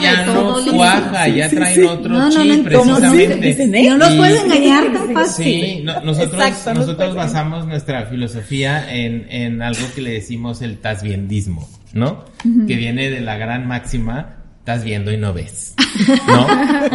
ya 0.00 0.26
no 0.26 0.64
cuaja, 0.72 1.26
ya 1.26 1.50
traen 1.50 1.86
otro 1.88 2.08
no, 2.08 2.30
no, 2.30 2.44
chip, 2.44 2.62
precisamente. 2.62 3.90
No, 3.90 3.96
los 3.96 4.14
puedes 4.14 4.44
engañar 4.44 4.92
tan 4.92 5.12
fácil. 5.12 5.44
Sí, 5.44 5.84
nosotros, 6.04 6.66
nosotros 6.72 7.16
basamos 7.16 7.66
nuestra 7.66 8.06
filosofía 8.06 8.94
en, 8.94 9.26
en 9.28 9.60
algo 9.60 9.88
que 9.92 10.02
le 10.02 10.12
decimos 10.12 10.62
el 10.62 10.78
tasbiendismo. 10.78 11.68
¿No? 11.92 12.24
Que 12.42 12.76
viene 12.76 13.10
de 13.10 13.20
la 13.20 13.36
gran 13.36 13.66
máxima, 13.66 14.36
estás 14.58 14.84
viendo 14.84 15.12
y 15.12 15.16
no 15.16 15.32
ves, 15.32 15.74
¿no? 16.26 16.46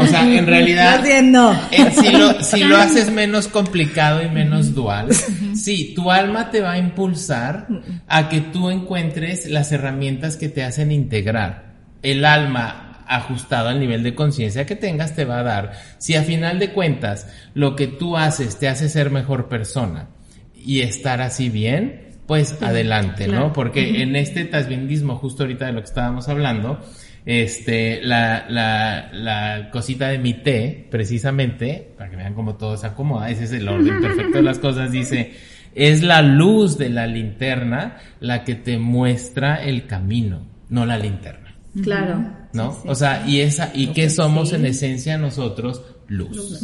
O 0.02 0.06
sea, 0.06 0.28
en 0.28 0.46
realidad, 0.46 1.04
si, 1.04 2.12
lo, 2.12 2.42
si 2.42 2.64
lo 2.64 2.78
haces 2.78 3.12
menos 3.12 3.48
complicado 3.48 4.24
y 4.24 4.30
menos 4.30 4.74
dual, 4.74 5.10
sí, 5.56 5.94
tu 5.96 6.12
alma 6.12 6.52
te 6.52 6.62
va 6.62 6.74
a 6.74 6.78
impulsar 6.78 7.68
a 8.08 8.30
que 8.30 8.42
tú 8.42 8.70
encuentres 8.70 9.50
las 9.50 9.72
herramientas 9.72 10.38
que 10.38 10.50
te 10.50 10.64
hacen 10.64 10.92
integrar. 10.92 11.74
El 12.02 12.24
alma 12.24 12.86
ajustado 13.08 13.70
al 13.70 13.80
nivel 13.80 14.04
de 14.04 14.16
conciencia 14.16 14.66
que 14.66 14.76
tengas 14.76 15.16
te 15.16 15.26
va 15.26 15.40
a 15.40 15.44
dar. 15.44 15.72
Si 15.98 16.16
a 16.16 16.24
final 16.24 16.60
de 16.60 16.72
cuentas 16.72 17.28
lo 17.54 17.76
que 17.76 17.88
tú 17.88 18.18
haces 18.18 18.58
te 18.58 18.68
hace 18.68 18.90
ser 18.90 19.10
mejor 19.10 19.48
persona 19.48 20.10
y 20.56 20.82
estar 20.82 21.22
así 21.22 21.50
bien, 21.50 22.05
pues 22.28 22.62
adelante, 22.62 23.28
¿no? 23.28 23.54
Porque 23.54 24.02
en 24.02 24.16
este 24.16 24.46
tasbindismo, 24.46 25.16
justo 25.18 25.44
ahorita 25.44 25.68
de 25.68 25.74
lo 25.74 25.82
que 25.82 25.88
estábamos 25.88 26.28
hablando, 26.28 26.80
este, 27.26 28.02
la, 28.04 28.46
la, 28.50 29.10
la 29.14 29.70
cosita 29.72 30.10
de 30.10 30.20
mi 30.20 30.34
té, 30.34 30.88
precisamente, 30.90 31.94
para 31.98 32.10
que 32.10 32.16
vean 32.16 32.34
cómo 32.34 32.56
todo 32.56 32.78
se 32.78 32.88
acomoda, 32.88 33.30
ese 33.30 33.46
es 33.46 33.52
el 33.52 33.68
orden 33.68 34.02
perfecto 34.02 34.38
de 34.38 34.44
las 34.44 34.60
cosas, 34.60 34.92
dice, 34.92 35.34
es 35.76 36.04
la 36.04 36.22
luz 36.22 36.78
de 36.78 36.90
la 36.90 37.06
linterna 37.06 37.98
la 38.20 38.44
que 38.44 38.56
te 38.56 38.78
muestra 38.78 39.64
el 39.64 39.86
camino, 39.86 40.46
no 40.70 40.86
la 40.86 40.98
linterna. 40.98 41.56
Claro. 41.84 42.26
¿No? 42.54 42.78
O 42.86 42.96
sea, 42.96 43.28
y 43.28 43.42
esa, 43.42 43.72
y 43.74 43.88
qué 43.88 44.10
somos 44.10 44.54
en 44.54 44.66
esencia 44.66 45.18
nosotros, 45.18 45.84
luz. 46.08 46.62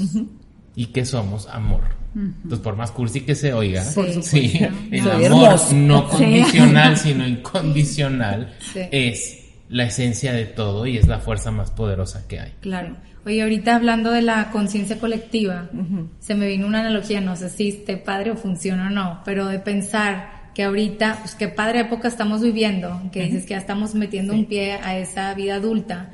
¿Y 0.75 0.87
qué 0.87 1.05
somos? 1.05 1.47
Amor. 1.47 2.00
Entonces, 2.15 2.59
por 2.59 2.75
más 2.75 2.91
cursi 2.91 3.21
que 3.21 3.35
se 3.35 3.53
oiga, 3.53 3.83
sí, 3.83 4.59
el 4.91 5.09
amor 5.09 5.73
no 5.73 6.09
condicional, 6.09 6.97
sino 6.97 7.27
incondicional, 7.27 8.53
es 8.91 9.41
la 9.69 9.85
esencia 9.85 10.33
de 10.33 10.45
todo 10.45 10.85
y 10.85 10.97
es 10.97 11.07
la 11.07 11.19
fuerza 11.19 11.51
más 11.51 11.71
poderosa 11.71 12.27
que 12.27 12.39
hay. 12.39 12.53
Claro. 12.59 12.97
Oye, 13.25 13.41
ahorita 13.41 13.75
hablando 13.75 14.11
de 14.11 14.21
la 14.21 14.49
conciencia 14.51 14.99
colectiva, 14.99 15.69
se 16.19 16.35
me 16.35 16.47
vino 16.47 16.67
una 16.67 16.79
analogía, 16.79 17.21
no 17.21 17.35
sé 17.35 17.49
si 17.49 17.69
esté 17.69 17.97
padre 17.97 18.31
o 18.31 18.35
funciona 18.35 18.87
o 18.87 18.89
no, 18.89 19.21
pero 19.23 19.45
de 19.47 19.59
pensar 19.59 20.41
que 20.53 20.63
ahorita, 20.63 21.19
pues 21.21 21.35
qué 21.35 21.47
padre 21.47 21.81
época 21.81 22.07
estamos 22.07 22.41
viviendo, 22.41 23.01
que 23.11 23.23
dices 23.23 23.43
que 23.43 23.51
ya 23.51 23.57
estamos 23.57 23.95
metiendo 23.95 24.33
un 24.33 24.45
pie 24.45 24.73
a 24.73 24.97
esa 24.97 25.33
vida 25.33 25.55
adulta, 25.55 26.09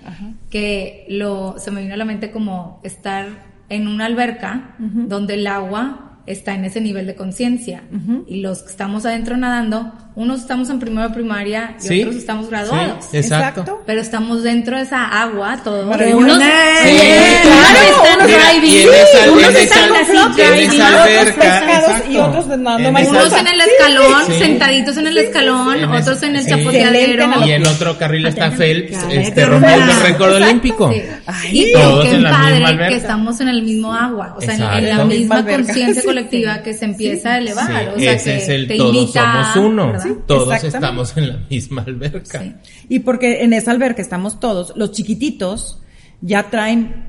que 0.49 1.05
lo, 1.09 1.57
se 1.57 1.71
me 1.71 1.81
vino 1.81 1.93
a 1.93 1.97
la 1.97 2.05
mente 2.05 2.29
como 2.29 2.79
estar 2.83 3.27
en 3.69 3.87
una 3.87 4.05
alberca 4.05 4.75
donde 4.79 5.35
el 5.35 5.47
agua 5.47 6.19
está 6.25 6.53
en 6.53 6.65
ese 6.65 6.81
nivel 6.81 7.07
de 7.07 7.15
conciencia. 7.15 7.83
Y 8.27 8.41
los 8.41 8.63
que 8.63 8.69
estamos 8.69 9.05
adentro 9.05 9.37
nadando, 9.37 9.93
unos 10.17 10.41
estamos 10.41 10.67
en 10.71 10.79
primera 10.79 11.13
primaria 11.13 11.75
y 11.79 12.01
otros 12.01 12.15
estamos 12.15 12.49
graduados. 12.49 13.05
Sí, 13.11 13.17
exacto. 13.17 13.83
Pero 13.85 14.01
estamos 14.01 14.41
dentro 14.41 14.75
de 14.75 14.81
esa 14.81 15.05
agua, 15.05 15.59
todos. 15.63 15.85
unos, 15.85 16.41
sí, 16.41 16.97
claro, 17.43 17.79
unos 18.15 18.27
driving, 18.27 18.87
unos 19.31 19.55
están 19.55 19.89
en 20.39 20.71
esa 20.71 21.03
alberca, 21.03 22.03
y 22.09 22.17
otros 22.17 22.47
nadando 22.47 22.89
Unos 22.89 23.33
en 23.33 23.47
el 23.47 23.61
escalón, 23.61 24.25
sentaditos 24.39 24.97
en 24.97 25.07
el 25.07 25.17
escalón, 25.19 25.83
otros 25.85 26.23
en 26.23 26.35
el 26.35 26.47
chapoteadero. 26.47 27.45
Y 27.45 27.51
en 27.51 27.67
otro 27.67 27.95
carril 27.99 28.25
está 28.25 28.49
Phelps, 28.49 28.97
este 29.11 29.45
rompiendo 29.45 29.91
el 29.91 29.99
récord 30.01 30.33
olímpico. 30.33 30.91
Y 31.51 31.73
todos 31.73 32.07
en 32.07 32.23
la 32.23 32.31
misma 32.39 32.67
alberca. 32.67 32.89
que 32.89 32.95
estamos 32.95 33.39
en 33.39 33.49
el 33.49 33.61
mismo 33.61 33.93
agua, 33.93 34.33
o 34.35 34.41
sea, 34.41 34.79
en 34.79 34.89
la 34.89 35.05
misma 35.05 35.45
conciencia 35.45 36.01
colectiva 36.05 36.63
que 36.63 36.73
se 36.73 36.85
empieza 36.85 37.33
a 37.33 37.37
elevar. 37.37 37.89
o 37.95 37.99
sea, 37.99 38.13
ese 38.13 38.31
que 38.31 38.37
es 38.37 38.49
el 38.49 38.67
te 38.67 38.77
todos 38.77 38.95
invita, 38.95 39.53
somos 39.53 39.71
uno. 39.71 40.06
Todos 40.25 40.63
estamos 40.63 41.15
en 41.17 41.27
la 41.29 41.37
misma 41.49 41.83
alberca. 41.87 42.41
Sí. 42.41 42.53
Y 42.89 42.99
porque 42.99 43.43
en 43.43 43.53
esa 43.53 43.71
alberca 43.71 44.01
estamos 44.01 44.39
todos, 44.39 44.73
los 44.75 44.91
chiquititos 44.91 45.81
ya 46.21 46.49
traen 46.49 47.05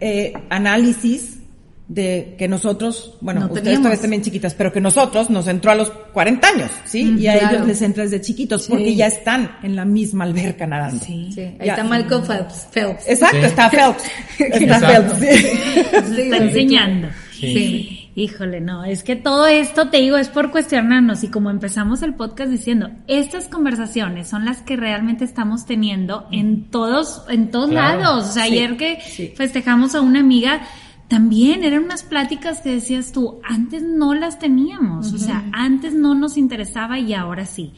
eh, 0.00 0.32
análisis 0.50 1.38
de 1.86 2.34
que 2.38 2.48
nosotros, 2.48 3.18
bueno, 3.20 3.40
No 3.40 3.46
ustedes 3.52 3.76
todavía 3.76 3.94
están 3.96 4.08
bien 4.10 4.22
chiquitas, 4.22 4.54
pero 4.54 4.72
que 4.72 4.80
nosotros 4.80 5.28
nos 5.28 5.46
entró 5.48 5.70
a 5.70 5.74
los 5.74 5.90
40 5.90 6.48
años, 6.48 6.70
¿sí? 6.86 7.04
Mm, 7.04 7.18
y 7.18 7.26
a 7.28 7.38
claro. 7.38 7.56
ellos 7.56 7.66
les 7.68 7.82
entra 7.82 8.04
desde 8.04 8.22
chiquitos 8.22 8.62
Sí. 8.64 8.70
porque 8.72 8.94
ya 8.94 9.06
están 9.06 9.58
en 9.62 9.76
la 9.76 9.84
misma 9.84 10.24
alberca 10.24 10.66
nadando. 10.66 11.04
Sí, 11.04 11.28
ahí 11.36 11.66
Ya. 11.66 11.72
está 11.74 11.84
Michael 11.84 12.22
Phelps. 12.26 12.68
Phelps. 12.72 13.06
Exacto, 13.08 13.36
Sí. 13.38 13.44
está 13.44 13.70
Phelps. 13.70 14.02
Está 14.38 14.76
Exacto. 14.76 15.14
Phelps. 15.16 16.08
sí. 16.14 16.20
Está 16.22 16.36
enseñando. 16.38 17.08
Sí. 17.32 17.93
Híjole, 18.16 18.60
no, 18.60 18.84
es 18.84 19.02
que 19.02 19.16
todo 19.16 19.46
esto, 19.48 19.88
te 19.88 19.96
digo, 19.98 20.16
es 20.16 20.28
por 20.28 20.52
cuestionarnos 20.52 21.24
y 21.24 21.28
como 21.28 21.50
empezamos 21.50 22.00
el 22.02 22.14
podcast 22.14 22.48
diciendo, 22.50 22.90
estas 23.08 23.48
conversaciones 23.48 24.28
son 24.28 24.44
las 24.44 24.62
que 24.62 24.76
realmente 24.76 25.24
estamos 25.24 25.66
teniendo 25.66 26.28
en 26.30 26.70
todos, 26.70 27.24
en 27.28 27.50
todos 27.50 27.70
Claro. 27.70 28.00
lados. 28.00 28.28
O 28.28 28.32
sea, 28.32 28.44
Sí, 28.46 28.52
ayer 28.52 28.76
que 28.76 29.00
sí. 29.00 29.32
festejamos 29.36 29.96
a 29.96 30.00
una 30.00 30.20
amiga, 30.20 30.60
también 31.08 31.64
eran 31.64 31.82
unas 31.84 32.04
pláticas 32.04 32.60
que 32.60 32.70
decías 32.70 33.10
tú, 33.10 33.40
antes 33.42 33.82
no 33.82 34.14
las 34.14 34.38
teníamos, 34.38 35.12
o 35.12 35.18
sea, 35.18 35.44
antes 35.52 35.92
no 35.92 36.14
nos 36.14 36.36
interesaba 36.38 37.00
y 37.00 37.14
ahora 37.14 37.46
sí. 37.46 37.72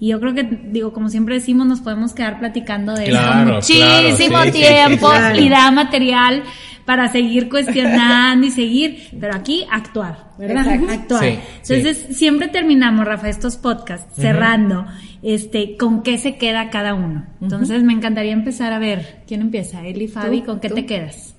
Y 0.00 0.08
yo 0.08 0.20
creo 0.20 0.32
que, 0.34 0.44
digo, 0.70 0.92
como 0.92 1.08
siempre 1.08 1.34
decimos, 1.36 1.66
nos 1.66 1.80
podemos 1.80 2.12
quedar 2.12 2.38
platicando 2.38 2.92
de 2.94 3.06
Claro, 3.06 3.32
claro, 3.32 3.54
muchísimo 3.56 4.42
sí, 4.44 4.52
tiempo 4.52 5.10
y 5.34 5.48
da 5.48 5.70
material 5.72 6.44
para 6.88 7.06
seguir 7.08 7.50
cuestionando 7.50 8.46
y 8.46 8.50
seguir, 8.50 9.08
pero 9.20 9.34
aquí 9.34 9.66
actuar, 9.70 10.30
¿verdad? 10.38 10.66
Exacto. 10.72 10.90
Actuar. 11.02 11.22
Sí, 11.22 11.38
sí. 11.60 11.74
Entonces, 11.74 12.16
siempre 12.16 12.48
terminamos, 12.48 13.04
Rafa, 13.04 13.28
estos 13.28 13.58
podcasts 13.58 14.10
cerrando, 14.16 14.86
este, 15.22 15.76
con 15.76 16.02
qué 16.02 16.16
se 16.16 16.38
queda 16.38 16.70
cada 16.70 16.94
uno. 16.94 17.26
Entonces, 17.42 17.82
me 17.82 17.92
encantaría 17.92 18.32
empezar 18.32 18.72
a 18.72 18.78
ver, 18.78 19.22
¿quién 19.26 19.42
empieza? 19.42 19.86
Eli, 19.86 20.08
Fabi, 20.08 20.40
¿con 20.40 20.60
qué 20.60 20.70
tú. 20.70 20.76
te 20.76 20.86
quedas? 20.86 21.34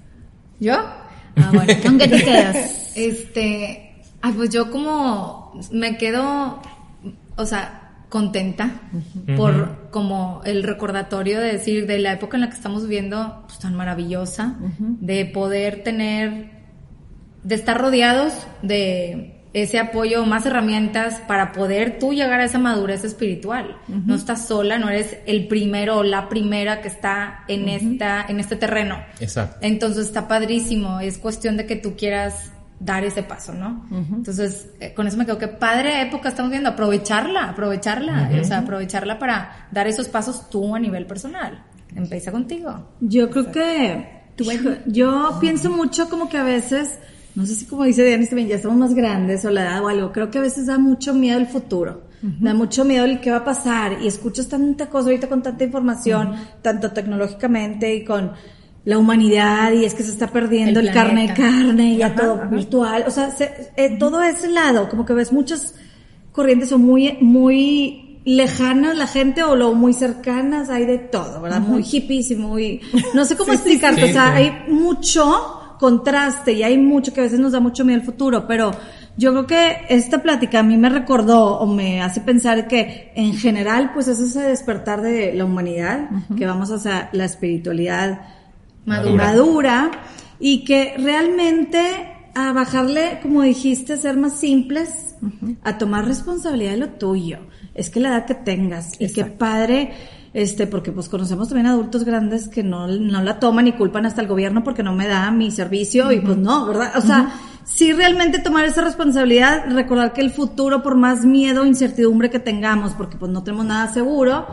¿Yo? 0.60 0.76
Ah, 0.76 1.50
bueno. 1.52 1.74
¿Con 1.84 1.98
qué 1.98 2.08
te 2.08 2.24
quedas? 2.24 2.92
Este, 2.96 3.96
ay, 4.22 4.34
pues 4.34 4.52
yo 4.52 4.70
como 4.70 5.60
me 5.72 5.98
quedo, 5.98 6.62
o 7.38 7.46
sea, 7.46 7.79
contenta 8.10 8.82
por 9.38 9.90
como 9.92 10.42
el 10.44 10.64
recordatorio 10.64 11.40
de 11.40 11.54
decir 11.54 11.86
de 11.86 12.00
la 12.00 12.14
época 12.14 12.38
en 12.38 12.42
la 12.42 12.50
que 12.50 12.56
estamos 12.56 12.84
viviendo, 12.84 13.44
pues 13.48 13.60
tan 13.60 13.76
maravillosa, 13.76 14.58
de 14.80 15.26
poder 15.26 15.84
tener, 15.84 16.52
de 17.44 17.56
estar 17.56 17.80
rodeados 17.80 18.34
de 18.62 19.36
ese 19.54 19.80
apoyo, 19.80 20.26
más 20.26 20.46
herramientas 20.46 21.22
para 21.28 21.52
poder 21.52 21.98
tú 21.98 22.14
llegar 22.14 22.40
a 22.40 22.46
esa 22.46 22.60
madurez 22.60 23.04
espiritual. 23.04 23.78
No 23.88 24.16
estás 24.16 24.48
sola, 24.48 24.78
no 24.78 24.90
eres 24.90 25.18
el 25.26 25.48
primero 25.48 25.98
o 25.98 26.04
la 26.04 26.30
primera 26.30 26.82
que 26.82 26.88
está 26.88 27.44
en 27.48 27.70
esta, 27.70 28.26
en 28.28 28.40
este 28.40 28.56
terreno. 28.56 29.00
Exacto. 29.20 29.58
Entonces 29.62 30.08
está 30.08 30.28
padrísimo, 30.28 31.00
es 31.00 31.18
cuestión 31.18 31.58
de 31.58 31.66
que 31.66 31.76
tú 31.76 31.96
quieras 31.96 32.52
dar 32.80 33.04
ese 33.04 33.24
paso, 33.24 33.54
¿no? 33.54 33.86
Entonces, 33.92 34.70
eh, 34.80 34.94
con 34.94 35.06
eso 35.06 35.18
me 35.18 35.26
quedo 35.26 35.38
que 35.38 35.48
padre 35.48 36.02
época 36.02 36.30
estamos 36.30 36.50
viendo, 36.50 36.70
aprovecharla, 36.70 37.50
aprovecharla, 37.50 38.32
o 38.40 38.44
sea, 38.44 38.60
aprovecharla 38.60 39.20
para 39.20 39.68
dar 39.72 39.88
esos 39.88 40.08
pasos 40.08 40.50
tú 40.50 40.76
a 40.76 40.80
nivel 40.80 41.06
personal. 41.06 41.66
Empieza 41.96 42.32
contigo. 42.32 42.90
Yo 43.02 43.30
creo 43.30 43.52
que 43.52 44.20
hijo, 44.46 44.70
yo 44.86 45.38
pienso 45.42 45.70
mucho 45.70 46.10
como 46.10 46.30
que 46.30 46.38
a 46.38 46.44
veces, 46.44 46.98
no 47.36 47.46
sé 47.46 47.56
si 47.56 47.66
como 47.66 47.84
dice 47.84 48.06
Diana, 48.06 48.26
ya 48.48 48.56
estamos 48.56 48.78
más 48.78 48.94
grandes 48.94 49.44
o 49.46 49.50
la 49.50 49.64
edad 49.64 49.84
o 49.84 49.88
algo, 49.88 50.12
creo 50.12 50.32
que 50.32 50.38
a 50.38 50.42
veces 50.42 50.68
da 50.68 50.78
mucho 50.78 51.14
miedo 51.14 51.38
el 51.38 51.48
futuro. 51.48 52.08
Da 52.22 52.54
mucho 52.54 52.84
miedo 52.84 53.06
el 53.06 53.22
qué 53.22 53.32
va 53.32 53.38
a 53.38 53.44
pasar 53.46 54.02
y 54.02 54.08
escuchas 54.08 54.50
tanta 54.50 54.90
cosa 54.90 55.08
ahorita 55.08 55.30
con 55.30 55.42
tanta 55.42 55.64
información, 55.64 56.36
tanto 56.62 56.92
tecnológicamente 56.92 57.96
y 57.96 58.04
con 58.04 58.34
la 58.86 58.98
humanidad 58.98 59.72
y 59.74 59.86
es 59.86 59.94
que 59.94 60.04
se 60.04 60.12
está 60.12 60.28
perdiendo 60.28 60.80
El 60.80 60.88
el, 60.88 60.94
carne 60.94 61.28
de 61.28 61.34
carne 61.34 61.94
y 61.94 61.98
ya 61.98 62.08
Ajá, 62.08 62.16
todo 62.16 62.34
ajá. 62.36 62.46
virtual, 62.46 63.04
o 63.08 63.12
sea, 63.12 63.30
se- 63.32 63.72
eh, 63.76 63.98
todo 64.00 64.22
ese 64.24 64.50
lado, 64.50 64.90
como 64.90 65.06
que 65.06 65.14
ves 65.14 65.32
muchas 65.34 65.76
corrientes 66.32 66.70
son 66.70 66.82
muy, 66.84 67.18
muy 67.22 68.22
lejanas 68.26 68.96
la 68.98 69.08
gente 69.08 69.44
o 69.44 69.56
lo 69.56 69.74
muy 69.74 69.94
cercanas, 69.94 70.70
hay 70.70 70.86
de 70.86 70.98
todo, 70.98 71.42
¿verdad? 71.42 71.62
Muy 71.62 71.84
hippies 71.84 72.32
y 72.32 72.36
muy, 72.36 72.82
no 73.14 73.26
sé 73.26 73.36
cómo 73.36 73.54
explicarte, 73.54 74.04
sí, 74.04 74.10
o 74.10 74.14
sea, 74.14 74.34
hay 74.36 74.52
mucho 74.70 75.76
contraste 75.80 76.52
y 76.54 76.64
hay 76.64 76.78
mucho 76.78 77.14
que 77.14 77.22
a 77.22 77.24
veces 77.24 77.40
nos 77.40 77.54
da 77.54 77.60
mucho 77.62 77.86
miedo 77.86 78.00
el 78.00 78.06
futuro, 78.06 78.46
pero 78.48 78.72
yo 79.18 79.32
creo 79.32 79.48
que 79.48 79.78
esta 79.90 80.22
plática 80.22 80.60
a 80.60 80.64
mí 80.64 80.78
me 80.78 80.90
recordó 80.90 81.58
o 81.60 81.66
me 81.66 82.02
hace 82.02 82.20
pensar 82.22 82.68
que 82.68 83.12
en 83.16 83.34
general 83.34 83.92
pues 83.94 84.08
es 84.10 84.20
ese 84.20 84.42
despertar 84.42 85.02
de 85.02 85.34
la 85.34 85.46
humanidad, 85.46 86.10
que 86.38 86.46
vamos 86.46 86.70
hacia 86.72 87.10
la 87.14 87.26
espiritualidad 87.26 88.22
Madura. 88.90 89.26
madura 89.26 89.92
y 90.40 90.64
que 90.64 90.96
realmente 90.98 91.80
a 92.36 92.54
bajarle, 92.54 93.20
como 93.22 93.42
dijiste, 93.42 93.98
ser 93.98 94.18
más 94.18 94.40
simples, 94.40 95.16
a 95.64 95.78
tomar 95.78 96.06
responsabilidad 96.06 96.72
de 96.72 96.78
lo 96.78 96.90
tuyo. 96.90 97.40
Es 97.74 97.90
que 97.90 98.00
la 98.00 98.10
edad 98.10 98.26
que 98.26 98.36
tengas 98.36 99.00
y 99.00 99.12
que 99.12 99.26
padre, 99.26 99.92
este, 100.34 100.68
porque 100.68 100.92
pues 100.92 101.10
conocemos 101.10 101.50
también 101.50 101.68
adultos 101.68 102.04
grandes 102.04 102.48
que 102.48 102.64
no, 102.64 102.88
no 102.88 103.22
la 103.22 103.40
toman 103.40 103.68
y 103.68 103.74
culpan 103.74 104.06
hasta 104.06 104.22
el 104.22 104.28
gobierno 104.28 104.64
porque 104.64 104.84
no 104.84 104.94
me 104.94 105.08
da 105.08 105.32
mi 105.32 105.52
servicio 105.52 106.12
y 106.12 106.20
pues 106.20 106.38
no, 106.38 106.66
¿verdad? 106.66 106.94
O 106.98 107.02
sea, 107.02 107.34
sí 107.66 107.94
realmente 107.94 108.40
tomar 108.40 108.66
esa 108.66 108.82
responsabilidad, 108.82 109.66
recordar 109.70 110.14
que 110.14 110.22
el 110.22 110.32
futuro, 110.32 110.82
por 110.82 110.96
más 110.96 111.26
miedo, 111.26 111.66
incertidumbre 111.66 112.30
que 112.30 112.40
tengamos, 112.40 112.94
porque 112.94 113.18
pues 113.18 113.32
no 113.32 113.44
tenemos 113.44 113.66
nada 113.66 113.92
seguro, 113.92 114.48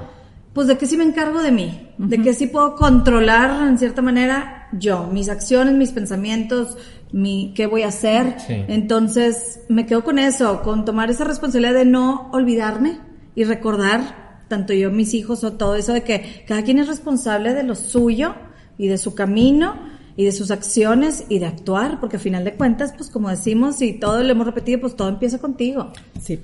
pues 0.57 0.69
de 0.69 0.79
qué 0.79 0.87
sí 0.87 0.97
me 0.97 1.05
encargo 1.05 1.43
de 1.43 1.53
mí, 1.53 1.91
de 1.99 2.23
qué 2.23 2.33
sí 2.33 2.47
puedo 2.47 2.77
controlar 2.77 3.69
en 3.69 3.77
cierta 3.77 4.01
manera 4.01 4.69
yo, 4.73 5.07
mis 5.07 5.29
acciones, 5.29 5.75
mis 5.75 5.91
pensamientos, 5.91 6.79
mi 7.13 7.53
qué 7.55 7.67
voy 7.67 7.83
a 7.83 7.89
hacer. 7.89 8.37
Sí. 8.39 8.55
Entonces, 8.67 9.61
me 9.69 9.85
quedo 9.85 10.03
con 10.03 10.19
eso, 10.19 10.63
con 10.63 10.87
tomar 10.87 11.11
esa 11.11 11.25
responsabilidad 11.25 11.75
de 11.75 11.85
no 11.85 12.31
olvidarme 12.33 13.01
y 13.35 13.45
recordar 13.45 14.45
tanto 14.49 14.73
yo, 14.73 14.91
mis 14.91 15.13
hijos 15.13 15.45
o 15.45 15.53
todo 15.53 15.75
eso 15.75 15.93
de 15.93 16.05
que 16.05 16.45
cada 16.49 16.63
quien 16.63 16.79
es 16.79 16.89
responsable 16.89 17.53
de 17.53 17.63
lo 17.63 17.75
suyo 17.75 18.35
y 18.79 18.89
de 18.89 18.97
su 18.97 19.15
camino 19.15 19.75
y 20.17 20.25
de 20.25 20.33
sus 20.33 20.51
acciones 20.51 21.27
y 21.29 21.39
de 21.39 21.45
actuar, 21.45 22.01
porque 22.01 22.17
al 22.17 22.23
final 22.23 22.45
de 22.45 22.55
cuentas, 22.55 22.95
pues 22.97 23.11
como 23.11 23.29
decimos 23.29 23.83
y 23.83 23.93
todo 23.93 24.23
lo 24.23 24.31
hemos 24.31 24.47
repetido, 24.47 24.81
pues 24.81 24.97
todo 24.97 25.11
empieza 25.11 25.39
contigo. 25.39 25.93
Sí. 26.19 26.41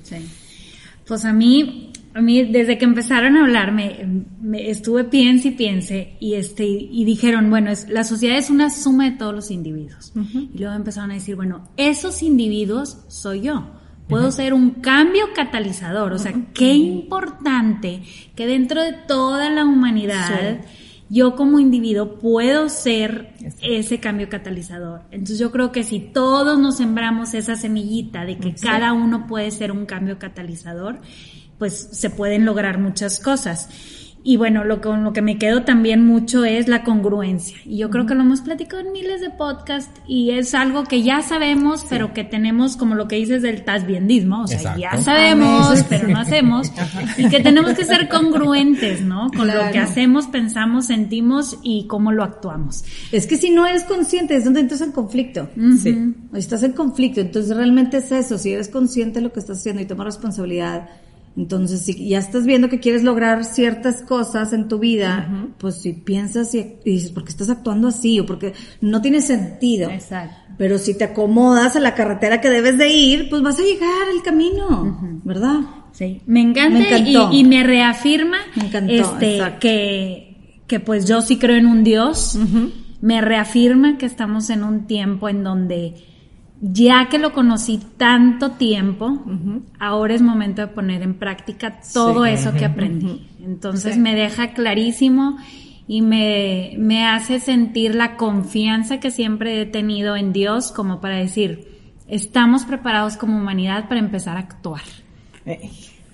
Pues 1.07 1.25
a 1.25 1.33
mí, 1.33 1.93
a 2.15 2.21
mí 2.21 2.45
desde 2.45 2.79
que 2.79 2.85
empezaron 2.85 3.37
a 3.37 3.43
hablar, 3.43 3.73
me, 3.73 4.25
me 4.41 4.71
estuve 4.71 5.05
piense 5.05 5.49
y 5.49 5.51
piense 5.53 6.17
y 6.21 6.35
este 6.35 6.67
y 6.67 7.05
dijeron, 7.05 7.49
bueno, 7.51 7.71
es, 7.71 7.89
la 7.89 8.05
sociedad 8.05 8.37
es 8.37 8.51
una 8.51 8.71
suma 8.71 9.11
de 9.11 9.17
todos 9.17 9.35
los 9.35 9.51
individuos. 9.51 10.13
Y 10.15 10.59
luego 10.59 10.75
empezaron 10.75 11.11
a 11.11 11.15
decir, 11.15 11.37
bueno, 11.37 11.69
esos 11.77 12.23
individuos 12.23 12.99
soy 13.09 13.43
yo. 13.43 13.71
Puedo 14.09 14.31
ser 14.31 14.53
un 14.53 14.73
cambio 14.73 15.29
catalizador, 15.35 16.13
o 16.13 16.19
sea, 16.19 16.35
qué 16.53 16.75
importante 16.75 18.03
que 18.35 18.47
dentro 18.47 18.83
de 18.83 18.93
toda 18.93 19.49
la 19.49 19.65
humanidad 19.65 20.61
yo 21.13 21.37
como 21.37 21.61
individuo 21.61 22.19
puedo 22.19 22.71
ser 22.71 23.35
ese 23.61 24.01
cambio 24.01 24.31
catalizador. 24.31 25.03
Entonces 25.11 25.39
yo 25.39 25.51
creo 25.51 25.71
que 25.71 25.85
si 25.85 26.01
todos 26.01 26.59
nos 26.59 26.79
sembramos 26.79 27.35
esa 27.35 27.55
semillita 27.55 28.25
de 28.25 28.39
que 28.39 28.55
cada 28.55 28.95
uno 28.95 29.27
puede 29.27 29.51
ser 29.51 29.73
un 29.73 29.85
cambio 29.85 30.19
catalizador, 30.19 31.01
pues 31.63 31.91
se 31.93 32.11
pueden 32.11 32.45
lograr 32.45 32.81
muchas 32.81 33.21
cosas. 33.21 33.69
Y 34.25 34.37
bueno, 34.37 34.63
lo 34.63 34.81
con 34.81 35.03
lo 35.03 35.13
que 35.13 35.21
me 35.21 35.37
quedo 35.37 35.63
también 35.65 36.07
mucho 36.07 36.45
es 36.45 36.69
la 36.69 36.85
congruencia. 36.85 37.57
Y 37.65 37.79
yo 37.79 37.91
creo 37.91 38.07
que 38.07 38.15
lo 38.15 38.23
hemos 38.23 38.41
platicado 38.41 38.83
en 38.83 38.93
miles 38.93 39.21
de 39.21 39.31
podcasts 39.31 40.01
y 40.07 40.31
es 40.31 40.55
algo 40.55 40.85
que 40.85 41.03
ya 41.03 41.23
sabemos, 41.23 41.85
pero 41.91 42.13
que 42.13 42.23
tenemos 42.23 42.77
como 42.77 42.95
lo 42.95 43.09
que 43.09 43.17
dices 43.17 43.43
del 43.43 43.65
tasbiendismo. 43.65 44.43
O 44.43 44.47
sea, 44.47 44.77
ya 44.77 44.97
sabemos, 44.97 45.85
pero 45.89 46.07
no 46.07 46.19
hacemos. 46.21 46.73
y 47.17 47.29
que 47.29 47.41
tenemos 47.41 47.73
que 47.75 47.85
ser 47.85 48.09
congruentes, 48.09 49.03
¿no? 49.03 49.29
Con 49.37 49.49
lo 49.49 49.71
que 49.73 49.81
hacemos, 49.81 50.29
pensamos, 50.29 50.87
sentimos 50.87 51.59
y 51.63 51.87
cómo 51.89 52.13
lo 52.13 52.23
actuamos. 52.23 52.85
Es 53.11 53.27
que 53.27 53.37
si 53.37 53.51
no 53.51 53.67
eres 53.67 53.83
consciente, 53.83 54.37
es 54.37 54.45
donde 54.45 54.61
entras 54.61 54.83
en 54.83 54.93
conflicto. 54.93 55.49
Sí. 55.83 56.15
Estás 56.33 56.63
en 56.63 56.73
conflicto. 56.73 57.21
Entonces 57.21 57.57
realmente 57.57 57.97
es 57.97 58.13
eso. 58.13 58.39
Si 58.39 58.53
eres 58.53 58.69
consciente 58.69 59.19
de 59.19 59.25
lo 59.25 59.33
que 59.33 59.41
estás 59.41 59.59
haciendo 59.59 59.83
y 59.83 59.87
tomas 59.87 60.07
responsabilidad, 60.07 60.89
entonces, 61.37 61.81
si 61.81 62.09
ya 62.09 62.19
estás 62.19 62.45
viendo 62.45 62.69
que 62.69 62.79
quieres 62.79 63.03
lograr 63.03 63.45
ciertas 63.45 64.03
cosas 64.03 64.53
en 64.53 64.69
tu 64.69 64.79
vida, 64.79 65.49
pues 65.59 65.77
si 65.77 65.95
piensas 65.95 66.55
y, 66.55 66.77
dices, 66.85 67.11
¿por 67.11 67.25
qué 67.25 67.31
estás 67.31 67.49
actuando 67.49 67.89
así? 67.89 68.21
O 68.21 68.27
porque 68.27 68.53
no 68.83 69.01
tiene 69.01 69.23
sentido. 69.23 69.91
Exacto. 69.91 70.37
Pero 70.59 70.79
si 70.79 70.97
te 70.97 71.05
acomodas 71.05 71.75
a 71.77 71.81
la 71.81 71.95
carretera 71.95 72.41
que 72.43 72.51
debes 72.51 72.77
de 72.77 72.93
ir, 72.93 73.31
pues 73.31 73.41
vas 73.41 73.59
a 73.59 73.63
llegar 73.63 74.09
al 74.15 74.23
camino, 74.23 75.21
¿verdad? 75.25 75.61
Sí. 75.93 76.21
Me 76.27 76.43
encanta 76.43 76.99
y, 76.99 77.45
me 77.45 77.63
reafirma 77.63 78.39
este, 78.89 79.41
que, 79.59 80.61
que 80.67 80.81
pues 80.81 81.07
yo 81.07 81.23
sí 81.23 81.39
creo 81.39 81.57
en 81.57 81.67
un 81.67 81.83
Dios. 81.83 82.39
Me 83.01 83.23
reafirma 83.23 83.97
que 83.97 84.07
estamos 84.07 84.51
en 84.51 84.63
un 84.63 84.87
tiempo 84.87 85.31
en 85.31 85.43
donde 85.43 85.95
ya 86.65 87.09
que 87.11 87.19
lo 87.19 87.33
conocí 87.33 87.81
tanto 87.97 88.53
tiempo, 88.53 89.21
ahora 89.81 90.15
es 90.15 90.23
momento 90.23 90.63
de 90.63 90.69
poner 90.69 91.03
en 91.03 91.15
práctica 91.15 91.81
todo 91.93 92.25
eso 92.25 92.55
que 92.55 92.65
aprendí. 92.65 93.27
Entonces 93.43 93.99
me 93.99 94.15
deja 94.15 94.53
clarísimo 94.53 95.39
y 95.89 96.03
me, 96.03 96.75
me 96.79 97.05
hace 97.05 97.41
sentir 97.41 97.97
la 97.97 98.17
confianza 98.17 99.01
que 99.01 99.11
siempre 99.11 99.61
he 99.61 99.67
tenido 99.67 100.15
en 100.15 100.33
Dios 100.33 100.71
como 100.71 101.01
para 101.01 101.17
decir, 101.17 101.67
estamos 102.07 102.65
preparados 102.65 103.17
como 103.17 103.37
humanidad 103.37 103.89
para 103.89 103.99
empezar 103.99 104.37
a 104.37 104.41
actuar. 104.41 104.83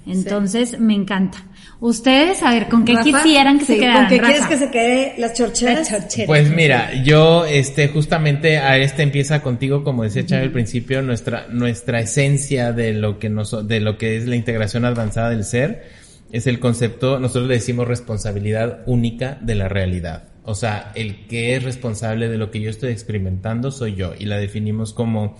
Entonces 0.08 0.80
me 0.80 0.94
encanta. 0.94 1.38
Ustedes, 1.80 2.42
a 2.42 2.50
ver, 2.50 2.68
¿con 2.68 2.84
qué 2.84 2.96
quisieran 2.96 3.58
que 3.58 3.64
se 3.64 3.78
quedaran? 3.78 4.08
¿Con 4.08 4.18
qué 4.18 4.20
quieres 4.20 4.46
que 4.46 4.56
se 4.56 4.70
quede 4.70 5.14
las 5.18 5.34
chorcheras? 5.34 5.88
Pues 6.26 6.50
mira, 6.50 6.92
yo, 7.04 7.44
este, 7.44 7.88
justamente 7.88 8.58
a 8.58 8.76
este 8.78 9.02
empieza 9.02 9.42
contigo, 9.42 9.84
como 9.84 10.02
decía 10.02 10.26
Chávez 10.26 10.46
al 10.46 10.52
principio, 10.52 11.02
nuestra, 11.02 11.46
nuestra 11.50 12.00
esencia 12.00 12.72
de 12.72 12.94
lo 12.94 13.18
que 13.18 13.28
nos, 13.28 13.68
de 13.68 13.80
lo 13.80 13.96
que 13.96 14.16
es 14.16 14.26
la 14.26 14.34
integración 14.34 14.84
avanzada 14.84 15.30
del 15.30 15.44
ser, 15.44 15.84
es 16.32 16.46
el 16.46 16.58
concepto, 16.58 17.20
nosotros 17.20 17.46
le 17.46 17.54
decimos 17.54 17.86
responsabilidad 17.86 18.82
única 18.86 19.38
de 19.40 19.54
la 19.54 19.68
realidad. 19.68 20.24
O 20.42 20.54
sea, 20.54 20.92
el 20.94 21.26
que 21.26 21.54
es 21.54 21.62
responsable 21.62 22.28
de 22.28 22.38
lo 22.38 22.50
que 22.50 22.60
yo 22.60 22.70
estoy 22.70 22.90
experimentando 22.90 23.70
soy 23.70 23.94
yo, 23.94 24.14
y 24.18 24.24
la 24.24 24.38
definimos 24.38 24.92
como 24.92 25.36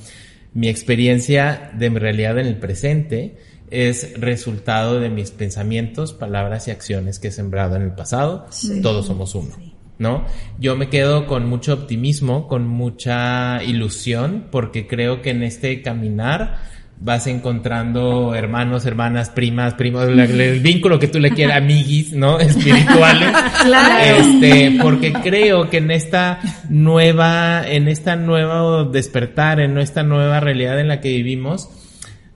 mi 0.54 0.68
experiencia 0.68 1.70
de 1.74 1.90
mi 1.90 1.98
realidad 1.98 2.38
en 2.38 2.46
el 2.46 2.56
presente, 2.56 3.36
es 3.70 4.18
resultado 4.20 5.00
de 5.00 5.10
mis 5.10 5.30
pensamientos, 5.30 6.12
palabras 6.12 6.68
y 6.68 6.70
acciones 6.70 7.18
que 7.18 7.28
he 7.28 7.32
sembrado 7.32 7.76
en 7.76 7.82
el 7.82 7.92
pasado. 7.92 8.46
Todos 8.82 9.06
somos 9.06 9.34
uno. 9.34 9.54
¿No? 9.98 10.24
Yo 10.60 10.76
me 10.76 10.88
quedo 10.88 11.26
con 11.26 11.46
mucho 11.46 11.74
optimismo, 11.74 12.46
con 12.46 12.68
mucha 12.68 13.62
ilusión, 13.64 14.46
porque 14.50 14.86
creo 14.86 15.22
que 15.22 15.30
en 15.30 15.42
este 15.42 15.82
caminar 15.82 16.60
vas 17.00 17.26
encontrando 17.26 18.34
hermanos, 18.34 18.86
hermanas, 18.86 19.30
primas, 19.30 19.74
primos, 19.74 20.04
el, 20.06 20.60
vínculo 20.60 20.98
que 20.98 21.08
tú 21.08 21.18
le 21.18 21.30
quieras, 21.30 21.56
amiguis, 21.62 22.12
¿no? 22.12 22.38
Espirituales. 22.38 23.32
claro. 23.64 24.04
Este, 24.04 24.78
porque 24.80 25.12
creo 25.12 25.70
que 25.70 25.78
en 25.78 25.90
esta 25.90 26.40
nueva, 26.68 27.66
en 27.66 27.88
esta 27.88 28.16
nuevo 28.16 28.84
despertar, 28.84 29.60
en 29.60 29.78
esta 29.78 30.02
nueva 30.02 30.40
realidad 30.40 30.80
en 30.80 30.88
la 30.88 31.00
que 31.00 31.08
vivimos, 31.08 31.68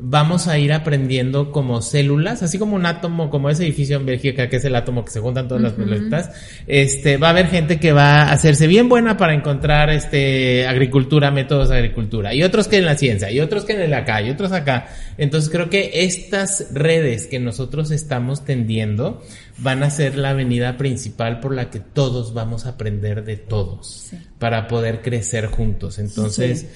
vamos 0.05 0.49
a 0.49 0.59
ir 0.59 0.73
aprendiendo 0.73 1.53
como 1.53 1.81
células, 1.81 2.43
así 2.43 2.59
como 2.59 2.75
un 2.75 2.87
átomo, 2.87 3.31
como 3.31 3.49
ese 3.51 3.63
edificio 3.63 3.97
en 3.97 4.05
Bélgica, 4.05 4.49
que 4.49 4.57
es 4.57 4.65
el 4.65 4.75
átomo 4.75 5.05
que 5.05 5.13
se 5.13 5.21
juntan 5.21 5.47
todas 5.47 5.63
las 5.63 5.75
células, 5.75 6.31
este, 6.67 7.19
va 7.19 7.29
a 7.29 7.31
haber 7.31 7.47
gente 7.47 7.79
que 7.79 7.93
va 7.93 8.23
a 8.23 8.33
hacerse 8.33 8.67
bien 8.67 8.89
buena 8.89 9.17
para 9.17 9.33
encontrar, 9.33 9.91
este, 9.91 10.67
agricultura, 10.67 11.31
métodos 11.31 11.69
de 11.69 11.77
agricultura, 11.77 12.35
y 12.35 12.43
otros 12.43 12.67
que 12.67 12.79
en 12.79 12.87
la 12.87 12.97
ciencia, 12.97 13.31
y 13.31 13.39
otros 13.39 13.65
que 13.65 13.75
en 13.75 13.83
el 13.83 13.95
acá, 13.95 14.21
y 14.21 14.31
otros 14.31 14.51
acá. 14.51 14.89
Entonces 15.19 15.49
creo 15.51 15.71
que 15.71 15.91
estas 15.95 16.75
redes 16.75 17.29
que 17.29 17.39
nosotros 17.39 17.93
estamos 17.93 18.45
tendiendo 18.45 19.23
van 19.59 19.85
a 19.85 19.91
ser 19.91 20.17
la 20.17 20.31
avenida 20.31 20.77
principal 20.77 21.39
por 21.39 21.55
la 21.55 21.71
que 21.71 21.79
todos 21.79 22.35
vamos 22.35 22.67
a 22.67 22.71
aprender 22.71 23.23
de 23.25 23.37
todos, 23.37 24.11
para 24.41 24.67
poder 24.67 25.01
crecer 25.01 25.47
juntos. 25.47 26.01
Entonces, 26.01 26.67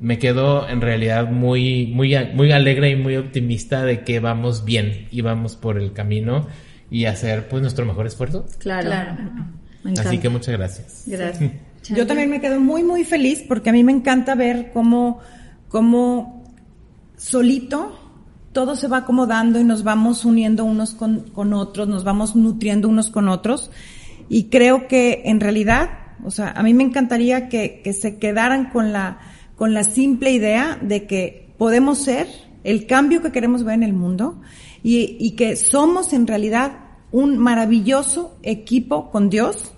me 0.00 0.18
quedo 0.18 0.68
en 0.68 0.80
realidad 0.80 1.30
muy, 1.30 1.86
muy, 1.86 2.14
muy 2.34 2.52
alegre 2.52 2.90
y 2.90 2.96
muy 2.96 3.16
optimista 3.16 3.84
de 3.84 4.04
que 4.04 4.20
vamos 4.20 4.64
bien 4.64 5.08
y 5.10 5.22
vamos 5.22 5.56
por 5.56 5.78
el 5.78 5.92
camino 5.92 6.46
y 6.90 7.06
hacer 7.06 7.48
pues 7.48 7.62
nuestro 7.62 7.86
mejor 7.86 8.06
esfuerzo. 8.06 8.46
Claro. 8.58 8.90
Así 9.98 10.18
que 10.18 10.28
muchas 10.28 10.56
gracias. 10.56 11.04
Gracias. 11.06 11.52
Yo 11.88 12.06
también 12.06 12.30
me 12.30 12.40
quedo 12.40 12.60
muy, 12.60 12.82
muy 12.82 13.04
feliz 13.04 13.44
porque 13.46 13.70
a 13.70 13.72
mí 13.72 13.84
me 13.84 13.92
encanta 13.92 14.34
ver 14.34 14.70
cómo, 14.72 15.20
cómo 15.68 16.44
solito 17.16 18.02
todo 18.52 18.74
se 18.74 18.88
va 18.88 18.98
acomodando 18.98 19.60
y 19.60 19.64
nos 19.64 19.84
vamos 19.84 20.24
uniendo 20.24 20.64
unos 20.64 20.92
con, 20.92 21.20
con 21.30 21.52
otros, 21.52 21.88
nos 21.88 22.04
vamos 22.04 22.34
nutriendo 22.34 22.88
unos 22.88 23.10
con 23.10 23.28
otros. 23.28 23.70
Y 24.28 24.44
creo 24.44 24.88
que 24.88 25.22
en 25.26 25.40
realidad, 25.40 25.90
o 26.24 26.30
sea, 26.30 26.50
a 26.50 26.62
mí 26.62 26.74
me 26.74 26.82
encantaría 26.82 27.48
que, 27.48 27.80
que 27.84 27.92
se 27.92 28.18
quedaran 28.18 28.70
con 28.70 28.92
la, 28.92 29.18
con 29.56 29.74
la 29.74 29.84
simple 29.84 30.32
idea 30.32 30.78
de 30.80 31.06
que 31.06 31.48
podemos 31.58 31.98
ser 31.98 32.28
el 32.62 32.86
cambio 32.86 33.22
que 33.22 33.32
queremos 33.32 33.64
ver 33.64 33.74
en 33.74 33.82
el 33.82 33.92
mundo 33.92 34.40
y, 34.82 35.32
que 35.32 35.56
somos 35.56 36.12
en 36.12 36.26
realidad 36.26 36.78
un 37.10 37.38
maravilloso 37.38 38.36
equipo 38.42 39.10
con 39.10 39.30
Dios. 39.30 39.72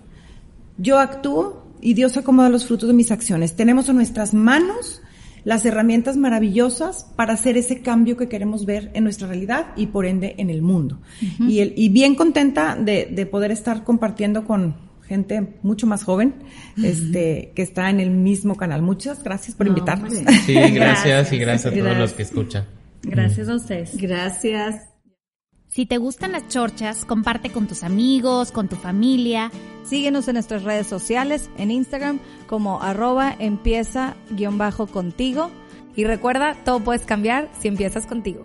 Yo 0.76 0.98
actúo 0.98 1.64
y 1.80 1.94
Dios 1.94 2.16
acomoda 2.16 2.50
los 2.50 2.66
frutos 2.66 2.88
de 2.88 2.94
mis 2.94 3.10
acciones. 3.10 3.56
Tenemos 3.56 3.88
en 3.88 3.96
nuestras 3.96 4.34
manos 4.34 5.00
las 5.44 5.64
herramientas 5.64 6.16
maravillosas 6.16 7.04
para 7.16 7.34
hacer 7.34 7.56
ese 7.56 7.80
cambio 7.80 8.16
que 8.16 8.28
queremos 8.28 8.66
ver 8.66 8.90
en 8.92 9.04
nuestra 9.04 9.28
realidad 9.28 9.68
y 9.76 9.86
por 9.86 10.04
ende 10.04 10.34
en 10.38 10.50
el 10.50 10.60
mundo. 10.60 10.98
y, 11.40 11.60
el, 11.60 11.72
y 11.76 11.88
bien 11.88 12.14
contenta 12.14 12.76
de, 12.76 13.08
de 13.10 13.26
poder 13.26 13.50
estar 13.50 13.84
compartiendo 13.84 14.44
con, 14.44 14.87
gente 15.08 15.56
mucho 15.62 15.86
más 15.86 16.04
joven, 16.04 16.34
este, 16.82 17.52
que 17.56 17.62
está 17.62 17.90
en 17.90 17.98
el 17.98 18.10
mismo 18.10 18.56
canal. 18.56 18.82
Muchas 18.82 19.24
gracias 19.24 19.56
por 19.56 19.66
invitarnos. 19.66 20.12
Sí, 20.46 20.54
gracias, 20.54 21.32
y 21.32 21.38
gracias 21.38 21.72
a 21.72 21.76
todos 21.76 21.96
los 21.96 22.12
que 22.12 22.22
escuchan. 22.22 22.66
Gracias 23.02 23.48
a 23.48 23.54
ustedes. 23.54 23.96
Gracias. 23.96 24.88
Si 25.68 25.86
te 25.86 25.98
gustan 25.98 26.32
las 26.32 26.48
chorchas, 26.48 27.04
comparte 27.04 27.50
con 27.50 27.66
tus 27.66 27.82
amigos, 27.82 28.52
con 28.52 28.68
tu 28.68 28.76
familia. 28.76 29.50
Síguenos 29.84 30.26
en 30.28 30.34
nuestras 30.34 30.62
redes 30.62 30.86
sociales, 30.86 31.50
en 31.58 31.70
Instagram 31.70 32.20
como 32.46 32.82
arroba 32.82 33.34
empieza 33.38 34.16
guion 34.30 34.58
bajo 34.58 34.86
contigo. 34.86 35.50
Y 35.94 36.04
recuerda, 36.04 36.56
todo 36.64 36.80
puedes 36.80 37.02
cambiar 37.02 37.50
si 37.58 37.68
empiezas 37.68 38.06
contigo. 38.06 38.44